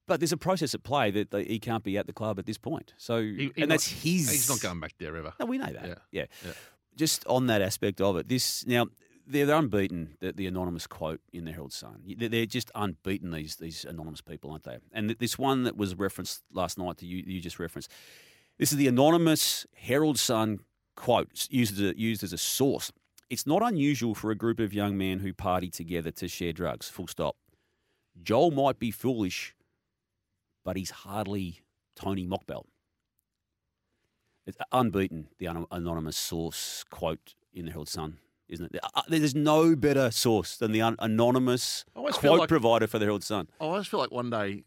But 0.07 0.19
there's 0.19 0.31
a 0.33 0.37
process 0.37 0.73
at 0.73 0.83
play 0.83 1.11
that 1.11 1.31
they, 1.31 1.45
he 1.45 1.59
can't 1.59 1.83
be 1.83 1.97
at 1.97 2.07
the 2.07 2.13
club 2.13 2.37
at 2.39 2.45
this 2.45 2.57
point. 2.57 2.93
So, 2.97 3.21
He- 3.21 3.51
he 3.55 3.61
and 3.61 3.71
that's 3.71 3.89
not- 3.89 3.99
his. 4.01 4.29
He's 4.29 4.49
not 4.49 4.59
going 4.59 4.79
back 4.79 4.95
there 4.97 5.15
ever. 5.15 5.33
No, 5.39 5.45
we 5.45 5.57
know 5.57 5.71
that. 5.71 5.85
Yeah. 5.87 5.95
Yeah. 6.11 6.25
Yeah. 6.45 6.51
Just 6.95 7.25
on 7.27 7.47
that 7.47 7.61
aspect 7.61 8.01
of 8.01 8.17
it, 8.17 8.27
this 8.27 8.65
now 8.67 8.87
they're, 9.25 9.45
they're 9.45 9.55
unbeaten. 9.55 10.17
The, 10.19 10.33
the 10.33 10.47
anonymous 10.47 10.85
quote 10.87 11.21
in 11.31 11.45
the 11.45 11.51
Herald 11.51 11.71
Sun. 11.73 12.01
They're, 12.17 12.27
they're 12.29 12.45
just 12.45 12.69
unbeaten. 12.75 13.31
These 13.31 13.55
these 13.55 13.85
anonymous 13.85 14.21
people, 14.21 14.51
aren't 14.51 14.63
they? 14.63 14.77
And 14.91 15.11
this 15.11 15.37
one 15.39 15.63
that 15.63 15.77
was 15.77 15.95
referenced 15.95 16.41
last 16.51 16.77
night 16.77 16.97
that 16.97 17.05
you 17.05 17.23
you 17.25 17.39
just 17.39 17.57
referenced. 17.59 17.89
This 18.59 18.71
is 18.71 18.77
the 18.77 18.87
anonymous 18.87 19.65
Herald 19.75 20.19
Sun 20.19 20.59
quote 20.95 21.47
used 21.49 21.73
as 21.79 21.91
a, 21.93 21.97
used 21.97 22.23
as 22.23 22.33
a 22.33 22.37
source. 22.37 22.91
It's 23.33 23.47
not 23.47 23.63
unusual 23.63 24.13
for 24.13 24.29
a 24.29 24.35
group 24.35 24.59
of 24.59 24.75
young 24.75 24.95
men 24.95 25.17
who 25.17 25.33
party 25.33 25.67
together 25.67 26.11
to 26.11 26.27
share 26.27 26.53
drugs. 26.53 26.87
Full 26.87 27.07
stop. 27.07 27.35
Joel 28.21 28.51
might 28.51 28.77
be 28.77 28.91
foolish, 28.91 29.55
but 30.63 30.77
he's 30.77 30.91
hardly 30.91 31.61
Tony 31.95 32.27
Mokbel. 32.27 32.65
It's 34.45 34.55
unbeaten, 34.71 35.29
the 35.39 35.47
anonymous 35.71 36.15
source 36.15 36.83
quote 36.91 37.33
in 37.51 37.65
the 37.65 37.71
Herald 37.71 37.89
Sun, 37.89 38.19
isn't 38.49 38.67
it? 38.75 38.79
Uh, 38.93 39.01
There's 39.07 39.33
no 39.33 39.75
better 39.75 40.11
source 40.11 40.55
than 40.55 40.71
the 40.71 40.81
anonymous 40.99 41.85
I 41.95 41.99
always 41.99 42.15
feel 42.17 42.31
quote 42.33 42.39
like- 42.41 42.49
provider 42.49 42.85
for 42.85 42.99
the 42.99 43.05
Herald 43.05 43.23
Sun. 43.23 43.49
I 43.59 43.63
always 43.63 43.87
feel 43.87 43.99
like 43.99 44.11
one 44.11 44.29
day 44.29 44.63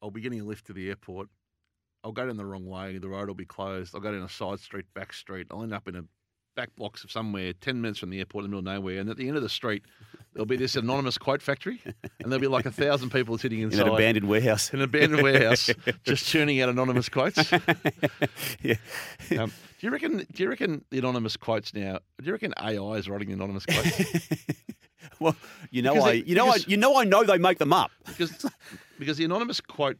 I'll 0.00 0.12
be 0.12 0.20
getting 0.20 0.40
a 0.40 0.44
lift 0.44 0.68
to 0.68 0.72
the 0.72 0.88
airport. 0.88 1.30
I'll 2.04 2.12
go 2.12 2.26
down 2.26 2.36
the 2.36 2.46
wrong 2.46 2.66
way. 2.66 2.96
The 2.98 3.08
road 3.08 3.26
will 3.26 3.34
be 3.34 3.44
closed. 3.44 3.92
I'll 3.92 4.00
go 4.00 4.12
down 4.12 4.22
a 4.22 4.28
side 4.28 4.60
street, 4.60 4.84
back 4.94 5.12
street. 5.12 5.48
I'll 5.50 5.64
end 5.64 5.74
up 5.74 5.88
in 5.88 5.96
a 5.96 6.04
back 6.54 6.74
blocks 6.76 7.04
of 7.04 7.10
somewhere, 7.10 7.52
10 7.52 7.80
minutes 7.80 7.98
from 7.98 8.10
the 8.10 8.18
airport 8.18 8.44
in 8.44 8.50
the 8.50 8.56
middle 8.56 8.70
of 8.72 8.76
nowhere. 8.80 8.98
And 9.00 9.10
at 9.10 9.16
the 9.16 9.26
end 9.28 9.36
of 9.36 9.42
the 9.42 9.48
street, 9.48 9.82
there'll 10.32 10.46
be 10.46 10.56
this 10.56 10.76
anonymous 10.76 11.18
quote 11.18 11.42
factory. 11.42 11.80
And 11.84 12.30
there'll 12.32 12.40
be 12.40 12.46
like 12.46 12.66
a 12.66 12.70
thousand 12.70 13.10
people 13.10 13.38
sitting 13.38 13.58
In 13.60 13.66
inside 13.66 13.86
an 13.88 13.94
abandoned 13.94 14.28
warehouse. 14.28 14.72
in 14.72 14.78
an 14.80 14.84
abandoned 14.84 15.22
warehouse 15.22 15.70
just 16.04 16.26
churning 16.26 16.60
out 16.60 16.68
anonymous 16.68 17.08
quotes. 17.08 17.50
yeah. 18.62 18.74
Um, 19.38 19.50
do 19.80 19.86
you 19.86 19.90
reckon? 19.90 20.18
Do 20.32 20.42
you 20.42 20.48
reckon 20.48 20.84
the 20.90 20.98
anonymous 20.98 21.36
quotes 21.36 21.74
now? 21.74 21.98
Do 22.20 22.26
you 22.26 22.32
reckon 22.32 22.54
AI 22.60 22.94
is 22.94 23.08
writing 23.08 23.28
the 23.28 23.34
anonymous 23.34 23.66
quotes? 23.66 24.28
well, 25.20 25.36
you 25.70 25.82
know, 25.82 25.94
Because 25.94 26.08
I, 26.08 26.12
it- 26.14 26.26
you 26.26 26.34
know, 26.34 26.48
I, 26.48 26.56
you 26.66 26.76
know, 26.76 26.96
I 26.96 27.04
know 27.04 27.24
they 27.24 27.38
make 27.38 27.58
them 27.58 27.72
up. 27.72 27.90
because 28.06 28.46
because 28.98 29.16
the 29.18 29.24
anonymous 29.24 29.60
quote 29.60 29.98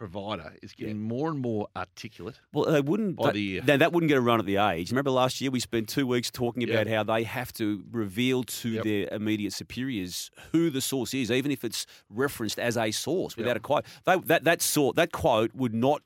provider 0.00 0.54
is 0.62 0.72
getting 0.72 0.98
more 0.98 1.28
and 1.28 1.38
more 1.40 1.68
articulate. 1.76 2.40
Well, 2.54 2.64
they 2.72 2.80
wouldn't. 2.80 3.16
By 3.16 3.26
That, 3.26 3.34
the 3.34 3.40
year. 3.42 3.62
now, 3.66 3.76
that 3.76 3.92
wouldn't 3.92 4.08
get 4.08 4.16
a 4.16 4.20
run 4.22 4.40
at 4.40 4.46
the 4.46 4.56
age. 4.56 4.90
Remember 4.90 5.10
last 5.10 5.42
year 5.42 5.50
we 5.50 5.60
spent 5.60 5.90
two 5.90 6.06
weeks 6.06 6.30
talking 6.30 6.62
Yeah. 6.62 6.72
about 6.80 6.86
how 6.86 7.02
they 7.02 7.22
have 7.24 7.52
to 7.54 7.84
reveal 7.92 8.42
to 8.44 8.70
Yep. 8.70 8.84
their 8.84 9.08
immediate 9.12 9.52
superiors 9.52 10.30
who 10.52 10.70
the 10.70 10.80
source 10.80 11.12
is, 11.12 11.30
even 11.30 11.50
if 11.50 11.64
it's 11.64 11.84
referenced 12.08 12.58
as 12.58 12.78
a 12.78 12.90
source 12.92 13.36
without 13.36 13.50
Yep. 13.50 13.56
a 13.58 13.60
quote. 13.60 13.84
They, 14.06 14.18
that 14.20 14.44
that 14.44 14.62
sort 14.62 14.96
that 14.96 15.12
quote 15.12 15.54
would 15.54 15.74
not 15.74 16.02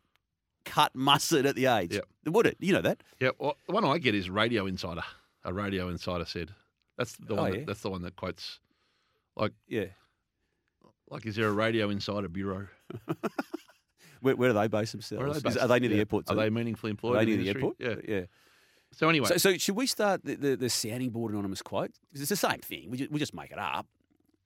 cut 0.64 0.92
mustard 0.96 1.46
at 1.46 1.54
the 1.54 1.66
age, 1.66 1.92
Yep. 1.94 2.04
would 2.26 2.46
it? 2.46 2.56
You 2.58 2.72
know 2.72 2.82
that. 2.82 3.00
Yeah, 3.20 3.30
well, 3.38 3.56
the 3.68 3.72
one 3.74 3.84
I 3.84 3.98
get 3.98 4.16
is 4.16 4.28
Radio 4.28 4.66
Insider. 4.66 5.04
A 5.44 5.52
Radio 5.52 5.88
Insider 5.88 6.24
said 6.24 6.50
that's 6.98 7.16
the 7.16 7.34
Oh, 7.34 7.42
one. 7.42 7.52
yeah? 7.52 7.58
That, 7.60 7.66
that's 7.68 7.82
the 7.82 7.90
one 7.90 8.02
that 8.02 8.16
quotes. 8.16 8.58
Like, 9.36 9.52
Yeah. 9.68 9.86
like, 11.08 11.24
is 11.26 11.36
there 11.36 11.46
a 11.46 11.52
Radio 11.52 11.90
Insider 11.90 12.28
bureau? 12.28 12.66
Where, 14.24 14.36
where 14.36 14.48
do 14.50 14.58
they 14.58 14.68
base 14.68 14.92
themselves? 14.92 15.22
Are 15.24 15.40
they 15.40 15.48
Is- 15.50 15.56
are 15.58 15.68
they 15.68 15.80
near 15.80 15.88
the 15.90 15.94
Yeah. 15.96 16.00
airport? 16.00 16.30
Are 16.30 16.36
they 16.36 16.50
meaningfully 16.50 16.90
employed? 16.90 17.16
Are 17.16 17.24
they 17.24 17.32
in 17.32 17.42
near 17.42 17.52
the 17.52 17.52
the 17.52 17.58
airport? 17.58 17.76
Yeah. 18.08 18.16
Yeah. 18.16 18.24
So 18.92 19.08
anyway, 19.08 19.26
So, 19.28 19.36
so 19.38 19.56
should 19.58 19.76
we 19.76 19.86
start 19.86 20.24
the, 20.24 20.36
the, 20.36 20.56
the 20.56 20.68
sounding 20.70 21.10
board 21.10 21.32
anonymous 21.32 21.62
quote? 21.62 21.90
it's 22.12 22.28
the 22.28 22.36
same 22.36 22.60
thing. 22.60 22.90
We 22.90 22.96
just, 22.98 23.10
we 23.10 23.18
just 23.18 23.34
make 23.34 23.50
it 23.50 23.58
up. 23.58 23.86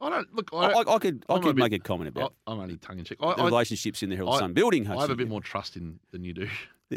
I 0.00 0.08
don't 0.10 0.32
look. 0.34 0.48
I, 0.52 0.56
I, 0.56 0.70
I, 0.82 0.94
I 0.94 0.98
could 0.98 1.24
I 1.28 1.34
I'm 1.34 1.40
a 1.40 1.42
could 1.42 1.56
bit- 1.56 1.62
make 1.62 1.72
a 1.72 1.78
comment 1.80 2.08
about 2.08 2.32
I, 2.46 2.52
am 2.52 2.60
only 2.60 2.76
tongue 2.76 2.98
in 2.98 3.04
cheek. 3.04 3.18
the 3.20 3.44
relationships 3.44 4.02
in 4.02 4.10
the 4.10 4.16
Herald 4.16 4.38
Sun 4.38 4.52
building. 4.54 4.86
I 4.88 5.00
have 5.00 5.10
a 5.10 5.16
bit 5.16 5.28
more 5.28 5.40
trust 5.40 5.76
in 5.76 5.98
than 6.12 6.24
you 6.24 6.32
do. 6.34 6.48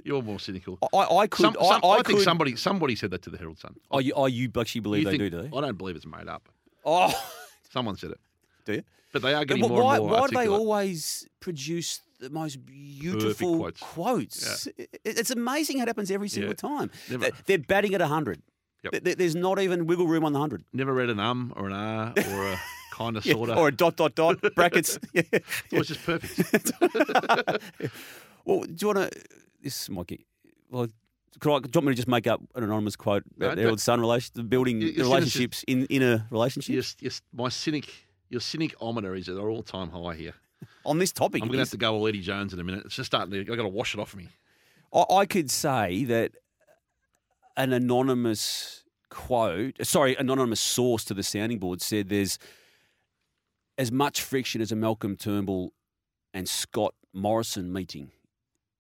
You're 0.06 0.22
more 0.22 0.40
cynical. 0.40 0.78
I, 0.94 1.00
I 1.00 1.28
could. 1.28 1.42
Some, 1.44 1.56
some, 1.62 1.82
I, 1.84 1.96
think 1.96 2.06
could, 2.20 2.22
somebody 2.22 2.56
somebody 2.56 2.96
said 2.96 3.12
that 3.12 3.22
to 3.24 3.30
the 3.30 3.38
Herald 3.38 3.60
Sun. 3.60 3.76
Oh, 3.92 4.00
you, 4.00 4.14
oh, 4.16 4.28
you 4.28 4.50
actually 4.58 4.80
believe 4.82 5.00
You 5.00 5.06
they 5.06 5.18
think- 5.18 5.32
do, 5.32 5.42
do 5.42 5.50
they? 5.50 5.58
I 5.58 5.62
don't 5.62 5.78
believe 5.78 5.96
it's 5.98 6.06
made 6.06 6.28
up. 6.30 6.48
Oh, 6.86 7.12
Someone 7.74 7.98
said 7.98 8.12
it, 8.12 8.20
do 8.66 8.74
you? 8.76 8.84
but 9.12 9.22
they 9.24 9.34
are 9.34 9.44
getting 9.44 9.66
wh- 9.66 9.70
more 9.70 9.84
why, 9.84 9.98
and 9.98 10.06
more 10.06 10.22
why 10.22 10.28
do 10.28 10.36
they 10.38 10.48
always 10.48 11.28
produce 11.42 12.00
the 12.22 12.30
most 12.30 12.66
beautiful 12.66 13.58
quotes. 13.58 13.80
quotes? 13.82 14.68
It- 14.78 14.90
It's 15.04 15.32
amazing 15.32 15.78
how 15.78 15.84
it 15.84 15.88
happens 15.90 16.10
every 16.12 16.30
single 16.30 16.52
Yeah. 16.52 16.70
time. 16.70 16.92
Never- 17.10 17.30
They're, 17.46 17.58
batting 17.58 17.94
at 17.96 18.02
100. 18.02 18.42
Yep. 18.84 18.92
Th- 18.94 19.04
th- 19.04 19.18
There's 19.18 19.36
not 19.36 19.60
even 19.60 19.86
wiggle 19.86 20.08
room 20.08 20.24
on 20.26 20.34
the 20.34 20.40
hundred. 20.40 20.64
Never 20.74 20.94
read 20.94 21.10
an 21.10 21.20
um 21.20 21.54
or 21.56 21.68
an 21.68 21.74
ah 21.74 22.14
or 22.34 22.48
a 22.54 22.60
kind 22.92 23.16
of 23.18 23.24
Yeah, 23.26 23.34
sort 23.34 23.50
of. 23.52 23.58
or 23.58 23.68
a 23.68 23.72
dot 23.72 23.96
dot 23.96 24.16
dot 24.16 24.42
brackets. 24.56 24.98
yeah. 25.14 25.22
It's 25.32 25.72
always 25.74 25.88
just 25.88 26.04
perfect. 26.04 27.62
Well, 28.46 28.62
do 28.64 28.76
you 28.80 28.88
want 28.88 29.12
to? 29.12 29.22
This 29.62 29.88
might 29.90 30.08
get. 30.08 30.22
Well, 30.72 30.88
could 31.40 31.54
I, 31.54 31.60
do 31.60 31.68
you 31.68 31.72
want 31.76 31.86
me 31.88 31.92
to 31.92 31.96
just 31.96 32.08
make 32.08 32.26
up 32.28 32.42
an 32.56 32.64
anonymous 32.64 32.96
quote 32.96 33.24
No, 33.38 33.46
about 33.46 33.52
the 33.52 33.56
don't- 33.58 33.64
Herald 33.66 33.80
Sun 33.80 34.00
relation, 34.02 34.32
the 34.34 34.44
building 34.44 34.82
You- 34.82 34.88
the 34.92 34.98
you're 34.98 35.06
relationships 35.06 35.64
in 35.68 35.86
inner 35.86 36.26
relationships 36.32 36.76
yes, 36.76 36.96
yes. 37.00 37.22
My 37.34 37.50
cynic, 37.50 37.88
your 38.30 38.42
cynic 38.42 38.74
ometer 38.82 39.14
is 39.16 39.30
at 39.30 39.36
an 39.36 39.42
all 39.42 39.62
time 39.64 39.90
high 39.92 40.16
here. 40.16 40.34
On 40.86 40.98
this 40.98 41.12
topic? 41.12 41.42
I'm 41.42 41.48
going 41.48 41.58
to 41.58 41.64
have 41.64 41.70
to 41.72 41.78
go 41.78 41.94
all 41.94 42.08
Eddie 42.08 42.22
Jones 42.22 42.54
in 42.54 42.60
a 42.60 42.64
minute. 42.64 42.86
It's 42.86 42.96
just 42.96 43.08
starting 43.08 43.32
to. 43.32 43.40
I've 43.40 43.58
got 43.58 43.64
to 43.64 43.70
wash 43.70 43.94
it 43.94 44.00
off 44.00 44.16
me. 44.16 44.30
I, 44.94 45.06
I 45.10 45.26
could 45.26 45.50
say 45.50 46.04
that 46.06 46.32
an 47.58 47.74
anonymous 47.74 48.84
quote, 49.10 49.76
sorry, 49.86 50.16
anonymous 50.16 50.60
source 50.60 51.04
to 51.06 51.14
the 51.14 51.24
sounding 51.24 51.60
board 51.60 51.82
said 51.82 52.10
there's 52.10 52.40
as 53.78 53.92
much 53.92 54.22
friction 54.22 54.62
as 54.62 54.72
a 54.72 54.76
Malcolm 54.76 55.16
Turnbull 55.16 55.74
and 56.34 56.48
Scott 56.48 56.96
Morrison 57.14 57.72
meeting 57.72 58.12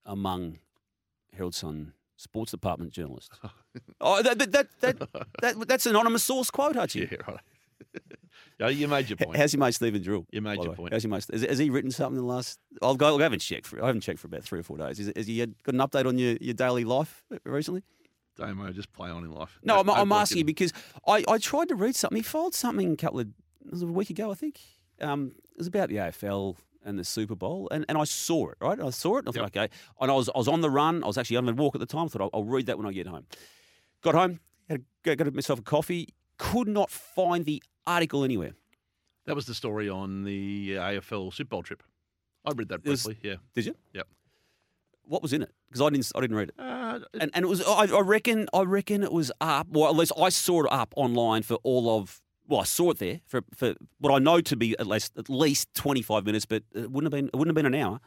among 0.05 0.59
Herald 1.33 1.55
Sun 1.55 1.93
sports 2.17 2.51
department 2.51 2.91
journalists. 2.91 3.37
oh, 4.01 4.21
that, 4.21 4.39
that, 4.39 4.51
that, 4.51 4.67
that, 4.79 4.99
that, 5.41 5.67
that's 5.67 5.85
an 5.85 5.91
anonymous 5.91 6.23
source 6.23 6.49
quote, 6.49 6.75
Hutchy. 6.75 7.07
Yeah, 7.11 7.17
right. 7.27 7.39
Yeah, 8.59 8.69
you 8.69 8.87
made 8.87 9.09
your 9.09 9.17
point. 9.17 9.37
How's 9.37 9.53
your 9.53 9.59
mate 9.59 9.73
Stephen 9.73 10.01
Drill? 10.01 10.25
You 10.31 10.41
made 10.41 10.63
your 10.63 10.73
point. 10.73 10.93
How's 10.93 11.03
your 11.03 11.11
mate? 11.11 11.25
Has, 11.31 11.43
has 11.43 11.57
he 11.57 11.69
written 11.69 11.91
something 11.91 12.17
in 12.17 12.25
the 12.25 12.31
last? 12.33 12.59
I'll 12.81 12.95
go. 12.95 13.17
I 13.19 13.23
haven't 13.23 13.39
checked 13.39 13.67
for. 13.67 13.81
I 13.81 13.87
haven't 13.87 14.01
checked 14.01 14.19
for 14.19 14.27
about 14.27 14.43
three 14.43 14.59
or 14.59 14.63
four 14.63 14.77
days. 14.77 14.99
Is, 14.99 15.11
has 15.15 15.27
he 15.27 15.39
had, 15.39 15.55
got 15.63 15.75
an 15.75 15.81
update 15.81 16.07
on 16.07 16.17
your, 16.17 16.37
your 16.41 16.53
daily 16.53 16.83
life 16.83 17.23
recently? 17.43 17.83
Damo, 18.37 18.71
just 18.71 18.91
play 18.93 19.09
on 19.09 19.23
in 19.23 19.31
life. 19.31 19.59
No, 19.63 19.79
I'm, 19.79 19.89
I'm 19.89 20.11
asking 20.11 20.39
you 20.39 20.45
because 20.45 20.71
I, 21.07 21.23
I 21.27 21.37
tried 21.37 21.67
to 21.69 21.75
read 21.75 21.95
something. 21.95 22.17
He 22.17 22.23
filed 22.23 22.55
something 22.55 22.93
a 22.93 22.95
couple 22.95 23.19
of 23.19 23.27
it 23.65 23.71
was 23.71 23.81
a 23.81 23.87
week 23.87 24.09
ago, 24.09 24.31
I 24.31 24.35
think. 24.35 24.59
Um, 24.99 25.33
it 25.51 25.57
was 25.57 25.67
about 25.67 25.89
the 25.89 25.97
AFL 25.97 26.55
and 26.83 26.97
the 26.97 27.03
Super 27.03 27.35
Bowl, 27.35 27.67
and, 27.71 27.85
and 27.87 27.97
I 27.97 28.03
saw 28.05 28.49
it. 28.49 28.57
Right, 28.59 28.79
I 28.79 28.89
saw 28.89 29.17
it. 29.17 29.19
And 29.19 29.29
I 29.29 29.31
thought, 29.31 29.55
okay, 29.55 29.69
and 29.99 30.11
I 30.11 30.13
was 30.13 30.29
I 30.29 30.37
was 30.37 30.47
on 30.47 30.61
the 30.61 30.69
run. 30.69 31.03
I 31.03 31.07
was 31.07 31.17
actually 31.17 31.37
on 31.37 31.45
the 31.45 31.53
walk 31.53 31.75
at 31.75 31.79
the 31.79 31.85
time. 31.85 32.05
I 32.05 32.07
thought 32.07 32.21
I'll, 32.21 32.29
I'll 32.33 32.43
read 32.43 32.65
that 32.67 32.77
when 32.77 32.87
I 32.87 32.91
get 32.91 33.07
home. 33.07 33.25
Got 34.01 34.15
home, 34.15 34.39
had 34.67 34.83
a, 35.05 35.15
got 35.15 35.33
myself 35.33 35.59
a 35.59 35.63
coffee. 35.63 36.09
Could 36.37 36.67
not 36.67 36.89
find 36.89 37.45
the 37.45 37.61
article 37.87 38.23
anywhere. 38.23 38.53
That 39.25 39.35
was 39.35 39.45
the 39.45 39.53
story 39.53 39.89
on 39.89 40.23
the 40.23 40.71
AFL 40.75 41.33
Super 41.33 41.49
Bowl 41.49 41.63
trip. 41.63 41.83
I 42.45 42.51
read 42.55 42.69
that 42.69 42.81
It 42.83 42.89
was- 42.89 43.03
briefly. 43.03 43.29
Yeah. 43.29 43.35
Did 43.53 43.65
you? 43.67 43.75
Yep. 43.93 44.07
What 45.03 45.21
was 45.21 45.33
in 45.33 45.41
it? 45.41 45.51
Because 45.67 45.81
I 45.81 45.89
didn't 45.89 46.11
I 46.15 46.21
didn't 46.21 46.37
read 46.37 46.49
it. 46.49 46.55
Uh, 46.59 46.99
and 47.19 47.31
and 47.33 47.43
it 47.45 47.47
was 47.47 47.61
I, 47.61 47.85
I 47.85 47.99
reckon 48.01 48.47
I 48.53 48.61
reckon 48.61 49.03
it 49.03 49.11
was 49.11 49.31
up. 49.41 49.67
Well, 49.69 49.89
at 49.89 49.95
least 49.95 50.11
I 50.17 50.29
saw 50.29 50.63
it 50.63 50.71
up 50.71 50.93
online 50.95 51.43
for 51.43 51.55
all 51.63 51.97
of. 51.99 52.21
Well, 52.47 52.61
I 52.61 52.65
saw 52.65 52.91
it 52.91 52.97
there 52.99 53.21
for, 53.25 53.41
for 53.55 53.75
what 53.99 54.11
I 54.13 54.19
know 54.19 54.41
to 54.41 54.55
be 54.55 54.77
at 54.79 54.87
least 54.87 55.17
at 55.17 55.29
least 55.29 55.73
twenty 55.73 56.01
five 56.01 56.25
minutes, 56.25 56.45
but 56.45 56.63
it 56.73 56.91
wouldn't 56.91 57.11
have 57.13 57.17
been 57.17 57.27
it 57.27 57.35
wouldn't 57.35 57.55
have 57.57 57.63
been 57.63 57.73
an 57.73 57.81
hour. 57.81 57.99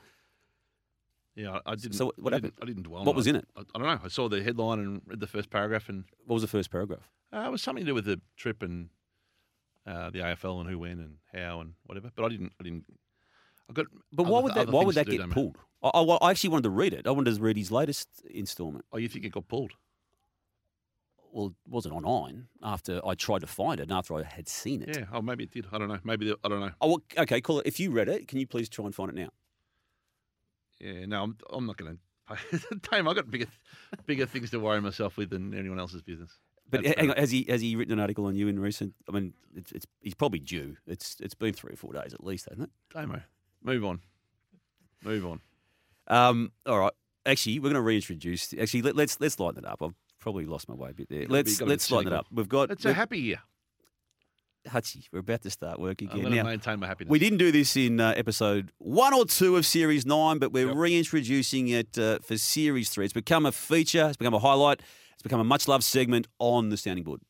yeah, 1.34 1.58
I 1.66 1.74
didn't. 1.74 1.94
So 1.94 2.12
what 2.16 2.32
I 2.32 2.36
happened? 2.36 2.52
Didn't, 2.54 2.62
I 2.62 2.66
didn't 2.66 2.82
dwell. 2.84 3.04
What 3.04 3.16
was 3.16 3.26
in 3.26 3.36
it? 3.36 3.46
I, 3.56 3.60
I 3.74 3.78
don't 3.78 3.86
know. 3.88 4.00
I 4.04 4.08
saw 4.08 4.28
the 4.28 4.42
headline 4.42 4.78
and 4.78 5.02
read 5.06 5.20
the 5.20 5.26
first 5.26 5.50
paragraph, 5.50 5.88
and 5.88 6.04
What 6.26 6.34
was 6.34 6.42
the 6.42 6.48
first 6.48 6.70
paragraph? 6.70 7.10
uh, 7.32 7.44
it 7.46 7.50
was 7.50 7.60
something 7.62 7.84
to 7.84 7.90
do 7.90 7.94
with 7.94 8.04
the 8.06 8.20
trip 8.36 8.62
and 8.62 8.88
uh, 9.86 10.10
the 10.10 10.20
AFL 10.20 10.60
and 10.60 10.70
who 10.70 10.78
went 10.78 11.00
and 11.00 11.16
how 11.32 11.60
and 11.60 11.74
whatever. 11.86 12.10
But 12.14 12.24
I 12.24 12.28
didn't. 12.28 12.52
I 12.60 12.64
didn't. 12.64 12.84
I 13.70 13.72
got. 13.72 13.86
But 14.12 14.24
why 14.24 14.38
other- 14.38 14.44
would 14.44 14.54
that 14.54 14.68
why 14.70 14.84
would 14.84 14.94
that 14.96 15.06
get 15.06 15.28
pulled? 15.30 15.58
I, 15.82 15.88
I, 15.88 16.02
I 16.02 16.30
actually 16.30 16.50
wanted 16.50 16.64
to 16.64 16.70
read 16.70 16.94
it. 16.94 17.06
I 17.06 17.10
wanted 17.10 17.34
to 17.34 17.42
read 17.42 17.56
his 17.56 17.70
latest 17.70 18.08
instalment. 18.30 18.84
Oh, 18.92 18.98
you 18.98 19.08
think 19.08 19.24
it 19.24 19.30
got 19.32 19.48
pulled? 19.48 19.72
Well, 21.32 21.48
it 21.48 21.52
wasn't 21.68 21.94
online 21.94 22.46
after 22.62 23.00
I 23.04 23.14
tried 23.14 23.40
to 23.40 23.48
find 23.48 23.80
it 23.80 23.84
and 23.84 23.92
after 23.92 24.14
I 24.14 24.22
had 24.22 24.48
seen 24.48 24.82
it. 24.82 24.96
Yeah. 24.96 25.06
Oh, 25.12 25.20
maybe 25.20 25.42
it 25.44 25.50
did. 25.50 25.66
I 25.72 25.78
don't 25.78 25.88
know. 25.88 25.98
Maybe 26.04 26.26
the, 26.26 26.38
I 26.44 26.48
don't 26.48 26.60
know. 26.60 26.70
Oh, 26.80 26.88
well, 26.88 27.02
okay, 27.18 27.40
cool. 27.40 27.60
If 27.64 27.80
you 27.80 27.90
read 27.90 28.08
it, 28.08 28.28
can 28.28 28.38
you 28.38 28.46
please 28.46 28.68
try 28.68 28.84
and 28.84 28.94
find 28.94 29.10
it 29.10 29.16
now? 29.16 29.30
Yeah. 30.80 31.06
No, 31.06 31.22
I'm. 31.24 31.36
I'm 31.52 31.66
not 31.66 31.76
going 31.76 31.96
to. 31.96 31.98
Tame, 32.90 33.06
I 33.08 33.14
got 33.14 33.30
bigger, 33.30 33.48
bigger 34.06 34.26
things 34.26 34.50
to 34.52 34.58
worry 34.60 34.80
myself 34.80 35.16
with 35.16 35.30
than 35.30 35.52
anyone 35.52 35.78
else's 35.78 36.02
business. 36.02 36.38
But 36.82 36.98
hang 36.98 37.10
on, 37.10 37.16
has 37.16 37.30
he 37.30 37.44
has 37.48 37.60
he 37.60 37.76
written 37.76 37.92
an 37.92 38.00
article 38.00 38.26
on 38.26 38.34
you 38.36 38.48
in 38.48 38.58
recent? 38.58 38.94
I 39.08 39.12
mean, 39.12 39.34
it's, 39.54 39.72
it's 39.72 39.86
he's 40.00 40.14
probably 40.14 40.40
due. 40.40 40.76
It's 40.86 41.16
it's 41.20 41.34
been 41.34 41.52
three 41.54 41.72
or 41.72 41.76
four 41.76 41.92
days 41.92 42.12
at 42.14 42.24
least, 42.24 42.46
hasn't 42.48 42.68
it? 42.68 42.70
Damo, 42.94 43.20
move 43.62 43.84
on. 43.84 44.00
Move 45.02 45.26
on. 45.26 45.40
Um, 46.08 46.52
all 46.66 46.78
right. 46.78 46.92
Actually, 47.26 47.58
we're 47.58 47.64
going 47.70 47.74
to 47.74 47.80
reintroduce. 47.80 48.52
Actually, 48.60 48.82
let, 48.82 48.96
let's 48.96 49.20
let's 49.20 49.38
lighten 49.38 49.58
it 49.64 49.66
up. 49.66 49.82
I've 49.82 49.94
probably 50.20 50.44
lost 50.46 50.68
my 50.68 50.74
way 50.74 50.90
a 50.90 50.94
bit 50.94 51.08
there. 51.08 51.26
Let's 51.28 51.58
be- 51.58 51.64
let's 51.64 51.90
lighten 51.90 52.12
it 52.12 52.16
up. 52.16 52.26
We've 52.32 52.48
got 52.48 52.70
It's 52.70 52.84
a 52.84 52.92
happy 52.92 53.18
year. 53.18 53.40
Hutchy. 54.66 55.04
We're 55.12 55.18
about 55.18 55.42
to 55.42 55.50
start 55.50 55.78
work 55.78 56.00
I'm 56.00 56.08
again 56.08 56.20
going 56.22 56.32
to 56.32 56.42
now. 56.42 56.48
maintain 56.48 56.80
my 56.80 56.86
happiness. 56.86 57.10
We 57.10 57.18
didn't 57.18 57.36
do 57.36 57.52
this 57.52 57.76
in 57.76 58.00
uh, 58.00 58.14
episode 58.16 58.72
one 58.78 59.12
or 59.12 59.26
two 59.26 59.56
of 59.58 59.66
series 59.66 60.06
nine, 60.06 60.38
but 60.38 60.52
we're 60.52 60.68
Yep. 60.68 60.76
reintroducing 60.76 61.68
it 61.68 61.98
uh, 61.98 62.20
for 62.20 62.38
series 62.38 62.88
three. 62.88 63.04
It's 63.04 63.12
become 63.12 63.44
a 63.44 63.52
feature. 63.52 64.06
It's 64.08 64.16
become 64.16 64.32
a 64.32 64.38
highlight. 64.38 64.80
It's 65.14 65.22
become 65.22 65.40
a 65.40 65.44
much 65.44 65.68
loved 65.68 65.84
segment 65.84 66.28
on 66.38 66.68
the 66.68 66.76
sounding 66.76 67.04
board. 67.04 67.20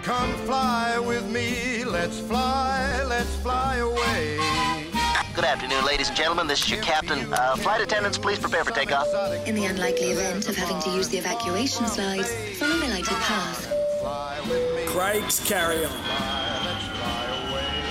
Come 0.00 0.34
fly 0.46 0.98
with 0.98 1.30
me, 1.30 1.84
let's 1.84 2.18
fly, 2.20 3.04
let's 3.04 3.36
fly 3.36 3.76
away. 3.76 4.38
Good 5.34 5.44
afternoon, 5.44 5.84
ladies 5.86 6.08
and 6.08 6.16
gentlemen. 6.16 6.46
This 6.46 6.62
is 6.64 6.70
your 6.70 6.82
captain. 6.82 7.32
Uh, 7.32 7.56
flight 7.56 7.80
attendants, 7.80 8.18
please 8.18 8.38
prepare 8.38 8.64
for 8.64 8.72
takeoff. 8.72 9.06
In 9.46 9.54
the 9.54 9.64
unlikely 9.64 10.10
event 10.10 10.48
of 10.48 10.56
having 10.56 10.78
to 10.80 10.90
use 10.90 11.08
the 11.08 11.18
evacuation 11.18 11.86
slides, 11.86 12.30
follow 12.58 12.76
the 12.76 12.88
lighted 12.88 13.08
path. 13.08 13.72
Craig's 14.88 15.40
carry 15.48 15.84
on. 15.86 16.51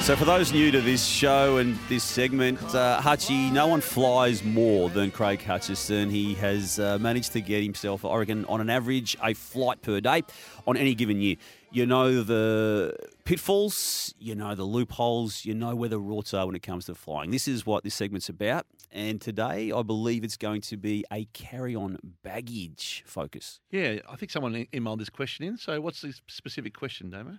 So, 0.02 0.16
for 0.16 0.26
those 0.26 0.52
new 0.52 0.72
to 0.72 0.82
this 0.82 1.06
show 1.06 1.58
and 1.58 1.78
this 1.88 2.04
segment, 2.04 2.60
uh, 2.74 3.00
no 3.30 3.68
one 3.68 3.82
flies 3.82 4.44
more 4.44 4.90
than 4.90 5.12
Craig 5.12 5.44
Hutchison. 5.44 6.10
He 6.10 6.34
has 6.34 6.80
uh, 6.80 6.98
managed 6.98 7.34
to 7.34 7.42
get 7.42 7.62
himself, 7.62 8.04
I 8.04 8.18
reckon, 8.18 8.44
on 8.46 8.62
an 8.62 8.70
average, 8.72 9.16
a 9.22 9.36
flight 9.36 9.84
per 9.84 10.00
day 10.00 10.24
on 10.66 10.76
any 10.76 10.96
given 10.96 11.22
year. 11.22 11.36
You 11.70 11.86
know 11.86 12.24
the 12.24 12.96
pitfalls, 13.26 14.16
you 14.18 14.34
know 14.34 14.56
the 14.56 14.64
loopholes, 14.64 15.46
you 15.46 15.54
know 15.54 15.76
where 15.76 15.88
the 15.88 16.00
rorts 16.00 16.38
are 16.38 16.48
when 16.48 16.56
it 16.56 16.64
comes 16.64 16.86
to 16.86 16.96
flying. 16.96 17.30
This 17.30 17.48
is 17.48 17.68
what 17.68 17.84
this 17.84 17.94
segment's 17.94 18.28
about. 18.28 18.66
And 18.92 19.22
today, 19.22 19.72
I 19.72 19.84
believe 19.84 20.24
it's 20.24 20.36
going 20.36 20.62
to 20.62 20.78
be 20.78 21.06
a 21.14 21.26
carry 21.26 21.76
on 21.76 22.00
baggage 22.24 23.04
focus. 23.06 23.60
Yeah, 23.70 24.00
I 24.10 24.16
think 24.16 24.32
someone 24.32 24.66
emailed 24.74 24.98
this 24.98 25.12
question 25.12 25.46
in. 25.46 25.58
So, 25.58 25.80
what's 25.80 26.02
the 26.02 26.12
specific 26.28 26.76
question, 26.76 27.12
Damo? 27.12 27.38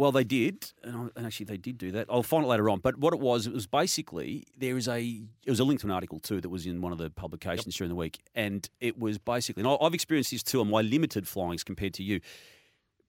Well, 0.00 0.12
they 0.12 0.24
did, 0.24 0.72
and, 0.82 0.96
I, 0.96 1.00
and 1.14 1.26
actually 1.26 1.44
they 1.44 1.58
did 1.58 1.76
do 1.76 1.90
that. 1.90 2.06
I'll 2.08 2.22
find 2.22 2.42
it 2.42 2.48
later 2.48 2.70
on. 2.70 2.78
But 2.78 2.96
what 2.96 3.12
it 3.12 3.20
was, 3.20 3.46
it 3.46 3.52
was 3.52 3.66
basically 3.66 4.46
there 4.56 4.78
is 4.78 4.88
a 4.88 5.20
it 5.44 5.50
was 5.50 5.60
a 5.60 5.64
link 5.64 5.80
to 5.80 5.86
an 5.88 5.90
article 5.90 6.18
too 6.18 6.40
that 6.40 6.48
was 6.48 6.64
in 6.64 6.80
one 6.80 6.90
of 6.90 6.96
the 6.96 7.10
publications 7.10 7.76
during 7.76 7.90
the 7.90 7.94
week, 7.94 8.18
and 8.34 8.66
it 8.80 8.98
was 8.98 9.18
basically. 9.18 9.62
And 9.62 9.76
I've 9.78 9.92
experienced 9.92 10.30
this 10.30 10.42
too 10.42 10.62
on 10.62 10.70
my 10.70 10.80
limited 10.80 11.26
flyings 11.26 11.62
compared 11.62 11.92
to 11.94 12.02
you. 12.02 12.20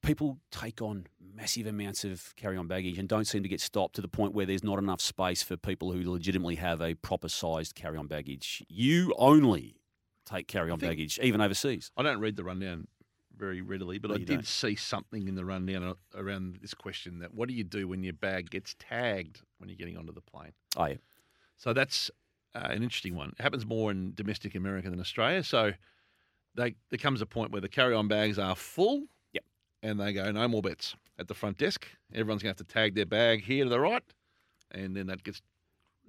People 0.04 0.40
take 0.52 0.82
on 0.82 1.08
massive 1.34 1.66
amounts 1.66 2.04
of 2.04 2.36
carry-on 2.36 2.68
baggage 2.68 2.98
and 2.98 3.08
don't 3.08 3.24
seem 3.24 3.42
to 3.44 3.48
get 3.48 3.62
stopped 3.62 3.96
to 3.96 4.02
the 4.02 4.10
point 4.10 4.34
where 4.34 4.46
there's 4.46 4.66
not 4.66 4.78
enough 4.78 5.00
space 5.00 5.42
for 5.42 5.56
people 5.56 5.94
who 5.94 6.12
legitimately 6.12 6.56
have 6.56 6.82
a 6.82 6.96
proper 6.96 7.30
sized 7.30 7.74
carry-on 7.74 8.08
baggage. 8.08 8.66
You 8.68 9.14
only 9.18 9.78
take 10.26 10.50
carry-on 10.50 10.80
baggage, 10.80 11.20
even 11.24 11.40
overseas. 11.40 11.90
I 11.96 12.04
don't 12.04 12.20
read 12.20 12.36
the 12.36 12.44
rundown 12.44 12.90
very 13.42 13.62
readily, 13.62 13.98
but 13.98 14.10
No, 14.10 14.16
I 14.16 14.20
did 14.20 14.28
don't. 14.28 14.48
see 14.48 14.76
something 14.76 15.28
in 15.28 15.34
the 15.36 15.44
rundown 15.44 15.96
around 16.16 16.60
this 16.62 16.76
question 16.76 17.20
that 17.20 17.34
what 17.34 17.50
do 17.50 17.56
you 17.56 17.64
do 17.64 17.88
when 17.88 18.04
your 18.04 18.14
bag 18.14 18.52
gets 18.52 18.76
tagged 18.78 19.42
when 19.58 19.68
you're 19.68 19.78
getting 19.78 19.98
onto 19.98 20.14
the 20.14 20.22
plane? 20.22 20.52
Oh 20.78 20.86
yeah. 20.86 20.96
So 21.58 21.74
that's 21.74 22.12
uh, 22.56 22.60
an 22.70 22.84
interesting 22.84 23.16
one. 23.16 23.34
It 23.38 23.42
happens 23.42 23.66
more 23.66 23.90
in 23.92 24.14
domestic 24.14 24.54
America 24.56 24.90
than 24.92 25.00
Australia. 25.00 25.44
So 25.44 25.72
they, 26.54 26.76
there 26.90 27.00
comes 27.00 27.22
a 27.22 27.26
point 27.26 27.52
where 27.52 27.62
the 27.62 27.70
carry-on 27.70 28.08
bags 28.08 28.38
are 28.38 28.56
full. 28.56 29.06
Yep. 29.34 29.44
And 29.84 30.00
they 30.00 30.14
go, 30.14 30.32
no 30.32 30.48
more 30.48 30.62
bets 30.62 30.96
at 31.18 31.28
the 31.28 31.34
front 31.34 31.58
desk. 31.58 31.88
Everyone's 32.14 32.44
going 32.44 32.54
to 32.54 32.60
have 32.62 32.68
to 32.68 32.74
tag 32.74 32.94
their 32.94 33.06
bag 33.08 33.44
here 33.44 33.64
to 33.64 33.70
the 33.70 33.80
right, 33.80 34.04
and 34.72 34.96
then 34.96 35.08
that 35.08 35.24
gets 35.24 35.42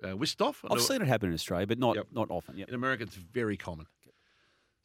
uh, 0.05 0.17
whisked 0.17 0.43
off. 0.43 0.65
I've 0.71 0.81
seen 0.83 1.01
it 1.01 1.09
happen 1.09 1.29
in 1.29 1.35
Australia, 1.35 1.67
but 1.67 1.79
not 1.79 1.97
Yep. 1.97 2.07
not 2.13 2.31
often. 2.31 2.57
Yep. 2.59 2.69
In 2.69 2.75
America, 2.75 3.05
it's 3.05 3.15
very 3.17 3.57
common. 3.57 3.87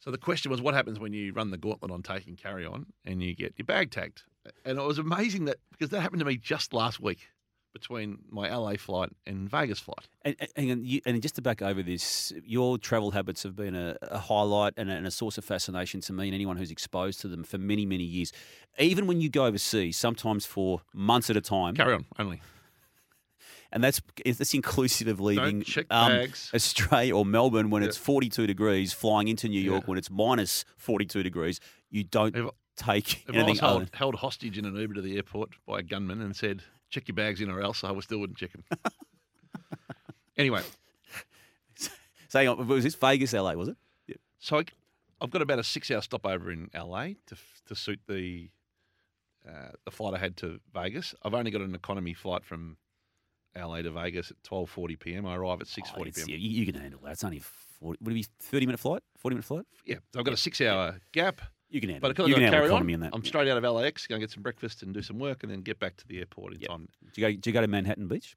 So 0.00 0.10
the 0.10 0.18
question 0.18 0.50
was, 0.50 0.60
what 0.62 0.74
happens 0.74 0.98
when 1.00 1.12
you 1.12 1.32
run 1.32 1.50
the 1.50 1.58
gauntlet 1.58 1.90
on 1.90 2.02
taking 2.02 2.36
carry 2.36 2.64
on 2.64 2.86
and 3.04 3.22
you 3.22 3.34
get 3.34 3.54
your 3.58 3.66
bag 3.66 3.90
tagged? 3.90 4.22
And 4.64 4.78
it 4.78 4.82
was 4.82 4.98
amazing 4.98 5.46
that 5.46 5.56
because 5.72 5.90
that 5.90 6.00
happened 6.00 6.20
to 6.20 6.24
me 6.24 6.36
just 6.36 6.72
last 6.72 7.00
week 7.00 7.28
between 7.74 8.18
my 8.30 8.48
LA 8.48 8.74
flight 8.74 9.10
and 9.26 9.48
Vegas 9.50 9.78
flight. 9.78 10.08
And, 10.22 10.36
and- 10.56 10.86
you, 10.86 11.00
and 11.04 11.20
just 11.20 11.34
to 11.36 11.42
back 11.42 11.60
over 11.62 11.82
this, 11.82 12.32
your 12.44 12.78
travel 12.78 13.10
habits 13.10 13.42
have 13.42 13.54
been 13.56 13.74
a, 13.74 13.96
a 14.02 14.18
highlight 14.18 14.72
and 14.76 14.90
a, 14.90 14.94
and 14.94 15.06
a 15.06 15.10
source 15.10 15.36
of 15.36 15.44
fascination 15.44 16.00
to 16.02 16.12
me 16.12 16.26
and 16.28 16.34
anyone 16.34 16.56
who's 16.56 16.70
exposed 16.70 17.20
to 17.20 17.28
them 17.28 17.44
for 17.44 17.58
many, 17.58 17.84
many 17.84 18.04
years. 18.04 18.32
Even 18.78 19.06
when 19.06 19.20
you 19.20 19.28
go 19.28 19.44
overseas, 19.46 19.96
sometimes 19.96 20.46
for 20.46 20.80
months 20.94 21.28
at 21.28 21.36
a 21.36 21.40
time, 21.42 21.74
Carry 21.74 21.94
on 21.94 22.06
only. 22.18 22.40
And 23.72 23.82
that's 23.84 24.00
that's 24.24 24.54
inclusive 24.54 25.08
of 25.08 25.20
leaving 25.20 25.64
um. 25.90 26.22
Australia 26.54 27.14
or 27.16 27.24
Melbourne 27.26 27.70
when 27.70 27.82
Yeah. 27.82 27.88
it's 27.88 27.96
42 27.98 28.46
degrees, 28.46 28.92
flying 28.92 29.28
into 29.28 29.48
New 29.48 29.60
York 29.60 29.82
Yeah. 29.84 29.86
when 29.88 29.98
it's 29.98 30.10
minus 30.10 30.64
42 30.76 31.22
degrees. 31.22 31.60
You 31.90 32.04
don't 32.04 32.34
If- 32.36 32.50
take 32.76 33.22
If 33.22 33.30
I 33.30 33.32
was 33.32 33.42
anything 33.42 33.64
other. 33.64 33.78
held, 33.80 33.94
held 33.94 34.14
hostage 34.16 34.56
in 34.56 34.64
an 34.64 34.76
Uber 34.76 34.94
to 34.94 35.00
the 35.02 35.16
airport 35.16 35.50
by 35.66 35.80
a 35.80 35.82
gunman 35.82 36.20
and 36.20 36.36
said, 36.36 36.62
check 36.90 37.08
your 37.08 37.14
bags 37.16 37.40
in 37.40 37.50
or 37.50 37.60
else, 37.60 37.82
I 37.82 37.98
still 38.00 38.18
wouldn't 38.20 38.38
check 38.38 38.52
them. 38.52 38.64
anyway, 40.36 40.62
So 42.28 42.54
was 42.54 42.84
this 42.84 42.94
Vegas, 42.94 43.32
LA? 43.32 43.54
Was 43.54 43.68
it? 43.68 43.76
Yeah. 44.06 44.16
so 44.38 44.58
I, 44.58 44.64
I've 45.20 45.30
got 45.30 45.42
about 45.42 45.58
a 45.58 45.64
six-hour 45.64 46.02
stopover 46.02 46.50
in 46.52 46.70
LA 46.74 47.14
to 47.26 47.36
to 47.66 47.74
suit 47.74 48.00
the 48.06 48.50
uh, 49.48 49.70
the 49.84 49.90
flight 49.90 50.14
I 50.14 50.18
had 50.18 50.36
to 50.38 50.60
Vegas. 50.74 51.14
I've 51.22 51.34
only 51.34 51.50
got 51.50 51.62
an 51.62 51.74
economy 51.74 52.12
flight 52.14 52.44
from 52.44 52.76
LA 53.56 53.82
to 53.82 53.90
Vegas 53.90 54.30
at 54.30 54.42
twelve 54.44 54.70
forty 54.70 54.96
p.m. 54.96 55.26
I 55.26 55.36
arrive 55.36 55.60
at 55.60 55.66
oh, 55.66 55.70
six 55.70 55.90
Oh, 55.92 55.96
forty 55.96 56.10
it's- 56.10 56.24
p.m. 56.26 56.38
you, 56.40 56.48
you 56.50 56.66
can 56.72 56.80
handle 56.80 57.00
that. 57.04 57.12
It's 57.12 57.24
only 57.24 57.40
40, 57.80 57.98
would 58.02 58.10
it 58.12 58.14
be 58.14 58.26
30 58.40 58.66
minute 58.66 58.80
flight? 58.80 59.02
40 59.18 59.34
minute 59.36 59.44
flight? 59.44 59.64
Yeah, 59.86 59.96
so 60.12 60.18
I've 60.18 60.24
got 60.24 60.34
a 60.34 60.36
six-hour 60.36 60.98
gap. 61.12 61.40
You 61.70 61.80
can 61.80 61.90
handle 61.90 62.08
But 62.08 62.16
because 62.16 62.28
You 62.28 62.34
I've 62.34 62.40
can 62.40 62.50
got 62.50 62.56
to 62.56 62.62
carry 62.62 62.70
on, 62.72 62.90
in 62.90 63.00
that. 63.00 63.10
I'm 63.14 63.22
Yeah. 63.22 63.28
straight 63.28 63.48
out 63.48 63.62
of 63.62 63.72
LAX, 63.74 64.06
go 64.08 64.14
and 64.16 64.20
get 64.22 64.30
some 64.32 64.42
breakfast 64.42 64.82
and 64.82 64.92
do 64.92 65.00
some 65.00 65.18
work, 65.20 65.44
and 65.44 65.52
then 65.52 65.60
get 65.60 65.78
back 65.78 65.96
to 65.98 66.06
the 66.08 66.18
airport 66.18 66.54
in 66.54 66.60
time. 66.60 66.88
Do 67.12 67.20
you, 67.20 67.26
go, 67.28 67.30
did 67.30 67.46
you 67.46 67.52
go 67.52 67.60
to 67.60 67.68
Manhattan 67.68 68.08
Beach? 68.08 68.34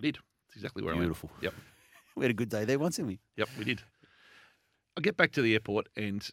I 0.00 0.02
did. 0.02 0.16
That's 0.48 0.56
exactly 0.56 0.82
where 0.82 0.96
Beautiful. 0.96 1.30
I 1.30 1.32
went. 1.34 1.42
Yep. 1.44 1.54
We 2.16 2.24
had 2.24 2.30
a 2.30 2.34
good 2.34 2.48
day 2.48 2.64
there 2.64 2.78
once, 2.78 2.96
didn't 2.96 3.08
we? 3.08 3.20
Yep, 3.36 3.48
we 3.58 3.64
did. 3.66 3.82
I 4.96 5.00
get 5.02 5.16
back 5.18 5.32
to 5.32 5.42
the 5.42 5.52
airport, 5.52 5.88
and 5.96 6.26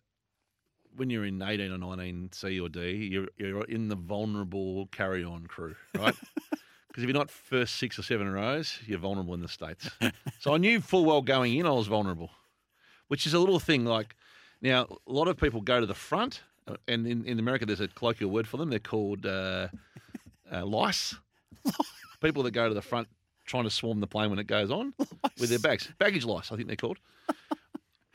when 0.95 1.10
you're 1.10 1.26
in 1.26 1.41
18 1.41 1.72
or 1.74 1.78
19 1.78 2.30
C 2.32 2.58
or 2.60 2.70
D, 2.70 3.10
you're, 3.12 3.28
you're 3.38 3.66
in 3.66 3.89
the 3.89 3.95
vulnerable 3.97 4.88
carry 4.93 5.24
on 5.26 5.45
crew, 5.45 5.76
right? 5.95 6.16
Because 6.94 7.04
if 7.04 7.08
you're 7.08 7.18
not 7.18 7.32
first 7.32 7.78
six 7.78 7.98
or 7.98 8.04
seven 8.04 8.32
rows, 8.32 8.78
you're 8.86 9.00
vulnerable 9.00 9.34
in 9.34 9.41
the 9.41 9.48
States. 9.48 9.89
so 10.39 10.54
I 10.54 10.58
knew 10.58 10.80
full 10.80 11.06
well 11.06 11.24
going 11.24 11.58
in 11.58 11.66
I 11.66 11.72
was 11.72 11.88
vulnerable, 11.88 12.30
which 13.08 13.26
is 13.26 13.34
a 13.34 13.39
little 13.39 13.60
thing 13.60 13.84
like 13.84 14.16
now, 14.62 14.88
a 15.08 15.12
lot 15.12 15.28
of 15.28 15.38
people 15.38 15.60
go 15.60 15.82
to 15.82 15.86
the 15.86 15.94
front, 15.94 16.41
uh, 16.68 16.78
and 16.88 17.06
in, 17.06 17.26
in 17.26 17.38
America, 17.38 17.66
there's 17.66 17.82
a 17.82 17.89
colloquial 17.89 18.32
word 18.32 18.48
for 18.48 18.56
them. 18.56 18.70
They're 18.70 18.80
called 18.80 19.26
uh, 19.26 19.68
uh, 20.52 20.66
lice. 20.66 21.16
people 22.22 22.44
that 22.44 22.52
go 22.52 22.70
to 22.70 22.74
the 22.74 22.82
front 22.82 23.10
trying 23.46 23.66
to 23.66 23.70
swarm 23.70 24.00
the 24.00 24.08
plane 24.08 24.30
when 24.30 24.39
it 24.39 24.48
goes 24.48 24.72
on 24.72 24.94
with 25.39 25.50
their 25.50 25.60
bags. 25.60 25.89
Baggage 26.00 26.24
lice, 26.24 26.52
I 26.52 26.56
think 26.56 26.68
they're 26.68 26.78
called. 26.78 26.98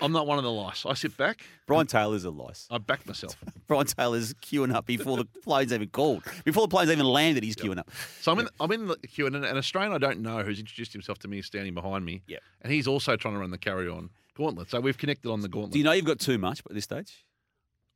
I'm 0.01 0.13
not 0.13 0.27
one 0.27 0.39
of 0.39 0.45
the 0.45 0.51
lice. 0.51 0.87
I 0.87 0.95
sit 0.95 1.17
back. 1.17 1.43
Brian 1.67 1.87
Taylor's 1.87 2.25
a 2.25 2.31
lice. 2.31 2.67
I 2.71 2.79
back 2.79 3.07
myself. 3.07 3.37
Brian 3.67 3.87
Taylor's 3.87 4.33
queuing 4.35 4.73
up 4.73 4.87
before 4.87 5.17
the 5.17 5.25
plane's 5.25 5.73
even 5.73 5.89
called. 5.89 6.23
Before 6.45 6.63
the 6.63 6.69
plane's 6.69 6.91
even 6.91 7.07
landed, 7.07 7.43
he's 7.43 7.57
queuing 7.57 7.79
up. 7.79 7.91
So 8.21 8.33
I'm 8.33 8.39
in, 8.41 8.49
I'm 8.61 8.73
in 8.73 8.87
the 8.87 8.97
queue, 8.99 9.27
and 9.27 9.35
an 9.37 9.57
Australian 9.57 9.93
I 9.93 9.99
don't 9.99 10.21
know 10.21 10.43
who's 10.43 10.61
introduced 10.61 10.93
himself 10.93 11.19
to 11.21 11.29
me 11.29 11.41
is 11.41 11.47
standing 11.47 11.75
behind 11.75 12.05
me. 12.05 12.23
Yep. 12.29 12.41
And 12.63 12.73
he's 12.73 12.87
also 12.87 13.17
trying 13.17 13.35
to 13.35 13.41
run 13.41 13.51
the 13.51 13.59
carry 13.59 13.89
on 13.89 14.11
gauntlet. 14.37 14.71
So 14.71 14.81
we've 14.81 14.97
connected 14.97 15.31
on 15.31 15.41
the 15.41 15.49
gauntlet. 15.49 15.73
Do 15.73 15.79
you 15.79 15.85
know 15.85 15.93
you've 15.93 16.05
got 16.05 16.21
too 16.21 16.39
much 16.39 16.61
at 16.61 16.75
this 16.75 16.85
stage? 16.85 17.25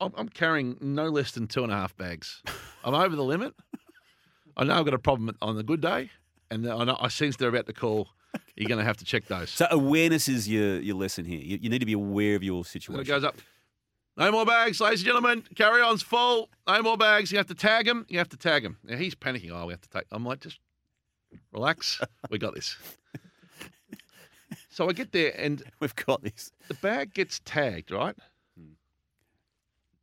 I'm, 0.00 0.12
I'm 0.16 0.28
carrying 0.28 0.76
no 0.80 1.08
less 1.08 1.30
than 1.32 1.46
two 1.46 1.62
and 1.62 1.72
a 1.72 1.76
half 1.76 1.96
bags. 1.96 2.42
I'm 2.84 2.94
over 2.94 3.14
the 3.14 3.24
limit. 3.24 3.54
I 4.56 4.64
know 4.64 4.74
I've 4.74 4.84
got 4.84 4.94
a 4.94 4.98
problem 4.98 5.34
on 5.40 5.56
the 5.56 5.62
good 5.62 5.80
day, 5.80 6.10
and 6.50 6.68
I 6.68 6.84
know 6.84 6.96
I 7.00 7.08
sense 7.08 7.36
they're 7.36 7.48
about 7.48 7.66
to 7.66 7.72
call. 7.72 8.08
You're 8.56 8.68
going 8.68 8.78
to 8.78 8.84
have 8.84 8.98
to 8.98 9.04
check 9.04 9.26
those. 9.26 9.50
So 9.50 9.66
awareness 9.70 10.28
is 10.28 10.48
your, 10.48 10.78
your 10.80 10.96
lesson 10.96 11.24
here. 11.24 11.40
You, 11.40 11.58
you 11.62 11.68
need 11.70 11.78
to 11.80 11.86
be 11.86 11.92
aware 11.94 12.36
of 12.36 12.42
your 12.42 12.58
And 12.58 12.66
situation. 12.66 13.00
it 13.00 13.06
goes 13.06 13.24
up. 13.24 13.36
No 14.16 14.30
more 14.30 14.44
bags, 14.44 14.78
ladies 14.80 15.00
and 15.00 15.06
gentlemen. 15.06 15.42
Carry 15.56 15.80
on's 15.80 16.02
full. 16.02 16.50
No 16.68 16.82
more 16.82 16.96
bags. 16.98 17.32
You 17.32 17.38
have 17.38 17.46
to 17.46 17.54
tag 17.54 17.88
him. 17.88 18.04
You 18.08 18.18
have 18.18 18.28
to 18.28 18.36
tag 18.36 18.62
him. 18.64 18.76
Now 18.84 18.96
he's 18.96 19.14
panicking. 19.14 19.50
Oh, 19.52 19.66
we 19.66 19.72
have 19.72 19.80
to 19.80 19.88
take. 19.88 20.04
I'm 20.12 20.24
like, 20.24 20.40
just 20.40 20.58
relax. 21.52 21.98
we 22.30 22.38
got 22.38 22.54
this. 22.54 22.76
So 24.68 24.88
I 24.88 24.92
get 24.92 25.12
there 25.12 25.32
and 25.38 25.62
We've 25.80 25.94
got 25.94 26.22
this. 26.22 26.52
the 26.68 26.74
bag 26.74 27.12
gets 27.14 27.40
tagged, 27.44 27.90
right? 27.90 28.14
Hmm. 28.58 28.72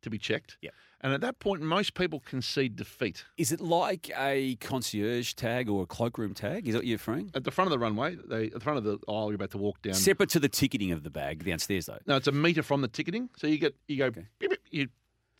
To 0.02 0.10
be 0.10 0.18
checked. 0.18 0.56
Yep. 0.62 0.74
And 1.02 1.14
at 1.14 1.22
that 1.22 1.38
point, 1.38 1.62
most 1.62 1.94
people 1.94 2.20
concede 2.20 2.76
defeat. 2.76 3.24
Is 3.38 3.52
it 3.52 3.60
like 3.60 4.10
a 4.18 4.56
concierge 4.56 5.32
tag 5.32 5.70
or 5.70 5.84
a 5.84 5.86
cloakroom 5.86 6.34
tag? 6.34 6.68
Is 6.68 6.74
that 6.74 6.80
what 6.80 6.86
you're 6.86 6.96
referring? 6.96 7.30
At 7.34 7.44
the 7.44 7.50
front 7.50 7.68
of 7.68 7.70
the 7.70 7.78
runway, 7.78 8.16
they, 8.16 8.46
at 8.46 8.52
the 8.52 8.60
front 8.60 8.76
of 8.76 8.84
the 8.84 8.98
aisle, 9.08 9.28
you're 9.28 9.36
about 9.36 9.50
to 9.52 9.58
walk 9.58 9.80
down. 9.80 9.94
Separate 9.94 10.28
to 10.30 10.40
the 10.40 10.48
ticketing 10.48 10.92
of 10.92 11.02
the 11.02 11.10
bag 11.10 11.42
downstairs, 11.44 11.86
though. 11.86 11.98
No, 12.06 12.16
it's 12.16 12.26
a 12.28 12.32
meter 12.32 12.62
from 12.62 12.82
the 12.82 12.88
ticketing. 12.88 13.30
So 13.38 13.46
you 13.46 13.56
get 13.56 13.74
you 13.88 13.96
go 13.96 14.10
beep, 14.10 14.26
beep, 14.38 14.52
you 14.70 14.88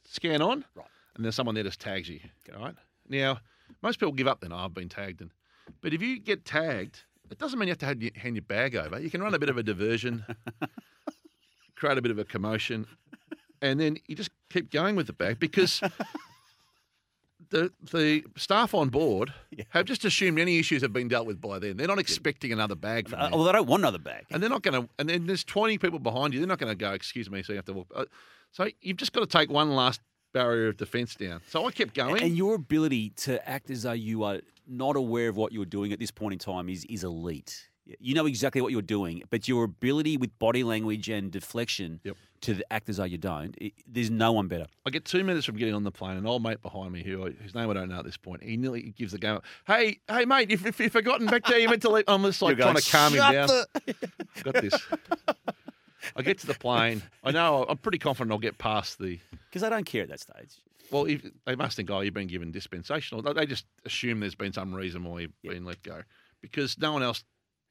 scan 0.04 0.40
on, 0.40 0.64
Right. 0.74 0.86
and 1.14 1.24
there's 1.24 1.34
someone 1.34 1.54
there 1.54 1.64
just 1.64 1.80
tags 1.80 2.08
you. 2.08 2.20
Right 2.58 2.74
now, 3.08 3.40
most 3.82 4.00
people 4.00 4.12
give 4.12 4.28
up. 4.28 4.40
Then 4.40 4.52
oh, 4.54 4.56
I've 4.56 4.72
been 4.74 4.88
tagged, 4.88 5.20
and 5.20 5.30
but 5.82 5.92
if 5.92 6.00
you 6.00 6.18
get 6.20 6.46
tagged, 6.46 7.04
it 7.30 7.36
doesn't 7.38 7.58
mean 7.58 7.68
you 7.68 7.72
have 7.72 7.78
to 7.78 8.10
hand 8.18 8.34
your 8.34 8.42
bag 8.42 8.76
over. 8.76 8.98
You 8.98 9.10
can 9.10 9.22
run 9.22 9.34
a 9.34 9.38
bit 9.38 9.50
of 9.50 9.58
a 9.58 9.62
diversion, 9.62 10.24
create 11.76 11.98
a 11.98 12.02
bit 12.02 12.10
of 12.10 12.18
a 12.18 12.24
commotion, 12.24 12.86
and 13.62 13.80
then 13.80 13.98
you 14.06 14.16
just 14.16 14.30
keep 14.50 14.70
going 14.70 14.96
with 14.96 15.06
the 15.06 15.12
bag 15.12 15.38
because. 15.38 15.80
The, 17.48 17.72
the 17.90 18.22
staff 18.36 18.74
on 18.74 18.90
board 18.90 19.32
have 19.70 19.84
just 19.84 20.04
assumed 20.04 20.38
any 20.38 20.60
issues 20.60 20.82
have 20.82 20.92
been 20.92 21.08
dealt 21.08 21.26
with 21.26 21.40
by 21.40 21.58
then. 21.58 21.76
They're 21.76 21.88
not 21.88 21.98
expecting 21.98 22.52
another 22.52 22.76
bag 22.76 23.08
from 23.08 23.18
Uh, 23.18 23.30
well, 23.32 23.42
they 23.42 23.50
don't 23.50 23.66
want 23.66 23.80
another 23.80 23.98
bag. 23.98 24.26
And 24.30 24.40
they're 24.40 24.50
not 24.50 24.62
going 24.62 24.80
to, 24.80 24.88
and 25.00 25.08
then 25.08 25.26
there's 25.26 25.42
20 25.42 25.76
people 25.78 25.98
behind 25.98 26.32
you. 26.32 26.38
They're 26.38 26.46
not 26.46 26.58
going 26.58 26.70
to 26.70 26.76
go, 26.76 26.92
excuse 26.92 27.28
me, 27.28 27.42
so 27.42 27.52
you 27.52 27.56
have 27.56 27.64
to 27.64 27.72
walk. 27.72 27.88
Uh, 27.92 28.04
so 28.52 28.68
you've 28.82 28.98
just 28.98 29.12
got 29.12 29.20
to 29.20 29.26
take 29.26 29.50
one 29.50 29.74
last 29.74 30.00
barrier 30.32 30.68
of 30.68 30.76
defence 30.76 31.16
down. 31.16 31.40
So 31.48 31.66
I 31.66 31.72
kept 31.72 31.92
going. 31.92 32.22
And 32.22 32.36
your 32.36 32.54
ability 32.54 33.10
to 33.16 33.48
act 33.48 33.68
as 33.70 33.82
though 33.82 33.92
you 33.92 34.22
are 34.22 34.42
not 34.68 34.94
aware 34.94 35.28
of 35.28 35.36
what 35.36 35.50
you're 35.50 35.64
doing 35.64 35.92
at 35.92 35.98
this 35.98 36.12
point 36.12 36.34
in 36.34 36.38
time 36.38 36.68
is, 36.68 36.84
is 36.84 37.02
elite. 37.02 37.68
You 37.98 38.14
know 38.14 38.26
exactly 38.26 38.60
what 38.60 38.70
you're 38.70 38.80
doing, 38.82 39.24
but 39.30 39.48
your 39.48 39.64
ability 39.64 40.16
with 40.16 40.38
body 40.38 40.62
language 40.62 41.08
and 41.08 41.32
deflection 41.32 41.98
Yep. 42.04 42.16
To 42.42 42.54
th- 42.54 42.64
act 42.70 42.88
as 42.88 42.96
though 42.96 43.04
you 43.04 43.18
don't, 43.18 43.54
it, 43.58 43.72
there's 43.86 44.10
no 44.10 44.32
one 44.32 44.48
better. 44.48 44.66
I 44.86 44.90
get 44.90 45.04
two 45.04 45.24
minutes 45.24 45.46
from 45.46 45.56
getting 45.56 45.74
on 45.74 45.84
the 45.84 45.90
plane, 45.90 46.16
an 46.16 46.26
old 46.26 46.42
mate 46.42 46.62
behind 46.62 46.92
me, 46.92 47.02
who 47.02 47.26
I, 47.26 47.30
whose 47.30 47.54
name 47.54 47.68
I 47.68 47.74
don't 47.74 47.88
know 47.88 47.98
at 47.98 48.04
this 48.04 48.16
point, 48.16 48.42
he 48.42 48.56
nearly 48.56 48.94
gives 48.96 49.12
the 49.12 49.18
game 49.18 49.36
up. 49.36 49.44
Hey, 49.66 50.00
hey, 50.08 50.24
mate, 50.24 50.50
if, 50.50 50.64
if 50.64 50.80
you've 50.80 50.92
forgotten 50.92 51.26
back 51.26 51.44
there, 51.46 51.58
you 51.58 51.68
meant 51.68 51.82
to 51.82 51.90
leave. 51.90 52.04
I'm 52.08 52.22
just 52.22 52.40
like 52.40 52.56
You're 52.56 52.72
trying 52.72 52.74
going, 52.74 52.82
to 52.82 52.90
calm 52.90 53.12
him 53.12 53.18
"Shut 53.18 53.32
down. 53.32 53.48
the-" 53.48 54.42
Got 54.52 54.62
this. 54.62 54.86
I 56.16 56.22
get 56.22 56.38
to 56.38 56.46
the 56.46 56.54
plane. 56.54 57.02
I 57.22 57.30
know, 57.30 57.66
I'm 57.68 57.76
pretty 57.76 57.98
confident 57.98 58.32
I'll 58.32 58.38
get 58.38 58.58
past 58.58 58.98
the. 58.98 59.18
Because 59.48 59.62
they 59.62 59.70
don't 59.70 59.84
care 59.84 60.02
at 60.02 60.08
that 60.08 60.20
stage. 60.20 60.60
Well, 60.90 61.04
if, 61.04 61.22
they 61.46 61.54
must 61.54 61.76
think, 61.76 61.90
oh, 61.90 62.00
you've 62.00 62.14
been 62.14 62.26
given 62.26 62.50
dispensation. 62.50 63.18
Or 63.18 63.34
they 63.34 63.46
just 63.46 63.66
assume 63.84 64.20
there's 64.20 64.34
been 64.34 64.52
some 64.52 64.74
reason 64.74 65.04
why 65.04 65.20
you've 65.20 65.42
been 65.42 65.64
let 65.64 65.82
go. 65.82 66.02
Because 66.40 66.78
no 66.78 66.92
one 66.92 67.02
else 67.02 67.22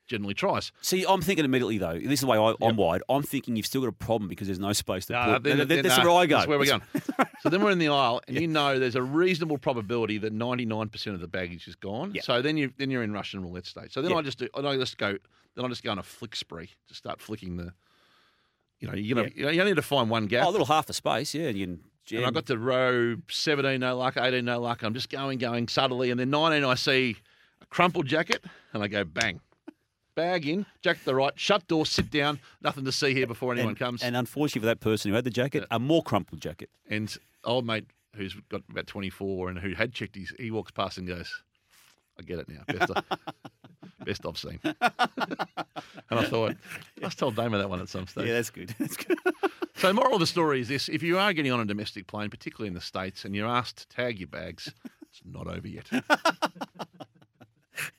generally 0.10 0.34
tries. 0.34 0.72
See, 0.82 1.06
I'm 1.08 1.22
thinking 1.22 1.46
immediately 1.46 1.78
though. 1.78 1.94
This 1.98 2.14
is 2.14 2.20
the 2.22 2.28
way 2.28 2.38
I, 2.38 2.54
I'm 2.62 2.76
wired. 2.76 3.04
I'm 3.08 3.24
thinking 3.24 3.56
you've 3.56 3.66
still 3.66 3.82
got 3.82 3.88
a 3.88 3.92
problem 3.94 4.28
because 4.28 4.48
there's 4.48 4.60
no 4.60 4.74
space 4.74 5.06
to 5.06 5.14
put. 5.14 5.44
then- 5.44 5.56
Th- 5.58 5.68
then- 5.70 5.84
that's 5.84 6.04
where 6.04 6.12
I 6.12 6.26
go. 6.26 6.38
That's 6.38 6.48
where 6.48 6.60
we're 6.60 6.66
going. 6.66 6.82
so 7.40 7.50
then 7.50 7.62
we're 7.64 7.72
in 7.72 7.80
the 7.80 7.88
aisle, 7.88 8.22
and 8.28 8.38
you 8.38 8.48
know 8.48 8.78
there's 8.80 8.96
a 8.96 9.02
reasonable 9.02 9.58
probability 9.58 10.18
that 10.18 10.34
99% 10.34 11.14
of 11.14 11.22
the 11.22 11.28
baggage 11.28 11.68
is 11.68 11.76
gone. 11.76 12.12
Yeah. 12.14 12.22
So 12.24 12.42
then 12.42 12.58
you 12.58 12.74
then 12.78 12.90
you're 12.92 13.04
in 13.04 13.14
Russian 13.14 13.42
roulette 13.42 13.66
stage. 13.68 13.94
So 13.94 14.02
then 14.02 14.12
Yeah. 14.12 14.18
I 14.18 14.22
just 14.24 14.40
do, 14.40 14.48
I 14.54 14.76
just 14.76 14.98
go, 14.98 15.18
then 15.56 15.64
I 15.66 15.68
just 15.70 15.84
go 15.84 15.92
on 15.92 16.00
a 16.00 16.04
flick 16.04 16.36
spree 16.36 16.72
to 16.90 16.94
start 16.94 17.22
flicking 17.22 17.56
the. 17.56 17.72
You 18.80 18.88
know, 18.88 18.94
you're 18.96 19.16
gonna 19.16 19.30
you, 19.36 19.44
know, 19.46 19.52
you 19.52 19.60
only 19.60 19.72
need 19.72 19.76
to 19.76 19.82
find 19.82 20.10
one 20.10 20.26
gap. 20.28 20.46
Oh, 20.46 20.50
a 20.50 20.52
little 20.52 20.66
half 20.66 20.86
the 20.86 20.94
space, 20.94 21.34
yeah. 21.36 21.50
You 21.50 21.66
can 21.68 21.80
and 22.18 22.26
I 22.26 22.32
got 22.32 22.46
to 22.48 22.58
row 22.58 23.18
17, 23.30 23.80
no 23.80 23.98
luck, 23.98 24.18
18, 24.18 24.44
no 24.44 24.60
luck. 24.60 24.82
I'm 24.84 24.94
just 24.94 25.10
going, 25.10 25.38
going 25.38 25.68
subtly. 25.68 26.12
And 26.12 26.20
then 26.20 26.30
19, 26.30 26.64
I 26.64 26.76
see 26.76 27.18
a 27.62 27.66
crumpled 27.68 28.08
jacket, 28.08 28.44
and 28.74 28.82
I 28.84 28.88
go 28.88 29.04
bang. 29.04 29.42
Bag 30.20 30.46
in, 30.46 30.66
jacket 30.82 31.06
the 31.06 31.16
right, 31.16 31.32
shut 31.40 31.66
door, 31.70 31.86
sit 31.86 32.12
down, 32.12 32.42
nothing 32.62 32.84
to 32.84 32.92
see 32.92 33.14
here 33.14 33.26
before 33.26 33.54
anyone 33.54 33.70
and, 33.70 33.80
comes. 33.80 34.04
And 34.04 34.18
unfortunately 34.18 34.60
for 34.60 34.66
that 34.66 34.82
person 34.82 35.12
who 35.12 35.16
had 35.16 35.24
the 35.24 35.30
jacket, 35.30 35.64
a 35.72 35.80
more 35.80 36.04
crumpled 36.04 36.42
jacket. 36.42 36.70
And 36.90 37.18
old 37.46 37.66
mate 37.66 37.86
who's 38.18 38.36
got 38.50 38.64
about 38.70 38.86
24 38.86 39.48
and 39.48 39.58
who 39.60 39.76
had 39.76 39.94
checked 39.94 40.18
his, 40.18 40.34
he 40.38 40.52
walks 40.52 40.72
past 40.72 40.98
and 40.98 41.08
goes, 41.08 41.42
I 42.20 42.24
get 42.24 42.38
it 42.38 42.50
now. 42.50 42.64
Best, 42.68 42.92
I, 42.94 43.02
best 44.06 44.26
I've 44.26 44.38
seen. 44.38 44.60
and 44.66 44.76
I 46.12 46.26
thought, 46.26 46.58
I 46.98 47.02
must 47.02 47.18
tell 47.18 47.32
Damo 47.32 47.58
that 47.58 47.70
one 47.70 47.80
at 47.80 47.88
some 47.88 48.06
stage. 48.06 48.28
Yeah, 48.28 48.34
that's 48.34 48.50
good. 48.50 48.76
That's 48.78 48.98
good. 48.98 49.18
So, 49.76 49.94
moral 49.94 50.16
of 50.16 50.20
the 50.20 50.28
story 50.28 50.60
is 50.60 50.68
this: 50.68 50.90
if 50.90 51.02
you 51.02 51.18
are 51.18 51.32
getting 51.32 51.54
on 51.54 51.62
a 51.62 51.66
domestic 51.66 52.08
plane, 52.08 52.30
particularly 52.30 52.68
in 52.68 52.74
the 52.74 52.82
states, 52.82 53.24
and 53.24 53.34
you're 53.34 53.48
asked 53.48 53.78
to 53.78 53.88
tag 53.88 54.20
your 54.20 54.28
bags, 54.28 54.74
it's 55.10 55.22
not 55.24 55.48
over 55.48 55.66
yet. 55.66 55.90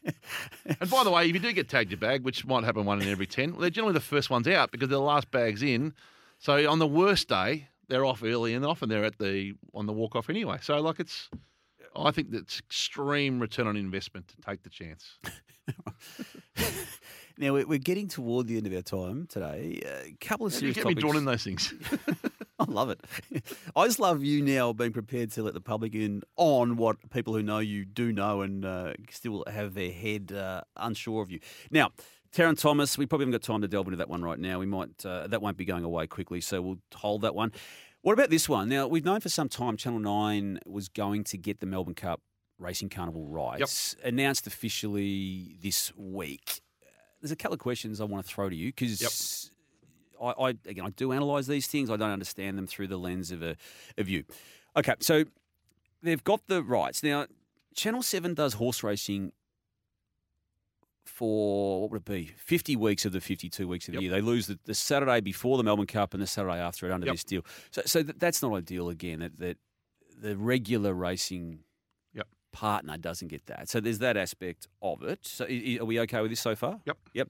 and 0.04 0.90
by 0.90 1.04
the 1.04 1.10
way, 1.10 1.26
if 1.28 1.34
you 1.34 1.40
do 1.40 1.52
get 1.52 1.68
tagged 1.68 1.90
your 1.90 1.98
bag, 1.98 2.24
which 2.24 2.44
might 2.46 2.64
happen 2.64 2.84
one 2.84 3.00
in 3.02 3.08
every 3.08 3.26
ten, 3.26 3.52
well, 3.52 3.60
they're 3.60 3.70
generally 3.70 3.94
the 3.94 4.00
first 4.00 4.30
ones 4.30 4.46
out 4.48 4.70
because 4.70 4.88
they're 4.88 4.98
the 4.98 5.04
last 5.04 5.30
bags 5.30 5.62
in. 5.62 5.94
So 6.38 6.70
on 6.70 6.78
the 6.78 6.86
worst 6.86 7.28
day, 7.28 7.68
they're 7.88 8.04
off 8.04 8.22
early, 8.22 8.54
and 8.54 8.64
often 8.64 8.88
they're 8.88 9.04
at 9.04 9.18
the 9.18 9.54
on 9.74 9.86
the 9.86 9.92
walk 9.92 10.16
off 10.16 10.30
anyway. 10.30 10.58
So 10.62 10.80
like 10.80 11.00
it's. 11.00 11.28
I 11.96 12.12
think 12.12 12.30
that's 12.30 12.60
extreme 12.60 13.40
return 13.40 13.66
on 13.66 13.76
investment 13.76 14.28
to 14.28 14.36
take 14.48 14.62
the 14.62 14.70
chance. 14.70 15.18
Now 17.40 17.54
we're, 17.54 17.78
getting 17.78 18.06
toward 18.06 18.48
the 18.48 18.58
end 18.58 18.66
of 18.66 18.74
our 18.74 18.82
time 18.82 19.26
today. 19.26 19.80
A 20.04 20.14
couple 20.20 20.44
of 20.46 20.52
How 20.52 20.60
do 20.60 20.66
you 20.66 20.74
serious 20.74 20.76
get 20.76 20.86
me 20.86 20.94
topics. 20.94 21.00
drawn 21.00 21.16
in 21.16 21.24
those 21.24 21.42
things? 21.42 21.72
I 22.68 22.70
love 22.70 22.90
it. 22.90 23.00
I 23.76 23.86
just 23.86 23.98
love 23.98 24.22
you 24.22 24.42
now 24.42 24.72
being 24.72 24.92
prepared 24.92 25.30
to 25.32 25.42
let 25.42 25.54
the 25.54 25.60
public 25.60 25.94
in 25.94 26.22
on 26.36 26.76
what 26.76 26.96
people 27.10 27.32
who 27.32 27.42
know 27.42 27.58
you 27.58 27.84
do 27.84 28.12
know 28.12 28.42
and 28.42 28.64
uh, 28.64 28.92
still 29.10 29.44
have 29.50 29.74
their 29.74 29.90
head 29.90 30.32
uh, 30.32 30.62
unsure 30.76 31.22
of 31.22 31.30
you. 31.30 31.40
Now, 31.70 31.90
Tarryn 32.32 32.58
Thomas, 32.60 32.98
we 32.98 33.06
probably 33.06 33.24
haven't 33.24 33.40
got 33.40 33.42
time 33.42 33.62
to 33.62 33.68
delve 33.68 33.86
into 33.86 33.96
that 33.96 34.10
one 34.10 34.22
right 34.22 34.38
now. 34.38 34.58
We 34.58 34.66
might 34.66 35.04
uh, 35.04 35.26
that 35.28 35.40
won't 35.40 35.56
be 35.56 35.64
going 35.64 35.84
away 35.84 36.06
quickly, 36.06 36.40
so 36.40 36.60
we'll 36.60 36.78
hold 36.94 37.22
that 37.22 37.34
one. 37.34 37.52
What 38.02 38.12
about 38.12 38.30
this 38.30 38.48
one? 38.48 38.68
Now, 38.68 38.86
we've 38.86 39.04
known 39.04 39.20
for 39.20 39.28
some 39.28 39.48
time 39.48 39.76
Channel 39.76 40.00
9 40.00 40.60
was 40.66 40.88
going 40.88 41.24
to 41.24 41.38
get 41.38 41.60
the 41.60 41.66
Melbourne 41.66 41.94
Cup 41.94 42.20
Racing 42.58 42.90
Carnival 42.90 43.26
rights, 43.26 43.96
announced 44.04 44.46
officially 44.46 45.56
this 45.62 45.92
week. 45.96 46.60
There's 47.20 47.32
a 47.32 47.36
couple 47.36 47.54
of 47.54 47.60
questions 47.60 48.00
I 48.00 48.04
want 48.04 48.24
to 48.24 48.32
throw 48.32 48.48
to 48.48 48.56
you 48.56 48.68
because 48.68 49.49
I, 50.20 50.30
I, 50.30 50.48
again, 50.66 50.84
I 50.84 50.90
do 50.90 51.12
analyse 51.12 51.46
these 51.46 51.66
things. 51.66 51.90
I 51.90 51.96
don't 51.96 52.10
understand 52.10 52.58
them 52.58 52.66
through 52.66 52.88
the 52.88 52.98
lens 52.98 53.30
of 53.30 53.42
a, 53.42 53.56
of 53.96 54.08
you. 54.08 54.24
Okay, 54.76 54.94
so 55.00 55.24
they've 56.02 56.22
got 56.22 56.46
the 56.46 56.62
rights. 56.62 57.02
Now, 57.02 57.26
Channel 57.74 58.02
7 58.02 58.34
does 58.34 58.54
horse 58.54 58.82
racing 58.82 59.32
for 61.04 61.82
what 61.82 61.90
would 61.90 61.96
it 61.98 62.04
be? 62.04 62.32
50 62.36 62.76
weeks 62.76 63.04
of 63.04 63.12
the 63.12 63.20
52 63.20 63.66
weeks 63.66 63.88
of 63.88 63.94
the 63.94 64.00
year. 64.02 64.10
They 64.10 64.20
lose 64.20 64.46
the, 64.46 64.58
the 64.64 64.74
Saturday 64.74 65.20
before 65.20 65.56
the 65.56 65.64
Melbourne 65.64 65.86
Cup 65.86 66.14
and 66.14 66.22
the 66.22 66.26
Saturday 66.26 66.58
after 66.58 66.86
it 66.86 66.92
under 66.92 67.06
Yep. 67.06 67.14
this 67.14 67.24
deal. 67.24 67.42
So, 67.70 67.82
so 67.84 68.02
that, 68.02 68.18
that's 68.20 68.42
not 68.42 68.54
ideal 68.54 68.88
again, 68.88 69.20
that, 69.20 69.38
that 69.38 69.58
the 70.20 70.36
regular 70.36 70.94
racing 70.94 71.60
Yep. 72.14 72.28
partner 72.52 72.96
doesn't 72.96 73.28
get 73.28 73.46
that. 73.46 73.68
So 73.68 73.80
there's 73.80 73.98
that 73.98 74.16
aspect 74.16 74.68
of 74.82 75.02
it. 75.02 75.20
So 75.22 75.44
are 75.44 75.84
we 75.84 76.00
okay 76.00 76.20
with 76.20 76.30
this 76.30 76.40
so 76.40 76.54
far? 76.54 76.80
Yep. 76.86 76.98
Yep. 77.14 77.28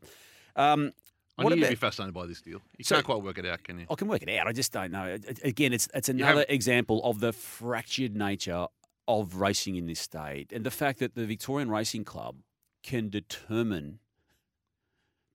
Um, 0.57 0.93
I 1.41 1.45
what 1.45 1.55
knew 1.55 1.61
you'd 1.63 1.69
be 1.71 1.75
fascinated 1.75 2.15
by 2.15 2.27
this 2.27 2.41
deal. 2.41 2.61
You 2.79 2.85
So- 2.85 2.97
can't 2.97 3.07
quite 3.07 3.23
work 3.23 3.39
it 3.39 3.47
out, 3.47 3.63
can 3.65 3.79
you? 3.81 3.87
I 3.91 3.95
can 3.95 4.09
work 4.09 4.23
it 4.23 4.29
out. 4.39 4.47
I 4.47 4.53
just 4.53 4.73
don't 4.73 4.93
know. 4.93 5.17
Again, 5.43 5.73
it's 5.73 5.89
it's 5.95 6.09
another 6.09 6.45
example 6.49 7.03
of 7.05 7.21
the 7.21 7.33
fractured 7.33 8.15
nature 8.17 8.67
of 9.09 9.37
racing 9.37 9.77
in 9.77 9.87
this 9.87 10.01
state, 10.01 10.53
and 10.53 10.65
the 10.65 10.71
fact 10.71 10.99
that 11.01 11.15
the 11.15 11.27
Victorian 11.27 11.71
Racing 11.71 12.05
Club 12.05 12.37
can 12.83 13.09
determine 13.11 13.99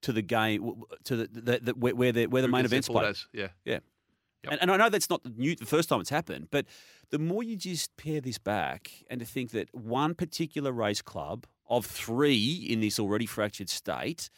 to 0.01 0.11
the 0.13 0.21
game 0.21 0.81
to 1.03 1.15
the, 1.15 1.27
the, 1.31 1.59
the 1.61 1.71
where 1.73 1.95
where 1.95 2.11
the 2.11 2.27
where 2.27 2.41
the 2.41 2.47
Who 2.47 2.51
main 2.51 2.65
events 2.65 2.87
played. 2.87 3.05
days, 3.07 3.27
Yeah. 3.33 3.47
Yeah. 3.65 3.79
Yep. 4.43 4.51
And, 4.53 4.61
and 4.61 4.71
I 4.71 4.77
know 4.77 4.89
that's 4.89 5.09
not 5.09 5.23
the 5.23 5.29
new 5.31 5.55
the 5.55 5.65
first 5.65 5.89
time 5.89 5.99
it's 5.99 6.11
happened, 6.11 6.49
but 6.51 6.65
the 7.09 7.17
more 7.17 7.41
you 7.41 7.55
just 7.55 7.97
pare 7.97 8.21
this 8.21 8.37
back 8.37 8.91
and 9.09 9.19
to 9.19 9.25
think 9.25 9.51
that 9.51 9.73
one 9.73 10.13
particular 10.13 10.71
race 10.71 11.01
club 11.01 11.47
of 11.67 11.85
three 11.87 12.67
in 12.69 12.79
this 12.79 12.99
already 12.99 13.25
fractured 13.25 13.69
state, 13.69 14.29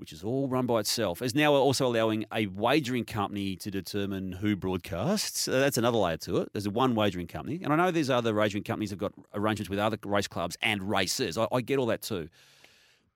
which 0.00 0.12
is 0.12 0.24
all 0.24 0.48
run 0.48 0.66
by 0.66 0.80
itself, 0.80 1.22
is 1.22 1.34
now 1.34 1.52
also 1.52 1.86
allowing 1.86 2.24
a 2.32 2.46
wagering 2.46 3.04
company 3.04 3.54
to 3.56 3.70
determine 3.70 4.32
who 4.32 4.56
broadcasts. 4.56 5.46
Uh, 5.46 5.60
that's 5.60 5.78
another 5.78 5.98
layer 5.98 6.16
to 6.16 6.38
it. 6.38 6.48
There's 6.52 6.68
one 6.68 6.94
wagering 6.94 7.26
company, 7.26 7.60
and 7.62 7.72
I 7.72 7.76
know 7.76 7.90
there's 7.90 8.10
other 8.10 8.34
wagering 8.34 8.64
companies 8.64 8.90
that 8.90 9.00
have 9.00 9.12
got 9.12 9.26
arrangements 9.34 9.68
with 9.68 9.78
other 9.78 9.98
race 10.04 10.26
clubs 10.26 10.56
and 10.62 10.88
racers. 10.88 11.36
I, 11.38 11.46
I 11.52 11.60
get 11.60 11.78
all 11.78 11.86
that 11.86 12.02
too, 12.02 12.28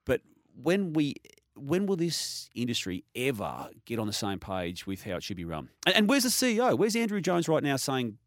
but 0.04 0.20
when 0.62 0.92
we 0.92 1.14
when 1.56 1.86
will 1.86 1.96
this 1.96 2.50
industry 2.54 3.04
ever 3.14 3.68
get 3.84 3.98
on 3.98 4.06
the 4.06 4.12
same 4.12 4.38
page 4.38 4.86
with 4.86 5.04
how 5.04 5.16
it 5.16 5.22
should 5.22 5.36
be 5.36 5.44
run? 5.44 5.68
And, 5.86 5.96
and 5.96 6.08
where's 6.08 6.24
the 6.24 6.28
CEO? 6.28 6.76
Where's 6.76 6.96
Andrew 6.96 7.20
Jones 7.20 7.48
right 7.48 7.62
now 7.62 7.76
saying 7.76 8.18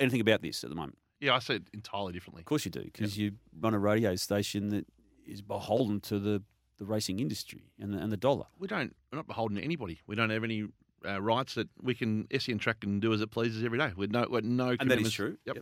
anything 0.00 0.20
about 0.20 0.42
this 0.42 0.64
at 0.64 0.70
the 0.70 0.76
moment? 0.76 0.98
Yeah, 1.20 1.34
I 1.34 1.38
see 1.38 1.54
it 1.54 1.68
entirely 1.72 2.12
differently. 2.12 2.40
Of 2.40 2.46
course 2.46 2.64
you 2.64 2.70
do, 2.70 2.82
because 2.82 3.16
you 3.16 3.32
run 3.60 3.74
a 3.74 3.78
radio 3.78 4.16
station 4.16 4.70
that 4.70 4.86
is 5.26 5.42
beholden 5.42 6.00
to 6.00 6.18
the, 6.18 6.42
the 6.78 6.84
racing 6.84 7.20
industry 7.20 7.70
and 7.80 7.92
the, 7.94 7.98
and 7.98 8.10
the 8.12 8.16
dollar. 8.16 8.46
We 8.58 8.68
don't. 8.68 8.94
We're 9.12 9.16
not 9.16 9.26
beholden 9.26 9.56
to 9.58 9.62
anybody. 9.62 10.00
We 10.06 10.16
don't 10.16 10.30
have 10.30 10.44
any 10.44 10.66
uh, 11.06 11.20
rights 11.22 11.54
that 11.54 11.68
we 11.82 11.94
can 11.94 12.26
SEN 12.38 12.58
track 12.58 12.78
and 12.82 13.00
do 13.00 13.12
as 13.12 13.20
it 13.20 13.30
pleases 13.30 13.62
every 13.64 13.78
day. 13.78 13.92
With 13.96 14.10
no, 14.10 14.26
with 14.28 14.44
no. 14.44 14.74
And 14.80 14.90
that 14.90 15.00
is 15.00 15.12
true. 15.12 15.36
Yep. 15.46 15.58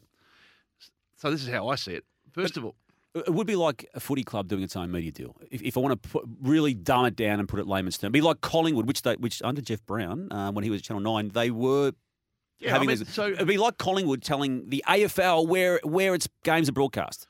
So 1.17 1.31
this 1.31 1.43
is 1.43 1.49
how 1.49 1.69
I 1.69 1.75
see 1.77 1.93
it. 1.95 2.05
First 2.33 2.57
of 2.57 2.65
all, 2.65 2.75
It 3.15 3.33
would 3.33 3.47
be 3.47 3.57
like 3.57 3.87
a 3.95 4.01
footy 4.01 4.25
club 4.25 4.49
doing 4.49 4.63
its 4.63 4.75
own 4.75 4.91
media 4.91 5.13
deal. 5.13 5.37
If, 5.51 5.63
if 5.63 5.77
I 5.77 5.81
want 5.81 6.03
to 6.03 6.09
put, 6.09 6.25
really 6.41 6.73
dumb 6.75 7.05
it 7.05 7.15
down 7.15 7.39
and 7.39 7.49
put 7.49 7.61
it 7.61 7.67
layman's 7.67 7.99
term, 7.99 8.07
it'd 8.09 8.13
be 8.15 8.21
like 8.23 8.41
Collingwood, 8.41 8.87
which 8.87 9.03
they, 9.03 9.15
which 9.17 9.43
under 9.43 9.61
Jeff 9.61 9.85
Browne, 9.85 10.33
uh, 10.33 10.51
when 10.51 10.65
he 10.65 10.71
was 10.71 10.81
at 10.81 10.85
Channel 10.85 11.03
Nine, 11.03 11.29
they 11.29 11.51
were 11.51 11.93
Yeah, 12.59 12.71
I 12.71 12.73
having 12.73 12.89
mean, 12.89 12.99
these- 12.99 13.09
so- 13.13 13.29
it'd 13.29 13.47
be 13.47 13.59
like 13.59 13.77
Collingwood 13.79 14.23
telling 14.23 14.69
the 14.71 14.83
AFL 14.89 15.47
where 15.47 15.79
where 15.85 16.15
its 16.15 16.29
games 16.43 16.69
are 16.69 16.73
broadcast. 16.73 17.27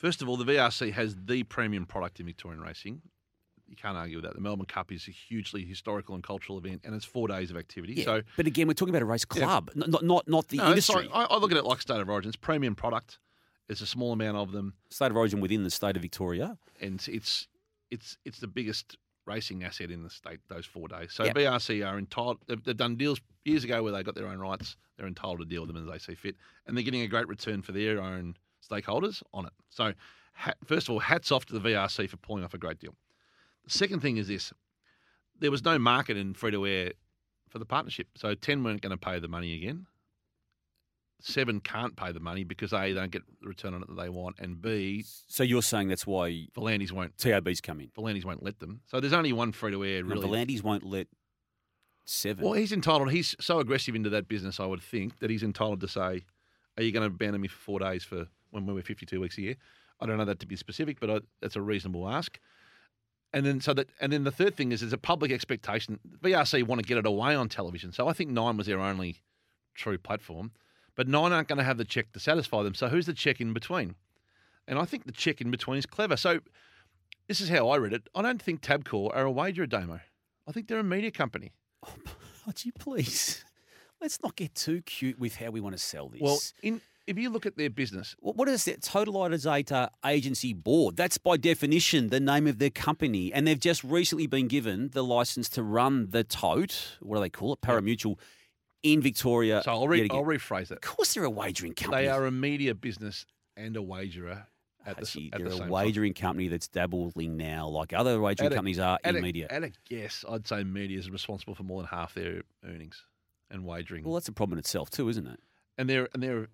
First 0.00 0.22
of 0.22 0.28
all, 0.30 0.38
the 0.38 0.46
VRC 0.46 0.92
has 0.92 1.14
the 1.26 1.42
premium 1.42 1.84
product 1.84 2.20
in 2.20 2.26
Victorian 2.26 2.62
racing. 2.62 3.02
You 3.68 3.76
can't 3.76 3.98
argue 3.98 4.16
with 4.16 4.24
that. 4.24 4.34
The 4.34 4.40
Melbourne 4.40 4.64
Cup 4.64 4.90
is 4.90 5.06
a 5.06 5.10
hugely 5.10 5.62
historical 5.64 6.14
and 6.14 6.24
cultural 6.24 6.56
event, 6.58 6.80
and 6.84 6.94
it's 6.94 7.04
four 7.04 7.28
days 7.28 7.50
of 7.50 7.58
activity. 7.58 7.92
Yeah, 7.94 8.04
So, 8.04 8.22
but 8.34 8.46
again, 8.46 8.66
we're 8.66 8.72
talking 8.72 8.94
about 8.94 9.02
a 9.02 9.06
race 9.06 9.26
club, 9.26 9.70
n- 9.76 9.84
not 9.90 10.02
not 10.02 10.26
not 10.26 10.48
the 10.48 10.56
No, 10.56 10.70
industry. 10.70 11.02
like- 11.06 11.10
I, 11.30 11.34
I 11.34 11.38
look 11.38 11.50
at 11.52 11.58
it 11.58 11.64
like 11.66 11.82
state 11.82 12.00
of 12.00 12.08
origin. 12.08 12.30
It's 12.30 12.36
premium 12.36 12.74
product. 12.74 13.18
There's 13.68 13.82
a 13.82 13.86
small 13.86 14.12
amount 14.12 14.38
of 14.38 14.52
them, 14.52 14.72
State 14.90 15.10
of 15.10 15.16
origin 15.18 15.40
within 15.40 15.62
the 15.64 15.70
state 15.70 15.94
of 15.96 16.02
Victoria. 16.02 16.56
and 16.80 16.94
it's 17.06 17.46
it's 17.90 18.16
it's 18.24 18.38
the 18.40 18.48
biggest 18.48 18.96
racing 19.26 19.62
asset 19.62 19.90
in 19.90 20.02
the 20.02 20.10
state. 20.10 20.40
Those 20.48 20.64
four 20.66 20.88
days. 20.88 21.12
So 21.12 21.24
Yeah. 21.24 21.34
VRC 21.34 21.86
are 21.86 21.98
entitled. 21.98 22.38
They've, 22.48 22.64
they've 22.64 22.76
done 22.76 22.96
deals 22.96 23.20
years 23.44 23.62
ago 23.64 23.82
where 23.82 23.92
they 23.92 24.02
got 24.02 24.14
their 24.16 24.26
own 24.28 24.38
rights. 24.38 24.76
They're 24.96 25.06
entitled 25.06 25.40
to 25.40 25.44
deal 25.44 25.60
with 25.64 25.68
them 25.72 25.76
as 25.76 25.86
they 25.92 25.98
see 25.98 26.16
fit, 26.16 26.36
and 26.66 26.74
they're 26.76 26.82
getting 26.84 27.02
a 27.02 27.06
great 27.06 27.28
return 27.28 27.60
for 27.62 27.70
their 27.72 28.00
own 28.02 28.34
stakeholders 28.70 29.22
on 29.32 29.46
it. 29.46 29.52
So, 29.68 29.92
ha- 30.34 30.54
first 30.64 30.88
of 30.88 30.92
all, 30.92 31.00
hats 31.00 31.32
off 31.32 31.46
to 31.46 31.58
the 31.58 31.60
VRC 31.60 32.08
for 32.08 32.16
pulling 32.16 32.44
off 32.44 32.54
a 32.54 32.58
great 32.58 32.78
deal. 32.78 32.94
The 33.64 33.70
second 33.70 34.00
thing 34.00 34.16
is 34.16 34.28
this: 34.28 34.52
there 35.38 35.50
was 35.50 35.64
no 35.64 35.78
market 35.78 36.16
in 36.16 36.34
free 36.34 36.50
to 36.52 36.66
air 36.66 36.92
for 37.48 37.58
the 37.58 37.66
partnership, 37.66 38.08
so 38.16 38.34
ten 38.34 38.62
weren't 38.62 38.80
going 38.80 38.90
to 38.90 38.96
pay 38.96 39.18
the 39.18 39.28
money 39.28 39.54
again. 39.54 39.86
Seven 41.22 41.60
can't 41.60 41.96
pay 41.96 42.12
the 42.12 42.20
money 42.20 42.44
because 42.44 42.72
a 42.72 42.80
they 42.80 42.94
don't 42.94 43.10
get 43.10 43.22
the 43.42 43.48
return 43.48 43.74
on 43.74 43.82
it 43.82 43.88
that 43.88 44.00
they 44.00 44.08
want, 44.08 44.36
and 44.38 44.60
b 44.60 45.04
So 45.28 45.42
you're 45.42 45.62
saying 45.62 45.88
that's 45.88 46.06
why 46.06 46.46
V'landys 46.56 46.92
won't 46.92 47.16
TABs 47.18 47.60
come 47.60 47.80
in. 47.80 47.88
V'landys 47.88 48.24
won't 48.24 48.42
let 48.42 48.58
them. 48.58 48.80
So 48.86 49.00
there's 49.00 49.12
only 49.12 49.32
one 49.32 49.52
free 49.52 49.72
to 49.72 49.84
air 49.84 50.02
really. 50.02 50.26
V'landys 50.26 50.62
won't 50.62 50.84
let 50.84 51.08
seven. 52.06 52.44
Well, 52.44 52.54
he's 52.54 52.72
entitled. 52.72 53.10
He's 53.10 53.36
so 53.38 53.58
aggressive 53.58 53.94
into 53.94 54.10
that 54.10 54.28
business, 54.28 54.58
I 54.58 54.66
would 54.66 54.82
think, 54.82 55.18
that 55.18 55.28
he's 55.28 55.42
entitled 55.42 55.80
to 55.80 55.88
say, 55.88 56.24
"Are 56.76 56.82
you 56.82 56.92
going 56.92 57.08
to 57.08 57.14
abandon 57.14 57.40
me 57.42 57.48
for 57.48 57.58
four 57.58 57.80
days 57.80 58.02
for 58.02 58.26
when 58.50 58.66
we're 58.66 58.82
52 58.82 59.20
weeks 59.20 59.38
a 59.38 59.42
year?" 59.42 59.54
I 60.00 60.06
don't 60.06 60.16
know 60.16 60.24
that 60.24 60.40
to 60.40 60.46
be 60.46 60.56
specific, 60.56 60.98
but 60.98 61.10
I, 61.10 61.20
that's 61.40 61.56
a 61.56 61.60
reasonable 61.60 62.08
ask. 62.08 62.38
And 63.32 63.46
then 63.46 63.60
so 63.60 63.74
that, 63.74 63.88
and 64.00 64.12
then 64.12 64.24
the 64.24 64.32
third 64.32 64.56
thing 64.56 64.72
is, 64.72 64.80
there's 64.80 64.92
a 64.92 64.98
public 64.98 65.30
expectation. 65.30 66.00
VRC 66.22 66.64
want 66.64 66.80
to 66.80 66.86
get 66.86 66.98
it 66.98 67.06
away 67.06 67.34
on 67.34 67.48
television, 67.48 67.92
so 67.92 68.08
I 68.08 68.12
think 68.12 68.30
Nine 68.30 68.56
was 68.56 68.66
their 68.66 68.80
only 68.80 69.22
true 69.74 69.98
platform. 69.98 70.52
But 70.96 71.06
Nine 71.06 71.32
aren't 71.32 71.48
going 71.48 71.58
to 71.58 71.64
have 71.64 71.78
the 71.78 71.84
check 71.84 72.12
to 72.12 72.20
satisfy 72.20 72.62
them. 72.62 72.74
So 72.74 72.88
who's 72.88 73.06
the 73.06 73.14
check 73.14 73.40
in 73.40 73.52
between? 73.52 73.94
And 74.66 74.78
I 74.78 74.84
think 74.84 75.06
the 75.06 75.12
check 75.12 75.40
in 75.40 75.50
between 75.50 75.78
is 75.78 75.86
clever. 75.86 76.16
So 76.16 76.40
this 77.28 77.40
is 77.40 77.48
how 77.48 77.68
I 77.68 77.76
read 77.76 77.92
it. 77.92 78.08
I 78.14 78.22
don't 78.22 78.42
think 78.42 78.60
Tabcorp 78.60 79.14
are 79.14 79.24
a 79.24 79.30
wager 79.30 79.66
demo. 79.66 80.00
I 80.48 80.52
think 80.52 80.66
they're 80.66 80.80
a 80.80 80.84
media 80.84 81.10
company. 81.10 81.52
Oh, 81.86 81.94
gee, 82.54 82.72
please. 82.72 83.44
Let's 84.00 84.20
not 84.22 84.34
get 84.34 84.54
too 84.54 84.82
cute 84.82 85.18
with 85.18 85.36
how 85.36 85.50
we 85.50 85.60
want 85.60 85.76
to 85.76 85.82
sell 85.82 86.08
this. 86.08 86.20
Well, 86.20 86.40
in 86.62 86.80
if 87.10 87.18
you 87.18 87.28
look 87.30 87.44
at 87.46 87.56
their 87.56 87.70
business, 87.70 88.14
What 88.20 88.36
what 88.36 88.48
is 88.48 88.66
it? 88.68 88.80
Totalisator 88.82 89.88
Agency 90.06 90.52
Board. 90.52 90.96
That's 90.96 91.18
by 91.18 91.36
definition 91.36 92.08
the 92.08 92.20
name 92.20 92.46
of 92.46 92.58
their 92.58 92.70
company. 92.70 93.32
And 93.32 93.46
they've 93.46 93.58
just 93.58 93.82
recently 93.84 94.26
been 94.26 94.48
given 94.48 94.90
the 94.92 95.02
license 95.04 95.48
to 95.50 95.62
run 95.62 96.10
the 96.10 96.24
tote, 96.24 96.96
what 97.00 97.16
do 97.16 97.22
they 97.22 97.28
call 97.30 97.52
it? 97.54 97.60
Parimutuel 97.60 98.16
in 98.82 99.00
Victoria. 99.02 99.62
so 99.64 99.72
I'll, 99.72 99.88
re-. 99.88 100.08
I'll 100.10 100.24
rephrase 100.24 100.70
it. 100.70 100.72
Of 100.72 100.80
course, 100.82 101.14
they're 101.14 101.24
a 101.24 101.30
wagering 101.30 101.74
company. 101.74 102.04
They 102.04 102.08
are 102.08 102.24
a 102.26 102.30
media 102.30 102.74
business 102.74 103.26
and 103.56 103.76
a 103.76 103.82
wagerer 103.82 104.46
at 104.86 104.96
the, 104.96 105.02
Actually, 105.02 105.30
at 105.34 105.38
they're 105.40 105.48
the 105.50 105.64
a 105.64 105.68
wagering 105.68 106.14
company 106.14 106.48
that's 106.48 106.68
dabbling 106.68 107.36
now, 107.36 107.68
like 107.68 107.92
other 107.92 108.18
wagering 108.20 108.52
a- 108.52 108.54
companies 108.54 108.78
are 108.78 108.98
time. 109.04 109.16
in 109.16 109.20
a- 109.20 109.22
media. 109.22 109.46
At 109.50 109.64
a 109.64 109.72
guess, 109.88 110.24
I'd 110.28 110.46
say 110.48 110.64
media 110.64 110.98
is 110.98 111.10
responsible 111.10 111.54
for 111.54 111.64
more 111.64 111.82
than 111.82 111.88
half 111.88 112.14
their 112.14 112.42
earnings 112.64 113.04
and 113.50 113.64
wagering. 113.66 114.04
well, 114.04 114.14
that's 114.14 114.28
a 114.28 114.32
problem 114.32 114.54
in 114.54 114.60
itself, 114.60 114.88
too, 114.90 115.08
isn't 115.08 115.26
it? 115.26 115.40
and 115.78 115.88
they're 115.88 116.08
and 116.14 116.22
they're 116.22 116.48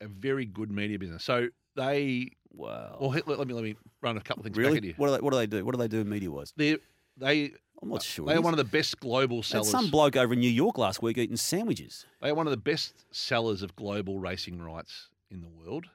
a 0.00 0.08
very 0.08 0.44
good 0.44 0.70
media 0.70 0.98
business. 0.98 1.24
So 1.24 1.48
they 1.74 2.30
Well, 2.50 2.96
well, 3.00 3.10
let, 3.10 3.26
let 3.28 3.46
me 3.46 3.54
let 3.54 3.64
me 3.64 3.76
run 4.00 4.16
a 4.16 4.20
couple 4.20 4.40
of 4.40 4.44
things 4.44 4.56
really? 4.56 4.74
back 4.74 4.78
at 4.78 4.84
you. 4.84 4.94
What 4.96 5.08
do 5.08 5.12
they, 5.14 5.20
what 5.20 5.32
do 5.32 5.38
they 5.38 5.46
do? 5.46 5.64
What 5.64 5.74
do 5.74 5.78
they 5.78 5.88
do 5.88 6.04
media 6.04 6.30
wise? 6.30 6.52
They 6.56 6.78
they 7.16 7.52
I'm 7.82 7.90
not 7.90 8.02
sure. 8.02 8.26
they 8.26 8.34
are 8.34 8.40
one 8.40 8.54
of 8.54 8.58
the 8.58 8.64
best 8.64 9.00
global 9.00 9.42
sellers. 9.42 9.70
some 9.70 9.90
bloke 9.90 10.16
over 10.16 10.32
in 10.32 10.40
New 10.40 10.50
York 10.50 10.78
last 10.78 11.02
week 11.02 11.18
eating 11.18 11.36
sandwiches. 11.36 12.06
They 12.22 12.30
are 12.30 12.34
one 12.34 12.46
of 12.46 12.50
the 12.50 12.56
best 12.56 13.04
sellers 13.10 13.62
of 13.62 13.76
global 13.76 14.18
racing 14.18 14.60
rights 14.62 15.08
in 15.30 15.42
the 15.42 15.48
world. 15.48 15.86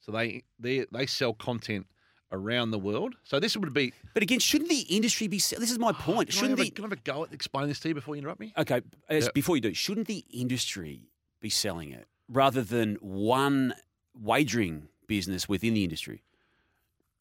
So 0.00 0.12
they 0.12 0.42
they 0.58 0.86
they 0.92 1.06
sell 1.06 1.34
content 1.34 1.86
around 2.32 2.70
the 2.70 2.78
world. 2.78 3.14
So 3.24 3.40
this 3.40 3.56
would 3.56 3.72
be. 3.74 3.92
But 4.14 4.22
again, 4.22 4.38
shouldn't 4.38 4.70
the 4.70 4.80
industry 4.80 5.28
be? 5.28 5.36
This 5.36 5.70
is 5.70 5.78
my 5.78 5.90
oh, 5.90 5.92
point. 5.92 6.30
Can 6.30 6.38
Shouldn't 6.38 6.60
a, 6.60 6.64
the 6.64 6.70
can 6.70 6.84
I 6.84 6.88
have 6.88 6.92
a 6.92 6.96
go 6.96 7.24
at 7.24 7.32
explaining 7.32 7.68
this 7.68 7.80
to 7.80 7.88
you 7.88 7.94
before 7.94 8.14
you 8.14 8.20
interrupt 8.20 8.40
me? 8.40 8.52
okay? 8.56 8.82
Yep. 9.10 9.34
Before 9.34 9.56
you 9.56 9.62
do, 9.62 9.74
shouldn't 9.74 10.06
the 10.06 10.24
industry 10.30 11.08
be 11.40 11.50
selling 11.50 11.90
it 11.90 12.06
rather 12.30 12.62
than 12.62 12.96
one 13.00 13.74
wagering 14.14 14.88
business 15.06 15.48
within 15.48 15.74
the 15.74 15.84
industry? 15.84 16.22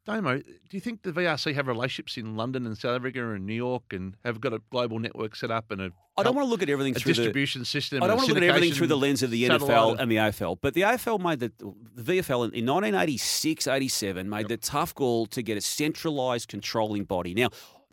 Damo, 0.06 0.38
do 0.38 0.44
you 0.72 0.80
think 0.80 1.04
the 1.04 1.12
VRC 1.12 1.54
have 1.54 1.68
relationships 1.68 2.18
in 2.18 2.36
London 2.36 2.66
and 2.66 2.76
South 2.78 2.96
Africa 2.96 3.32
and 3.32 3.46
New 3.46 3.54
York 3.54 3.84
and 3.92 4.16
have 4.26 4.42
got 4.42 4.54
a 4.54 4.62
global 4.72 4.98
network 4.98 5.36
set 5.36 5.52
up 5.52 5.70
and 5.72 5.82
a 5.82 5.92
I 6.18 6.24
don't 6.24 6.36
want 6.36 6.48
to 6.48 6.50
look 6.50 6.62
at 6.62 6.70
everything 6.70 6.96
a 6.96 7.00
through 7.00 7.14
distribution 7.14 7.62
the, 7.62 7.66
system? 7.66 8.04
I 8.04 8.08
don't 8.08 8.18
want 8.18 8.28
to 8.28 8.34
look 8.34 8.44
at 8.44 8.50
everything 8.50 8.74
through 8.74 8.88
the 8.88 8.98
lens 8.98 9.24
of 9.24 9.32
the 9.32 9.46
satellite 9.46 9.70
NFL 9.70 10.00
and 10.00 10.12
the 10.12 10.18
AFL, 10.18 10.58
but 10.62 10.74
the 10.74 10.82
AFL 10.82 11.20
made 11.22 11.40
the, 11.40 11.52
the 11.96 12.02
VFL 12.02 12.50
in, 12.50 12.54
in 12.56 12.66
1986 12.66 13.68
87 13.68 14.30
made 14.30 14.48
the 14.48 14.58
tough 14.58 14.94
call 14.96 15.28
to 15.28 15.42
get 15.42 15.58
a 15.58 15.62
centralised 15.62 16.50
controlling 16.50 17.04
body. 17.04 17.34
Now, 17.34 17.50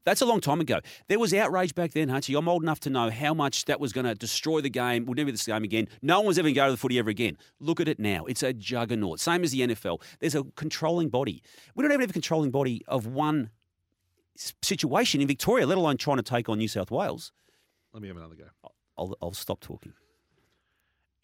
That's 0.06 0.20
a 0.20 0.24
long 0.24 0.40
time 0.40 0.60
ago. 0.60 0.78
There 1.08 1.18
was 1.18 1.34
outrage 1.34 1.74
back 1.74 1.92
then, 1.92 2.08
Hutchy. 2.08 2.36
I'm 2.36 2.48
old 2.48 2.62
enough 2.62 2.78
to 2.80 2.90
know 2.90 3.10
how 3.10 3.34
much 3.34 3.64
that 3.64 3.80
was 3.80 3.92
going 3.92 4.06
to 4.06 4.14
destroy 4.14 4.60
the 4.60 4.70
game. 4.70 5.04
We'll 5.04 5.16
never 5.16 5.26
be 5.26 5.32
the 5.32 5.38
same 5.38 5.64
again. 5.64 5.88
No 6.00 6.20
one 6.20 6.28
was 6.28 6.38
ever 6.38 6.46
going 6.46 6.54
to 6.54 6.60
go 6.60 6.66
to 6.66 6.70
the 6.70 6.76
footy 6.76 6.96
ever 7.00 7.10
again. 7.10 7.36
Look 7.58 7.80
at 7.80 7.88
it 7.88 7.98
now. 7.98 8.24
It's 8.26 8.44
a 8.44 8.52
juggernaut. 8.52 9.18
Same 9.18 9.42
as 9.42 9.50
the 9.50 9.62
NFL. 9.62 10.00
There's 10.20 10.36
a 10.36 10.44
controlling 10.54 11.08
body. 11.08 11.42
We 11.74 11.82
don't 11.82 11.90
even 11.90 12.02
have 12.02 12.10
a 12.10 12.12
controlling 12.12 12.52
body 12.52 12.84
of 12.86 13.08
one 13.08 13.50
situation 14.62 15.20
in 15.20 15.26
Victoria, 15.26 15.66
let 15.66 15.76
alone 15.76 15.96
trying 15.96 16.18
to 16.18 16.22
take 16.22 16.48
on 16.48 16.58
New 16.58 16.68
South 16.68 16.92
Wales. 16.92 17.32
Let 17.92 18.00
me 18.00 18.06
have 18.06 18.16
another 18.16 18.36
go. 18.36 18.44
I'll, 18.96 19.16
I'll 19.20 19.32
stop 19.32 19.58
talking. 19.58 19.92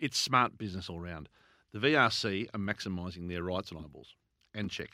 It's 0.00 0.18
smart 0.18 0.58
business 0.58 0.90
all 0.90 0.98
round. 0.98 1.28
The 1.72 1.78
VRC 1.78 2.48
are 2.52 2.58
maximising 2.58 3.28
their 3.28 3.44
rights 3.44 3.70
and 3.70 3.78
eyeballs 3.78 4.16
and 4.52 4.68
check. 4.68 4.90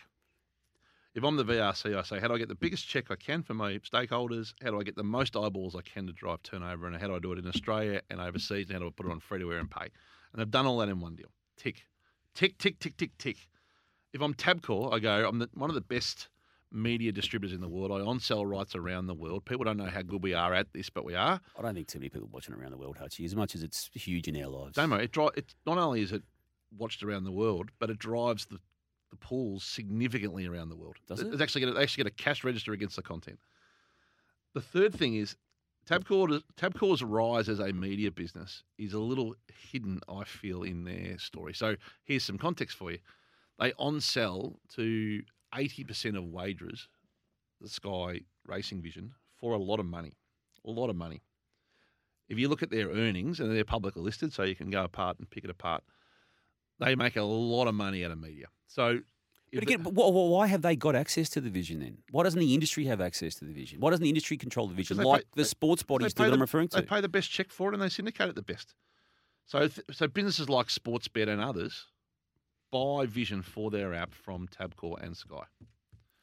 If 1.19 1.25
I'm 1.25 1.35
the 1.35 1.45
VRC, 1.45 1.99
I 1.99 2.03
say, 2.03 2.21
how 2.21 2.29
do 2.29 2.35
I 2.35 2.39
get 2.39 2.47
the 2.47 2.55
biggest 2.55 2.87
check 2.87 3.11
I 3.11 3.17
can 3.17 3.43
for 3.43 3.53
my 3.53 3.73
stakeholders? 3.79 4.55
How 4.63 4.71
do 4.71 4.79
I 4.79 4.85
get 4.85 4.95
the 4.95 5.03
most 5.03 5.37
eyeballs 5.37 5.75
I 5.75 5.81
can 5.81 6.07
to 6.07 6.13
drive 6.13 6.45
turnover? 6.45 6.87
And 6.87 6.97
how 6.97 7.09
do 7.09 7.17
I 7.17 7.19
do 7.19 7.33
it 7.33 7.41
in 7.41 7.49
Australia 7.49 8.03
and 8.09 8.21
overseas? 8.21 8.67
And 8.69 8.75
how 8.75 8.79
do 8.79 8.87
I 8.87 8.91
put 8.95 9.07
it 9.07 9.11
on 9.11 9.19
free 9.19 9.41
to 9.41 9.53
air 9.53 9.59
and 9.59 9.69
pay? 9.69 9.89
And 10.33 10.39
they've 10.41 10.49
done 10.49 10.65
all 10.65 10.79
that 10.79 10.89
in 10.89 11.01
one 11.01 11.17
deal. 11.17 11.33
Tick, 11.57 11.83
tick, 12.37 12.57
tick, 12.59 12.79
tick, 12.79 12.97
tick, 12.97 13.19
tick. 13.19 13.49
If 14.13 14.23
I'm 14.23 14.33
Tabcorp, 14.33 14.95
I 14.95 15.01
go, 15.01 15.29
I'm 15.29 15.41
the, 15.41 15.51
one 15.55 15.71
of 15.71 15.75
the 15.75 15.81
best 15.81 16.29
media 16.71 17.11
distributors 17.11 17.53
in 17.53 17.63
the 17.63 17.69
world. 17.69 17.91
I 17.91 17.97
on 17.97 18.21
sell 18.21 18.47
rights 18.47 18.77
around 18.77 19.09
the 19.09 19.15
world. 19.15 19.45
People 19.45 19.65
don't 19.65 19.77
know 19.77 19.87
how 19.87 20.03
good 20.03 20.23
we 20.23 20.35
are 20.35 20.55
at 20.55 20.73
this, 20.73 20.89
but 20.89 21.05
we 21.05 21.17
are. 21.17 21.41
I 21.59 21.63
don't 21.63 21.75
think 21.75 21.89
too 21.89 21.99
many 21.99 22.11
people 22.11 22.29
watching 22.31 22.55
around 22.55 22.71
the 22.71 22.79
world, 22.79 22.97
Hutchy, 22.97 23.25
as 23.25 23.35
much 23.35 23.57
as 23.57 23.65
it's 23.65 23.91
huge 23.93 24.29
in 24.29 24.41
our 24.41 24.49
lives. 24.49 24.77
Damo, 24.77 24.99
it 24.99 25.11
dri- 25.11 25.31
it 25.37 25.53
not 25.67 25.79
only 25.79 26.01
is 26.01 26.13
it 26.13 26.23
watched 26.77 27.03
around 27.03 27.25
the 27.25 27.33
world, 27.33 27.71
but 27.81 27.91
it 27.91 27.99
drives 27.99 28.47
the, 28.47 28.61
the 29.11 29.17
pools 29.17 29.65
significantly 29.65 30.47
around 30.47 30.69
the 30.69 30.77
world. 30.77 30.97
Does 31.07 31.21
it? 31.21 31.33
It's 31.33 31.43
actually 31.43 31.65
a, 31.65 31.73
they 31.73 31.83
actually 31.83 32.05
get 32.05 32.13
a 32.13 32.17
cash 32.17 32.45
register 32.45 32.73
against 32.73 32.97
the 32.97 33.03
content. 33.03 33.39
The 34.55 34.61
third 34.61 34.95
thing 34.95 35.15
is 35.15 35.37
Tabcorp, 35.89 36.43
Tabcorp's 36.57 37.03
rise 37.03 37.49
as 37.49 37.61
a 37.61 37.73
media 37.73 38.11
business 38.11 38.63
is 38.77 38.93
a 38.93 38.99
little 38.99 39.35
hidden, 39.71 40.01
I 40.09 40.25
feel, 40.25 40.63
in 40.63 40.85
their 40.85 41.19
story. 41.19 41.55
So 41.55 41.77
here's 42.05 42.25
some 42.25 42.39
context 42.39 42.77
for 42.77 42.91
you. 42.91 42.99
They 43.59 43.73
on 43.79 44.01
sell 44.01 44.61
to 44.75 45.23
80% 45.55 46.17
of 46.17 46.25
wagers, 46.25 46.89
the 47.61 47.69
Sky 47.69 48.21
Racing 48.47 48.83
Vision, 48.83 49.15
for 49.37 49.55
a 49.55 49.59
lot 49.59 49.81
of 49.81 49.87
money. 49.87 50.13
A 50.67 50.71
lot 50.71 50.91
of 50.91 50.97
money. 50.97 51.23
If 52.29 52.39
you 52.39 52.49
look 52.49 52.63
at 52.63 52.71
their 52.71 52.89
earnings, 52.89 53.41
and 53.41 53.51
they're 53.55 53.65
publicly 53.65 54.03
listed, 54.03 54.35
so 54.35 54.43
you 54.43 54.55
can 54.55 54.71
go 54.71 54.85
apart 54.85 55.19
and 55.19 55.31
pick 55.31 55.45
it 55.45 55.51
apart, 55.51 55.83
they 56.79 56.95
make 56.95 57.17
a 57.17 57.23
lot 57.23 57.67
of 57.69 57.75
money 57.75 58.05
out 58.05 58.11
of 58.11 58.19
media. 58.21 58.47
So, 58.67 59.01
But 59.53 59.63
again, 59.63 59.83
but 59.83 59.93
wh- 59.95 60.11
wh- 60.13 60.31
why 60.31 60.47
have 60.47 60.63
they 60.63 60.77
got 60.77 60.95
access 60.95 61.29
to 61.31 61.41
the 61.41 61.51
vision 61.51 61.81
then? 61.81 61.99
Why 62.11 62.23
doesn't 62.25 62.39
the 62.41 62.53
industry 62.55 62.85
have 62.85 63.01
access 63.01 63.35
to 63.37 63.45
the 63.45 63.53
vision? 63.53 63.81
Why 63.81 63.91
doesn't 63.91 64.03
the 64.03 64.09
industry 64.11 64.37
control 64.37 64.67
the 64.69 64.75
vision 64.75 64.99
like 64.99 65.23
pay- 65.23 65.43
the 65.43 65.45
sports 65.45 65.83
bodies 65.83 66.13
do 66.15 66.23
that 66.25 66.29
the- 66.31 66.35
I'm 66.35 66.41
referring 66.41 66.69
to? 66.69 66.77
They 66.77 66.87
pay 66.87 67.01
the 67.01 67.09
best 67.09 67.31
check 67.31 67.51
for 67.51 67.71
it, 67.71 67.75
and 67.75 67.83
they 67.83 67.89
syndicate 67.89 68.29
it 68.29 68.35
the 68.37 68.43
best. 68.43 68.75
So, 69.47 69.67
th- 69.69 69.81
so 69.91 70.07
businesses 70.07 70.49
like 70.51 70.67
Sportsbet 70.69 71.29
and 71.29 71.41
others 71.41 71.87
buy 72.71 73.07
vision 73.07 73.41
for 73.41 73.71
their 73.71 73.95
app 73.95 74.13
from 74.13 74.47
Tabcorp 74.49 75.03
and 75.03 75.17
Sky. 75.17 75.45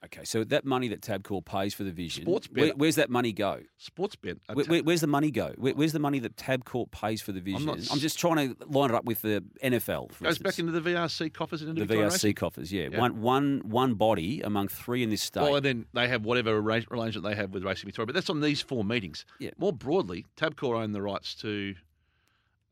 Okay, 0.06 0.24
so 0.24 0.43
that 0.43 0.66
money 0.66 0.88
that 0.89 1.01
Tabcorp 1.01 1.45
pays 1.45 1.74
for 1.74 1.84
the 1.84 1.91
vision, 1.91 2.26
Sportsbet- 2.26 2.58
where, 2.58 2.74
where's 2.76 2.95
that 2.95 3.10
money 3.10 3.34
go? 3.34 3.62
Sportsbet. 3.82 4.38
Where, 4.53 4.66
where, 4.66 4.84
where's 4.84 5.01
the 5.01 5.08
money 5.08 5.32
go? 5.32 5.53
Where, 5.58 5.74
where's 5.74 5.93
the 5.93 5.99
money 5.99 6.20
that 6.20 6.36
Tabcorp 6.36 6.91
pays 6.91 7.22
for 7.22 7.32
the 7.32 7.39
vision? 7.41 7.66
not 7.66 7.76
I'm, 7.78 7.80
s- 7.82 7.99
just 7.99 8.20
trying 8.20 8.56
to 8.56 8.68
line 8.68 8.89
it 8.91 8.95
up 8.95 9.06
with 9.06 9.22
the 9.24 9.43
NFL. 9.64 10.12
For 10.12 10.24
goes 10.26 10.38
instance. 10.38 10.39
back 10.56 10.60
into 10.60 10.72
the 10.80 10.82
VRC 10.82 11.34
coffers 11.34 11.62
and 11.62 11.70
into 11.72 11.82
the 11.82 11.86
Victoria 11.88 12.10
VRC 12.10 12.14
Racing. 12.14 12.34
coffers. 12.36 12.72
Yeah, 12.74 12.89
Yeah. 12.91 12.99
one 12.99 13.22
one 13.22 13.62
one 13.66 13.93
body 13.95 14.41
among 14.41 14.68
three 14.68 15.01
in 15.03 15.10
this 15.10 15.22
state. 15.24 15.41
Well, 15.41 15.56
and 15.56 15.66
then 15.66 15.86
they 15.93 16.08
have 16.08 16.24
whatever 16.26 16.58
arra- 16.58 16.84
arrangement 16.91 17.24
they 17.26 17.36
have 17.36 17.51
with 17.53 17.64
Racing 17.64 17.88
Victoria, 17.88 18.06
but 18.08 18.14
that's 18.16 18.30
on 18.30 18.41
these 18.41 18.62
four 18.62 18.84
meetings. 18.84 19.26
Yeah. 19.39 19.51
More 19.58 19.74
broadly, 19.74 20.26
Tabcorp 20.38 20.76
own 20.82 20.91
the 20.91 21.01
rights 21.01 21.34
to 21.36 21.74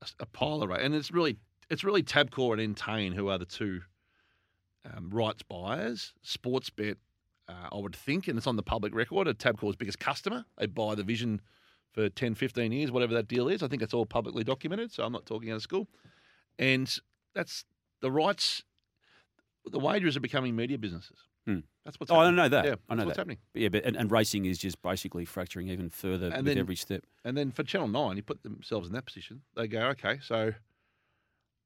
a, 0.02 0.06
s- 0.06 0.16
a 0.20 0.26
pile 0.28 0.62
of 0.62 0.70
ra- 0.70 0.76
and 0.76 0.94
it's 0.94 1.12
really 1.12 1.38
it's 1.70 1.84
really 1.84 2.04
Tabcorp 2.04 2.60
and 2.62 2.76
Entain 2.76 3.14
who 3.14 3.30
are 3.30 3.38
the 3.40 3.46
two 3.46 3.82
um, 4.86 5.10
rights 5.12 5.42
buyers. 5.44 6.14
Sportsbet, 6.26 6.96
uh, 7.48 7.70
I 7.72 7.78
would 7.78 7.96
think, 7.96 8.28
and 8.28 8.38
it's 8.38 8.48
on 8.48 8.56
the 8.56 8.64
public 8.64 8.94
record, 8.96 9.28
are 9.28 9.34
Tabcorp's 9.34 9.76
biggest 9.76 10.00
customer. 10.00 10.46
They 10.58 10.66
buy 10.68 10.96
the 10.96 11.04
vision 11.04 11.42
for 11.92 12.10
10, 12.10 12.36
15 12.36 12.72
years, 12.72 12.92
whatever 12.92 13.14
that 13.14 13.28
deal 13.28 13.48
is. 13.48 13.62
I 13.62 13.68
think 13.68 13.82
it's 13.82 13.94
all 13.94 14.06
publicly 14.06 14.44
documented, 14.44 14.92
so 14.92 15.04
I'm 15.04 15.12
not 15.14 15.26
talking 15.26 15.52
out 15.52 15.58
of 15.58 15.62
school. 15.62 15.88
And 16.58 16.94
that's 17.36 17.66
the 18.02 18.12
rights. 18.12 18.64
The 19.66 19.80
wagers 19.80 20.18
are 20.18 20.22
becoming 20.22 20.56
media 20.56 20.78
businesses. 20.78 21.18
Hmm. 21.46 21.60
That's 21.84 22.00
what's 22.00 22.12
oh, 22.12 22.20
I 22.22 22.32
know 22.32 22.48
that. 22.48 22.66
Yeah, 22.66 22.76
I 22.90 22.96
know 22.96 22.98
that's 22.98 23.00
that. 23.00 23.06
what's 23.06 23.18
happening. 23.18 23.38
Yeah, 23.54 23.70
but 23.70 23.84
and, 23.84 23.98
and 23.98 24.10
racing 24.10 24.46
is 24.46 24.58
just 24.58 24.82
basically 24.82 25.26
fracturing 25.26 25.68
even 25.68 25.90
further 25.90 26.28
And 26.28 26.38
with 26.38 26.46
then- 26.46 26.58
every 26.58 26.76
step. 26.78 27.04
And 27.26 27.36
then 27.38 27.52
for 27.52 27.64
Channel 27.64 27.90
9, 27.90 28.16
you 28.16 28.24
put 28.24 28.44
themselves 28.44 28.88
in 28.88 28.94
that 28.94 29.06
position. 29.06 29.42
They 29.56 29.68
go, 29.68 29.88
okay, 29.90 30.20
so 30.22 30.54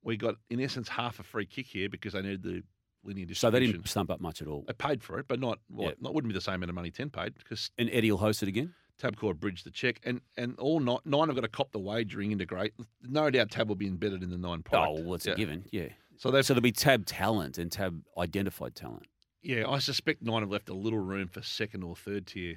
we 0.03 0.17
got, 0.17 0.36
in 0.49 0.59
essence, 0.59 0.89
half 0.89 1.19
a 1.19 1.23
free 1.23 1.45
kick 1.45 1.67
here 1.67 1.89
because 1.89 2.13
they 2.13 2.21
needed 2.21 2.43
the 2.43 2.63
linear 3.03 3.33
So 3.33 3.49
they 3.49 3.59
didn't 3.59 3.87
stump 3.87 4.09
up 4.09 4.19
much 4.21 4.41
at 4.41 4.47
all. 4.47 4.63
They 4.67 4.73
paid 4.73 5.03
for 5.03 5.19
it, 5.19 5.27
but 5.27 5.39
not, 5.39 5.59
what, 5.69 5.85
Yeah. 5.89 5.93
not 6.01 6.13
wouldn't 6.13 6.31
be 6.31 6.37
the 6.37 6.41
same 6.41 6.55
amount 6.55 6.69
of 6.69 6.75
money 6.75 6.91
10 6.91 7.09
paid 7.09 7.33
because 7.35 7.71
And 7.77 7.89
Eddie 7.91 8.11
will 8.11 8.17
host 8.19 8.43
it 8.43 8.49
again. 8.49 8.73
Tabcorp 9.01 9.39
bridged 9.39 9.63
the 9.65 9.71
check. 9.71 9.99
And 10.03 10.21
and 10.37 10.57
all 10.59 10.79
nine, 10.79 10.97
nine 11.05 11.27
have 11.27 11.35
got 11.35 11.41
to 11.41 11.47
cop 11.47 11.71
the 11.71 11.79
wagering 11.79 12.31
integrate. 12.31 12.73
No 13.03 13.29
doubt 13.29 13.51
Tab 13.51 13.69
will 13.69 13.75
be 13.75 13.87
embedded 13.87 14.23
in 14.23 14.29
the 14.31 14.37
nine 14.37 14.63
product. 14.63 14.99
Oh, 14.99 15.03
well, 15.03 15.13
it's 15.15 15.27
Yeah. 15.27 15.33
a 15.33 15.35
given. 15.35 15.65
Yeah. 15.71 15.89
So 16.17 16.31
So 16.41 16.53
there'll 16.53 16.61
be 16.63 16.71
tab 16.71 17.05
talent 17.05 17.57
and 17.59 17.71
tab 17.71 18.01
identified 18.17 18.73
talent. 18.75 19.03
Yeah, 19.43 19.69
I 19.69 19.77
suspect 19.79 20.23
nine 20.23 20.41
have 20.41 20.49
left 20.49 20.67
a 20.69 20.73
little 20.73 20.99
room 20.99 21.27
for 21.27 21.41
second 21.43 21.83
or 21.83 21.95
third 21.95 22.25
tier 22.25 22.55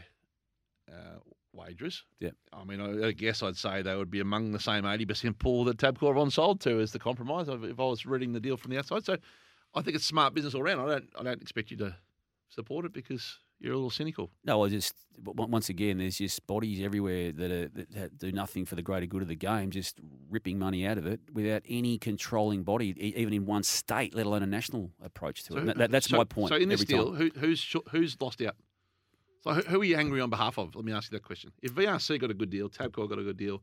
uh, 0.90 1.18
wagerers. 1.54 2.02
Yeah. 2.20 2.30
I 2.52 2.64
mean, 2.64 2.80
I, 2.80 3.08
I 3.08 3.12
guess 3.12 3.42
I'd 3.42 3.56
say 3.56 3.82
they 3.82 3.94
would 3.94 4.10
be 4.10 4.20
among 4.20 4.52
the 4.52 4.58
same 4.60 4.84
80% 4.84 5.38
pool 5.38 5.64
that 5.64 5.76
Tabcorp 5.76 6.18
on 6.18 6.30
sold 6.30 6.60
to 6.62 6.80
as 6.80 6.92
the 6.92 6.98
compromise 6.98 7.48
if 7.48 7.78
I 7.78 7.82
was 7.84 8.06
reading 8.06 8.32
the 8.32 8.40
deal 8.40 8.56
from 8.56 8.70
the 8.70 8.78
outside. 8.78 9.04
So 9.04 9.16
I 9.74 9.82
think 9.82 9.96
it's 9.96 10.04
smart 10.06 10.34
business 10.34 10.54
all 10.54 10.62
round. 10.62 10.80
I 10.80 10.86
don't, 10.94 11.10
I 11.18 11.22
don't 11.22 11.40
expect 11.42 11.70
you 11.70 11.76
to 11.78 11.96
support 12.48 12.84
it 12.84 12.92
because 12.92 13.38
you're 13.60 13.72
a 13.72 13.76
little 13.76 13.90
cynical. 13.90 14.30
No, 14.44 14.64
I 14.64 14.68
just 14.68 14.94
once 15.22 15.68
again, 15.68 15.98
there's 15.98 16.16
just 16.16 16.46
bodies 16.46 16.82
everywhere 16.82 17.30
that, 17.30 17.50
are, 17.50 17.68
that 17.68 18.16
do 18.18 18.32
nothing 18.32 18.64
for 18.64 18.74
the 18.74 18.82
greater 18.82 19.04
good 19.06 19.20
of 19.22 19.28
the 19.28 19.34
game, 19.34 19.70
just 19.70 20.00
ripping 20.30 20.58
money 20.58 20.86
out 20.86 20.96
of 20.98 21.06
it 21.06 21.20
without 21.32 21.62
any 21.68 21.98
controlling 21.98 22.62
body, 22.62 22.94
even 22.98 23.32
in 23.34 23.44
one 23.44 23.62
state, 23.62 24.14
let 24.14 24.24
alone 24.26 24.42
a 24.42 24.46
national 24.46 24.90
approach 25.02 25.44
to 25.44 25.56
it. 25.56 25.60
who- 25.60 25.66
That- 25.66 25.76
that- 25.78 25.90
that's 25.90 26.08
so- 26.08 26.16
my 26.16 26.24
point. 26.24 26.48
So 26.48 26.56
in 26.56 26.68
this 26.70 26.84
deal, 26.84 27.12
who, 27.12 27.30
who's 27.36 27.76
who's 27.90 28.20
lost 28.20 28.40
out? 28.40 28.56
So 29.42 29.52
who, 29.54 29.60
who 29.62 29.80
are 29.80 29.84
you 29.84 29.96
angry 29.96 30.20
on 30.20 30.30
behalf 30.30 30.58
of? 30.58 30.74
Let 30.74 30.84
me 30.84 30.92
ask 30.92 31.10
you 31.12 31.16
that 31.18 31.24
question. 31.24 31.52
If 31.62 31.72
VRC 31.74 32.18
got 32.18 32.30
a 32.30 32.34
good 32.34 32.50
deal, 32.50 32.68
Tabcorp 32.68 33.08
got 33.08 33.18
a 33.18 33.22
good 33.22 33.36
deal, 33.38 33.62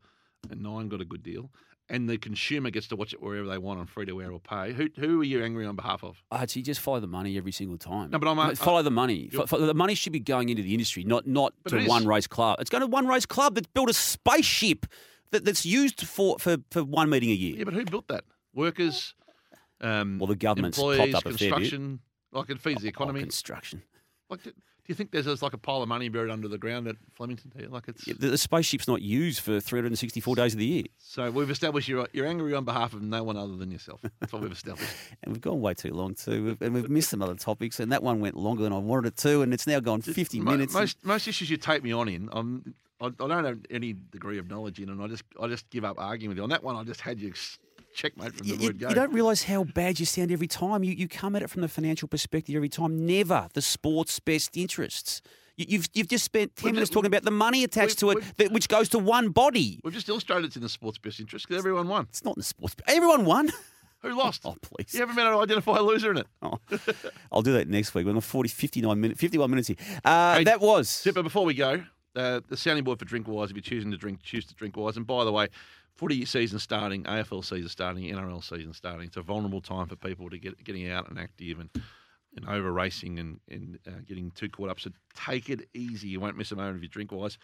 and 0.50 0.62
Nine 0.62 0.88
got 0.90 1.02
a 1.02 1.06
good 1.06 1.22
deal, 1.24 1.52
and 1.90 2.10
the 2.10 2.18
consumer 2.18 2.70
gets 2.70 2.88
to 2.88 2.96
watch 2.96 3.14
it 3.14 3.22
wherever 3.22 3.48
they 3.48 3.58
want 3.58 3.80
on 3.80 3.86
free 3.86 4.06
to 4.06 4.22
air 4.22 4.32
or 4.32 4.40
pay, 4.40 4.74
who 4.74 4.88
who 5.00 5.22
are 5.22 5.24
you 5.24 5.44
angry 5.44 5.66
on 5.66 5.76
behalf 5.76 6.04
of? 6.04 6.22
Archie, 6.32 6.62
just 6.62 6.80
follow 6.80 7.00
the 7.00 7.08
money 7.08 7.38
every 7.38 7.52
single 7.52 7.78
time. 7.78 8.10
No, 8.12 8.20
but 8.20 8.28
I'm, 8.30 8.38
uh, 8.40 8.56
follow 8.56 8.82
the 8.84 8.92
money. 8.92 9.30
you're- 9.32 9.46
Fo- 9.46 9.58
fo- 9.58 9.66
the 9.66 9.74
money 9.74 9.96
should 9.96 10.14
be 10.14 10.20
going 10.20 10.50
into 10.50 10.62
the 10.64 10.74
industry, 10.74 11.04
not 11.04 11.26
not 11.28 11.54
to 11.68 11.78
is. 11.78 11.88
one 11.88 12.06
race 12.06 12.28
club. 12.28 12.60
It's 12.60 12.70
going 12.70 12.82
to 12.82 12.88
one 12.88 13.08
race 13.08 13.26
club 13.26 13.56
that's 13.56 13.68
built 13.74 13.90
a 13.90 13.94
spaceship 13.94 14.86
that, 15.32 15.46
that's 15.46 15.66
used 15.66 16.06
for, 16.08 16.38
for, 16.40 16.58
for 16.72 16.84
one 16.84 17.10
meeting 17.10 17.30
a 17.32 17.34
year. 17.34 17.58
Yeah, 17.58 17.64
but 17.66 17.74
who 17.74 17.84
built 17.86 18.08
that? 18.10 18.24
Workers, 18.54 19.14
um, 19.82 20.18
Well, 20.20 20.28
the 20.28 20.36
government's 20.36 20.78
employees, 20.78 21.14
popped 21.14 21.26
up 21.28 21.34
a 21.34 21.38
fair 21.38 21.50
bit. 21.50 21.56
construction. 21.56 22.00
Like 22.32 22.50
it 22.50 22.60
feeds 22.60 22.82
the 22.82 22.88
Oh, 22.88 22.90
economy. 22.90 23.20
construction. 23.22 23.84
like, 24.30 24.42
do, 24.88 24.92
you 24.92 24.96
think 24.96 25.12
there's 25.12 25.26
just 25.26 25.42
like 25.42 25.54
a 25.54 25.58
pile 25.58 25.82
of 25.82 25.90
money 25.90 26.08
buried 26.08 26.32
under 26.32 26.48
the 26.48 26.58
ground 26.58 26.88
at 26.88 26.96
Flemington? 27.14 27.52
Do 27.56 27.64
you? 27.64 27.70
Like 27.70 27.88
it's 27.88 28.08
Yeah, 28.08 28.14
the, 28.18 28.38
spaceship's 28.38 28.88
not 28.88 29.02
used 29.02 29.42
for 29.42 29.60
364 29.60 30.36
days 30.36 30.54
of 30.54 30.60
the 30.60 30.66
year. 30.66 30.84
so 30.98 31.30
we've 31.30 31.50
established 31.50 31.88
you're 31.88 32.08
you're 32.14 32.26
angry 32.26 32.54
on 32.54 32.64
behalf 32.64 32.94
of 32.94 33.02
no 33.02 33.24
one 33.24 33.36
other 33.36 33.58
than 33.58 33.70
yourself. 33.70 34.02
That's 34.20 34.32
what 34.32 34.42
we've 34.42 34.52
established. 34.52 34.94
And 35.24 35.34
we've 35.34 35.42
gone 35.42 35.62
way 35.62 35.74
too 35.74 35.94
long 35.94 36.16
too, 36.16 36.58
and 36.62 36.74
we've 36.74 36.90
missed 36.90 37.10
some 37.10 37.22
other 37.22 37.36
topics. 37.36 37.80
And 37.80 37.92
that 37.92 38.02
one 38.04 38.22
went 38.22 38.36
longer 38.38 38.64
than 38.64 38.72
I 38.72 38.78
wanted 38.78 39.08
it 39.08 39.18
to, 39.18 39.42
and 39.42 39.54
it's 39.54 39.68
now 39.68 39.80
gone 39.80 40.02
50 40.02 40.40
Mo- 40.40 40.52
minutes. 40.52 40.74
Most 40.74 41.04
most 41.04 41.28
issues 41.28 41.50
you 41.50 41.58
take 41.58 41.84
me 41.84 41.92
on 41.92 42.08
in, 42.08 42.30
I'm, 42.32 42.74
I, 43.02 43.10
don't 43.10 43.30
have 43.30 43.60
any 43.70 43.94
degree 44.12 44.38
of 44.38 44.50
knowledge 44.50 44.80
in, 44.80 44.90
and 44.90 45.02
I 45.02 45.08
just 45.08 45.24
I 45.42 45.48
just 45.48 45.70
give 45.70 45.84
up 45.84 45.98
arguing 46.00 46.30
with 46.30 46.38
you 46.38 46.44
on 46.44 46.50
that 46.50 46.64
one. 46.64 46.76
I 46.76 46.84
just 46.84 47.02
had 47.02 47.20
you 47.20 47.28
checkmate 47.98 48.34
from 48.36 48.48
the 48.48 48.56
you, 48.56 48.68
word 48.68 48.80
go. 48.80 48.90
you 48.90 48.96
don't 48.96 49.12
realise 49.12 49.44
how 49.44 49.64
bad 49.64 50.00
you 50.00 50.06
sound 50.06 50.32
every 50.32 50.48
time. 50.48 50.84
You, 50.84 50.94
you 50.94 51.08
come 51.08 51.36
at 51.36 51.42
it 51.42 51.50
from 51.50 51.62
the 51.62 51.68
financial 51.68 52.08
perspective 52.08 52.56
every 52.56 52.70
time. 52.70 53.06
Never 53.06 53.50
the 53.54 53.62
sport's 53.62 54.20
best 54.20 54.56
interests. 54.56 55.22
You, 55.58 55.66
you've 55.68 55.88
you've 55.94 56.08
just 56.08 56.24
spent 56.24 56.56
10 56.56 56.66
We've 56.66 56.74
minutes 56.76 56.90
just- 56.90 56.94
talking 56.94 57.08
about 57.08 57.24
the 57.24 57.32
money 57.32 57.64
attached 57.64 58.00
to 58.00 58.12
it, 58.12 58.20
that, 58.38 58.52
which 58.52 58.68
goes 58.70 58.88
to 58.90 59.00
one 59.00 59.30
body. 59.30 59.80
We've 59.84 59.94
just 59.94 60.08
illustrated 60.08 60.46
it's 60.46 60.56
in 60.56 60.62
the 60.62 60.70
sport's 60.70 61.00
best 61.00 61.20
interest 61.20 61.48
because 61.48 61.60
everyone 61.60 61.88
won. 61.88 62.06
It's 62.10 62.24
not 62.24 62.36
in 62.38 62.42
the 62.42 62.46
sports. 62.46 62.76
Everyone 62.88 63.26
won. 63.26 63.50
Who 64.04 64.16
lost? 64.16 64.42
Oh, 64.46 64.56
please. 64.62 64.94
You 64.94 65.00
haven't 65.00 65.16
been 65.16 65.26
able 65.26 65.38
to 65.38 65.44
identify 65.44 65.78
a 65.78 65.82
loser 65.82 66.12
in 66.12 66.18
it. 66.18 66.28
Oh, 66.44 66.60
I'll 67.32 67.42
do 67.42 67.54
that 67.54 67.68
next 67.68 67.96
week. 67.96 68.06
We're 68.06 68.14
on 68.14 68.22
40, 68.22 68.48
59 68.48 69.02
minutes, 69.02 69.20
51 69.20 69.50
minutes 69.50 69.70
here. 69.70 69.78
Uh, 70.06 70.36
Hey, 70.36 70.44
that 70.44 70.62
was. 70.62 71.02
Tipper, 71.02 71.24
before 71.24 71.44
we 71.46 71.56
go, 71.56 71.84
uh, 72.16 72.42
the 72.48 72.56
sounding 72.56 72.84
board 72.84 73.00
for 73.00 73.06
DrinkWise, 73.06 73.46
if 73.50 73.54
you're 73.56 73.62
choosing 73.62 73.90
to 73.90 73.98
drink, 73.98 74.22
choose 74.22 74.46
to 74.46 74.54
drink 74.54 74.78
wise. 74.78 74.98
And 74.98 75.08
by 75.08 75.24
the 75.24 75.32
way, 75.32 75.48
footy 75.98 76.24
season 76.26 76.60
starting, 76.60 77.04
AFL 77.04 77.44
season 77.44 77.70
starting, 77.70 78.06
NRL 78.06 78.44
season 78.44 78.74
starting. 78.74 79.08
It's 79.08 79.18
a 79.18 79.22
vulnerable 79.22 79.62
time 79.62 79.88
for 79.88 79.96
people 79.96 80.30
to 80.30 80.38
get 80.38 80.64
getting 80.64 80.90
out 80.90 81.10
and 81.10 81.20
active 81.20 81.60
and 81.60 81.70
and 82.36 82.48
over 82.48 82.72
racing 82.72 83.18
and, 83.20 83.40
and 83.50 83.80
uh, 83.88 83.92
getting 84.08 84.32
too 84.32 84.48
caught 84.48 84.70
up. 84.70 84.80
So 84.80 84.92
take 85.16 85.50
it 85.50 85.68
easy. 85.74 86.08
You 86.08 86.20
won't 86.20 86.38
miss 86.38 86.52
a 86.52 86.56
moment 86.56 86.76
of 86.78 86.84
your 86.84 86.90
drink 86.90 87.12
wise. 87.12 87.38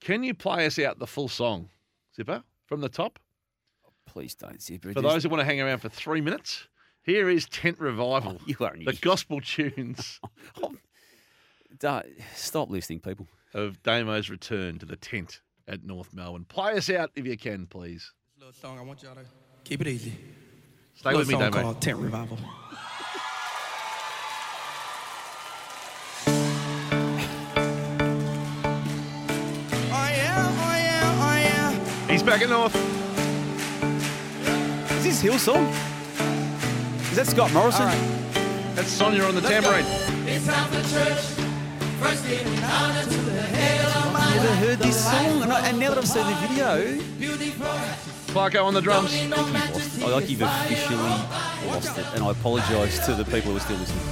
Can 0.00 0.22
you 0.22 0.32
play 0.32 0.64
us 0.64 0.78
out 0.78 0.98
the 0.98 1.06
full 1.06 1.28
song, 1.28 1.68
Zipper, 2.16 2.42
from 2.66 2.80
the 2.80 2.88
top? 2.88 3.18
Please 4.06 4.34
don't, 4.34 4.62
Zipper. 4.62 4.92
For 4.92 5.02
those 5.02 5.22
who 5.22 5.28
want 5.28 5.40
to 5.40 5.44
hang 5.44 5.60
around 5.60 5.78
for 5.78 5.90
three 5.90 6.22
minutes, 6.22 6.66
here 7.02 7.28
is 7.28 7.46
Tent 7.46 7.78
Revival. 7.78 8.40
you 8.46 8.56
are 8.60 8.74
the 8.76 8.98
gospel 9.00 9.40
tunes 9.40 10.20
Don't- 11.78 12.06
stop 12.34 12.70
listening, 12.70 13.00
people. 13.00 13.26
of 13.52 13.82
Damo's 13.82 14.30
return 14.30 14.78
to 14.78 14.86
the 14.86 14.96
tent 14.96 15.42
at 15.68 15.84
North 15.84 16.12
Melbourne. 16.12 16.44
Play 16.44 16.72
us 16.78 16.90
out 16.90 17.10
if 17.14 17.26
you 17.26 17.36
can, 17.36 17.66
please. 17.66 18.12
Little 18.38 18.52
song, 18.52 18.78
I 18.78 18.82
want 18.82 19.02
y'all 19.02 19.14
to 19.14 19.20
keep 19.64 19.80
it 19.80 19.86
easy. 19.86 20.14
Stay 20.94 21.14
with 21.14 21.28
me, 21.28 21.34
Little 21.34 21.52
song 21.52 21.52
Damo. 21.52 21.62
called 21.62 21.82
Tent 21.82 21.98
Revival. 21.98 22.38
Back 32.24 32.42
at 32.42 32.50
North. 32.50 32.74
Is 34.98 35.04
this 35.04 35.22
Hillsong? 35.22 35.66
Is 37.10 37.16
that 37.16 37.26
Scott 37.26 37.50
Morrison? 37.54 37.88
That's 38.74 39.00
Sonja 39.00 39.26
on 39.26 39.34
the 39.34 39.40
tambourine. 39.40 39.86
It's 40.28 40.46
time 40.46 40.68
for 40.68 40.82
church. 40.92 41.24
First 42.02 42.26
in 42.26 42.46
honor 42.64 43.02
to 43.02 43.18
the 43.30 43.40
head 43.40 43.96
of 43.96 44.12
my 44.12 44.17
Never 44.38 44.54
heard 44.54 44.78
this 44.78 45.02
song, 45.04 45.42
and, 45.42 45.52
I, 45.52 45.68
and 45.68 45.80
now 45.80 45.88
that 45.88 45.98
I've 45.98 46.06
seen 46.06 46.24
the 46.24 46.34
video, 46.46 46.94
Clarko 48.28 48.64
on 48.64 48.72
the 48.72 48.80
drums. 48.80 49.12
I 49.12 50.06
like 50.10 50.30
you've 50.30 50.42
officially 50.42 50.96
lost 51.66 51.98
it, 51.98 52.06
and 52.14 52.22
I 52.22 52.30
apologise 52.30 53.04
to 53.06 53.14
the 53.14 53.24
people 53.24 53.50
who 53.50 53.56
are 53.56 53.60
still 53.60 53.78
listening. 53.78 54.06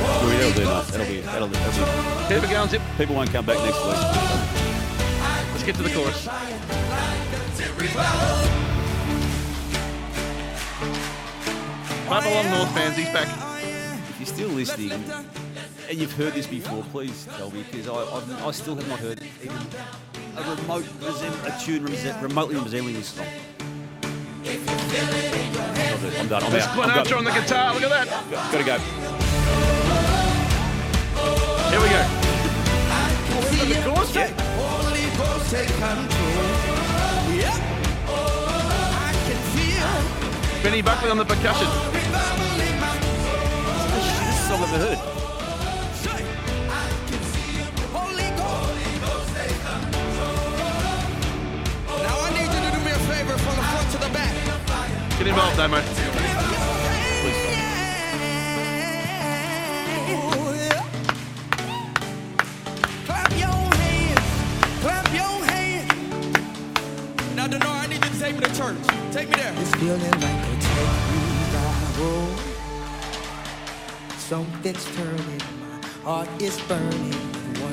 Well, 0.00 0.28
that'll 0.30 0.52
do 0.54 0.62
enough. 0.62 0.90
That'll 0.90 1.06
be, 1.06 1.20
that'll, 1.20 1.48
that'll 1.48 2.28
be. 2.28 2.34
Keep 2.34 2.44
it 2.44 2.50
going, 2.50 2.68
Zip. 2.70 2.82
People 2.96 3.14
won't 3.14 3.30
come 3.30 3.44
back 3.44 3.58
next 3.58 3.84
week. 3.84 3.98
Let's 5.52 5.62
get 5.62 5.74
to 5.74 5.82
the 5.82 5.90
chorus. 5.90 6.26
Clap 12.06 12.24
along, 12.24 12.50
North 12.50 12.72
fans. 12.74 12.96
He's 12.96 13.12
back. 13.12 13.51
If 14.42 14.48
you're 14.50 14.64
still 14.66 14.88
listening, 14.88 15.04
and 15.88 15.98
you've 16.00 16.12
heard 16.14 16.32
this 16.32 16.48
before, 16.48 16.82
please 16.90 17.28
tell 17.36 17.52
me 17.52 17.62
because 17.70 17.86
I, 17.86 17.94
I've, 17.94 18.44
I 18.44 18.50
still 18.50 18.74
have 18.74 18.88
not 18.88 18.98
heard 18.98 19.22
even 19.40 19.56
a 20.36 20.42
remote 20.56 20.82
resem- 20.98 21.46
a 21.46 21.64
tune 21.64 21.86
resem- 21.86 22.20
remotely 22.20 22.56
resembling 22.56 22.96
this 22.96 23.10
song. 23.10 23.24
I'm 26.18 26.28
done. 26.28 26.42
I'm 26.42 26.50
There's 26.50 26.64
out. 26.64 26.76
I'm 26.76 26.90
Quanacho 26.90 27.08
done. 27.08 27.18
on 27.18 27.24
the 27.24 27.30
guitar. 27.30 27.74
Look 27.74 27.84
at 27.84 27.90
that. 27.90 28.08
Gotta 28.50 28.64
go. 28.64 28.78
Here 31.70 31.80
we 31.80 31.88
go. 31.88 32.02
Holy 33.46 33.74
Ghost 33.84 35.50
take 35.52 35.68
control. 35.68 36.42
Yep. 37.38 37.60
I 38.98 39.12
can 39.24 39.38
feel 39.54 40.62
Benny 40.64 40.82
Buckley 40.82 41.10
on 41.10 41.18
the 41.18 41.24
percussion. 41.24 42.01
From 53.42 53.56
the 53.56 53.62
front 53.62 53.90
to 53.90 53.98
the 53.98 54.08
back. 54.12 54.34
Get 55.18 55.26
involved, 55.26 55.56
Damo. 55.56 55.80
Clap 63.06 63.30
your 63.38 63.74
hands. 63.80 64.20
Clap 64.80 65.06
your 65.12 65.44
hands. 65.50 65.92
Now, 67.34 67.48
Denard, 67.48 67.66
I 67.66 67.86
need 67.88 68.04
you 68.04 68.10
to 68.10 68.18
take 68.20 68.34
me 68.36 68.40
to 68.40 68.54
church. 68.54 68.76
Take 69.10 69.28
me 69.28 69.36
there. 69.36 69.52
It's 69.58 69.74
feeling 69.74 70.00
like 70.00 70.22
a 70.22 70.56
tent 70.60 70.90
revival. 71.50 72.51
Something's 74.32 74.86
turning, 74.96 75.42
my 75.60 75.86
heart 76.04 76.28
is 76.40 76.58
burning. 76.62 77.12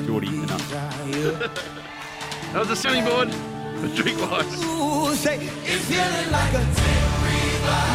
Jordy, 0.06 0.28
enough. 0.28 0.70
that 0.70 2.54
was 2.54 2.68
the 2.68 2.76
sounding 2.76 3.06
board 3.06 3.32
for 3.32 3.88
Streetwise. 3.88 4.62
Ooh, 4.62 5.10
it's 5.10 5.84
feeling 5.86 6.30
like 6.30 6.52
a 6.52 6.64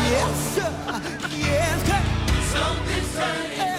Yes, 0.09 0.55
sir. 0.55 0.71
Yes, 1.37 1.77
sir. 1.85 2.01
Something's 2.57 3.13
turning. 3.13 3.74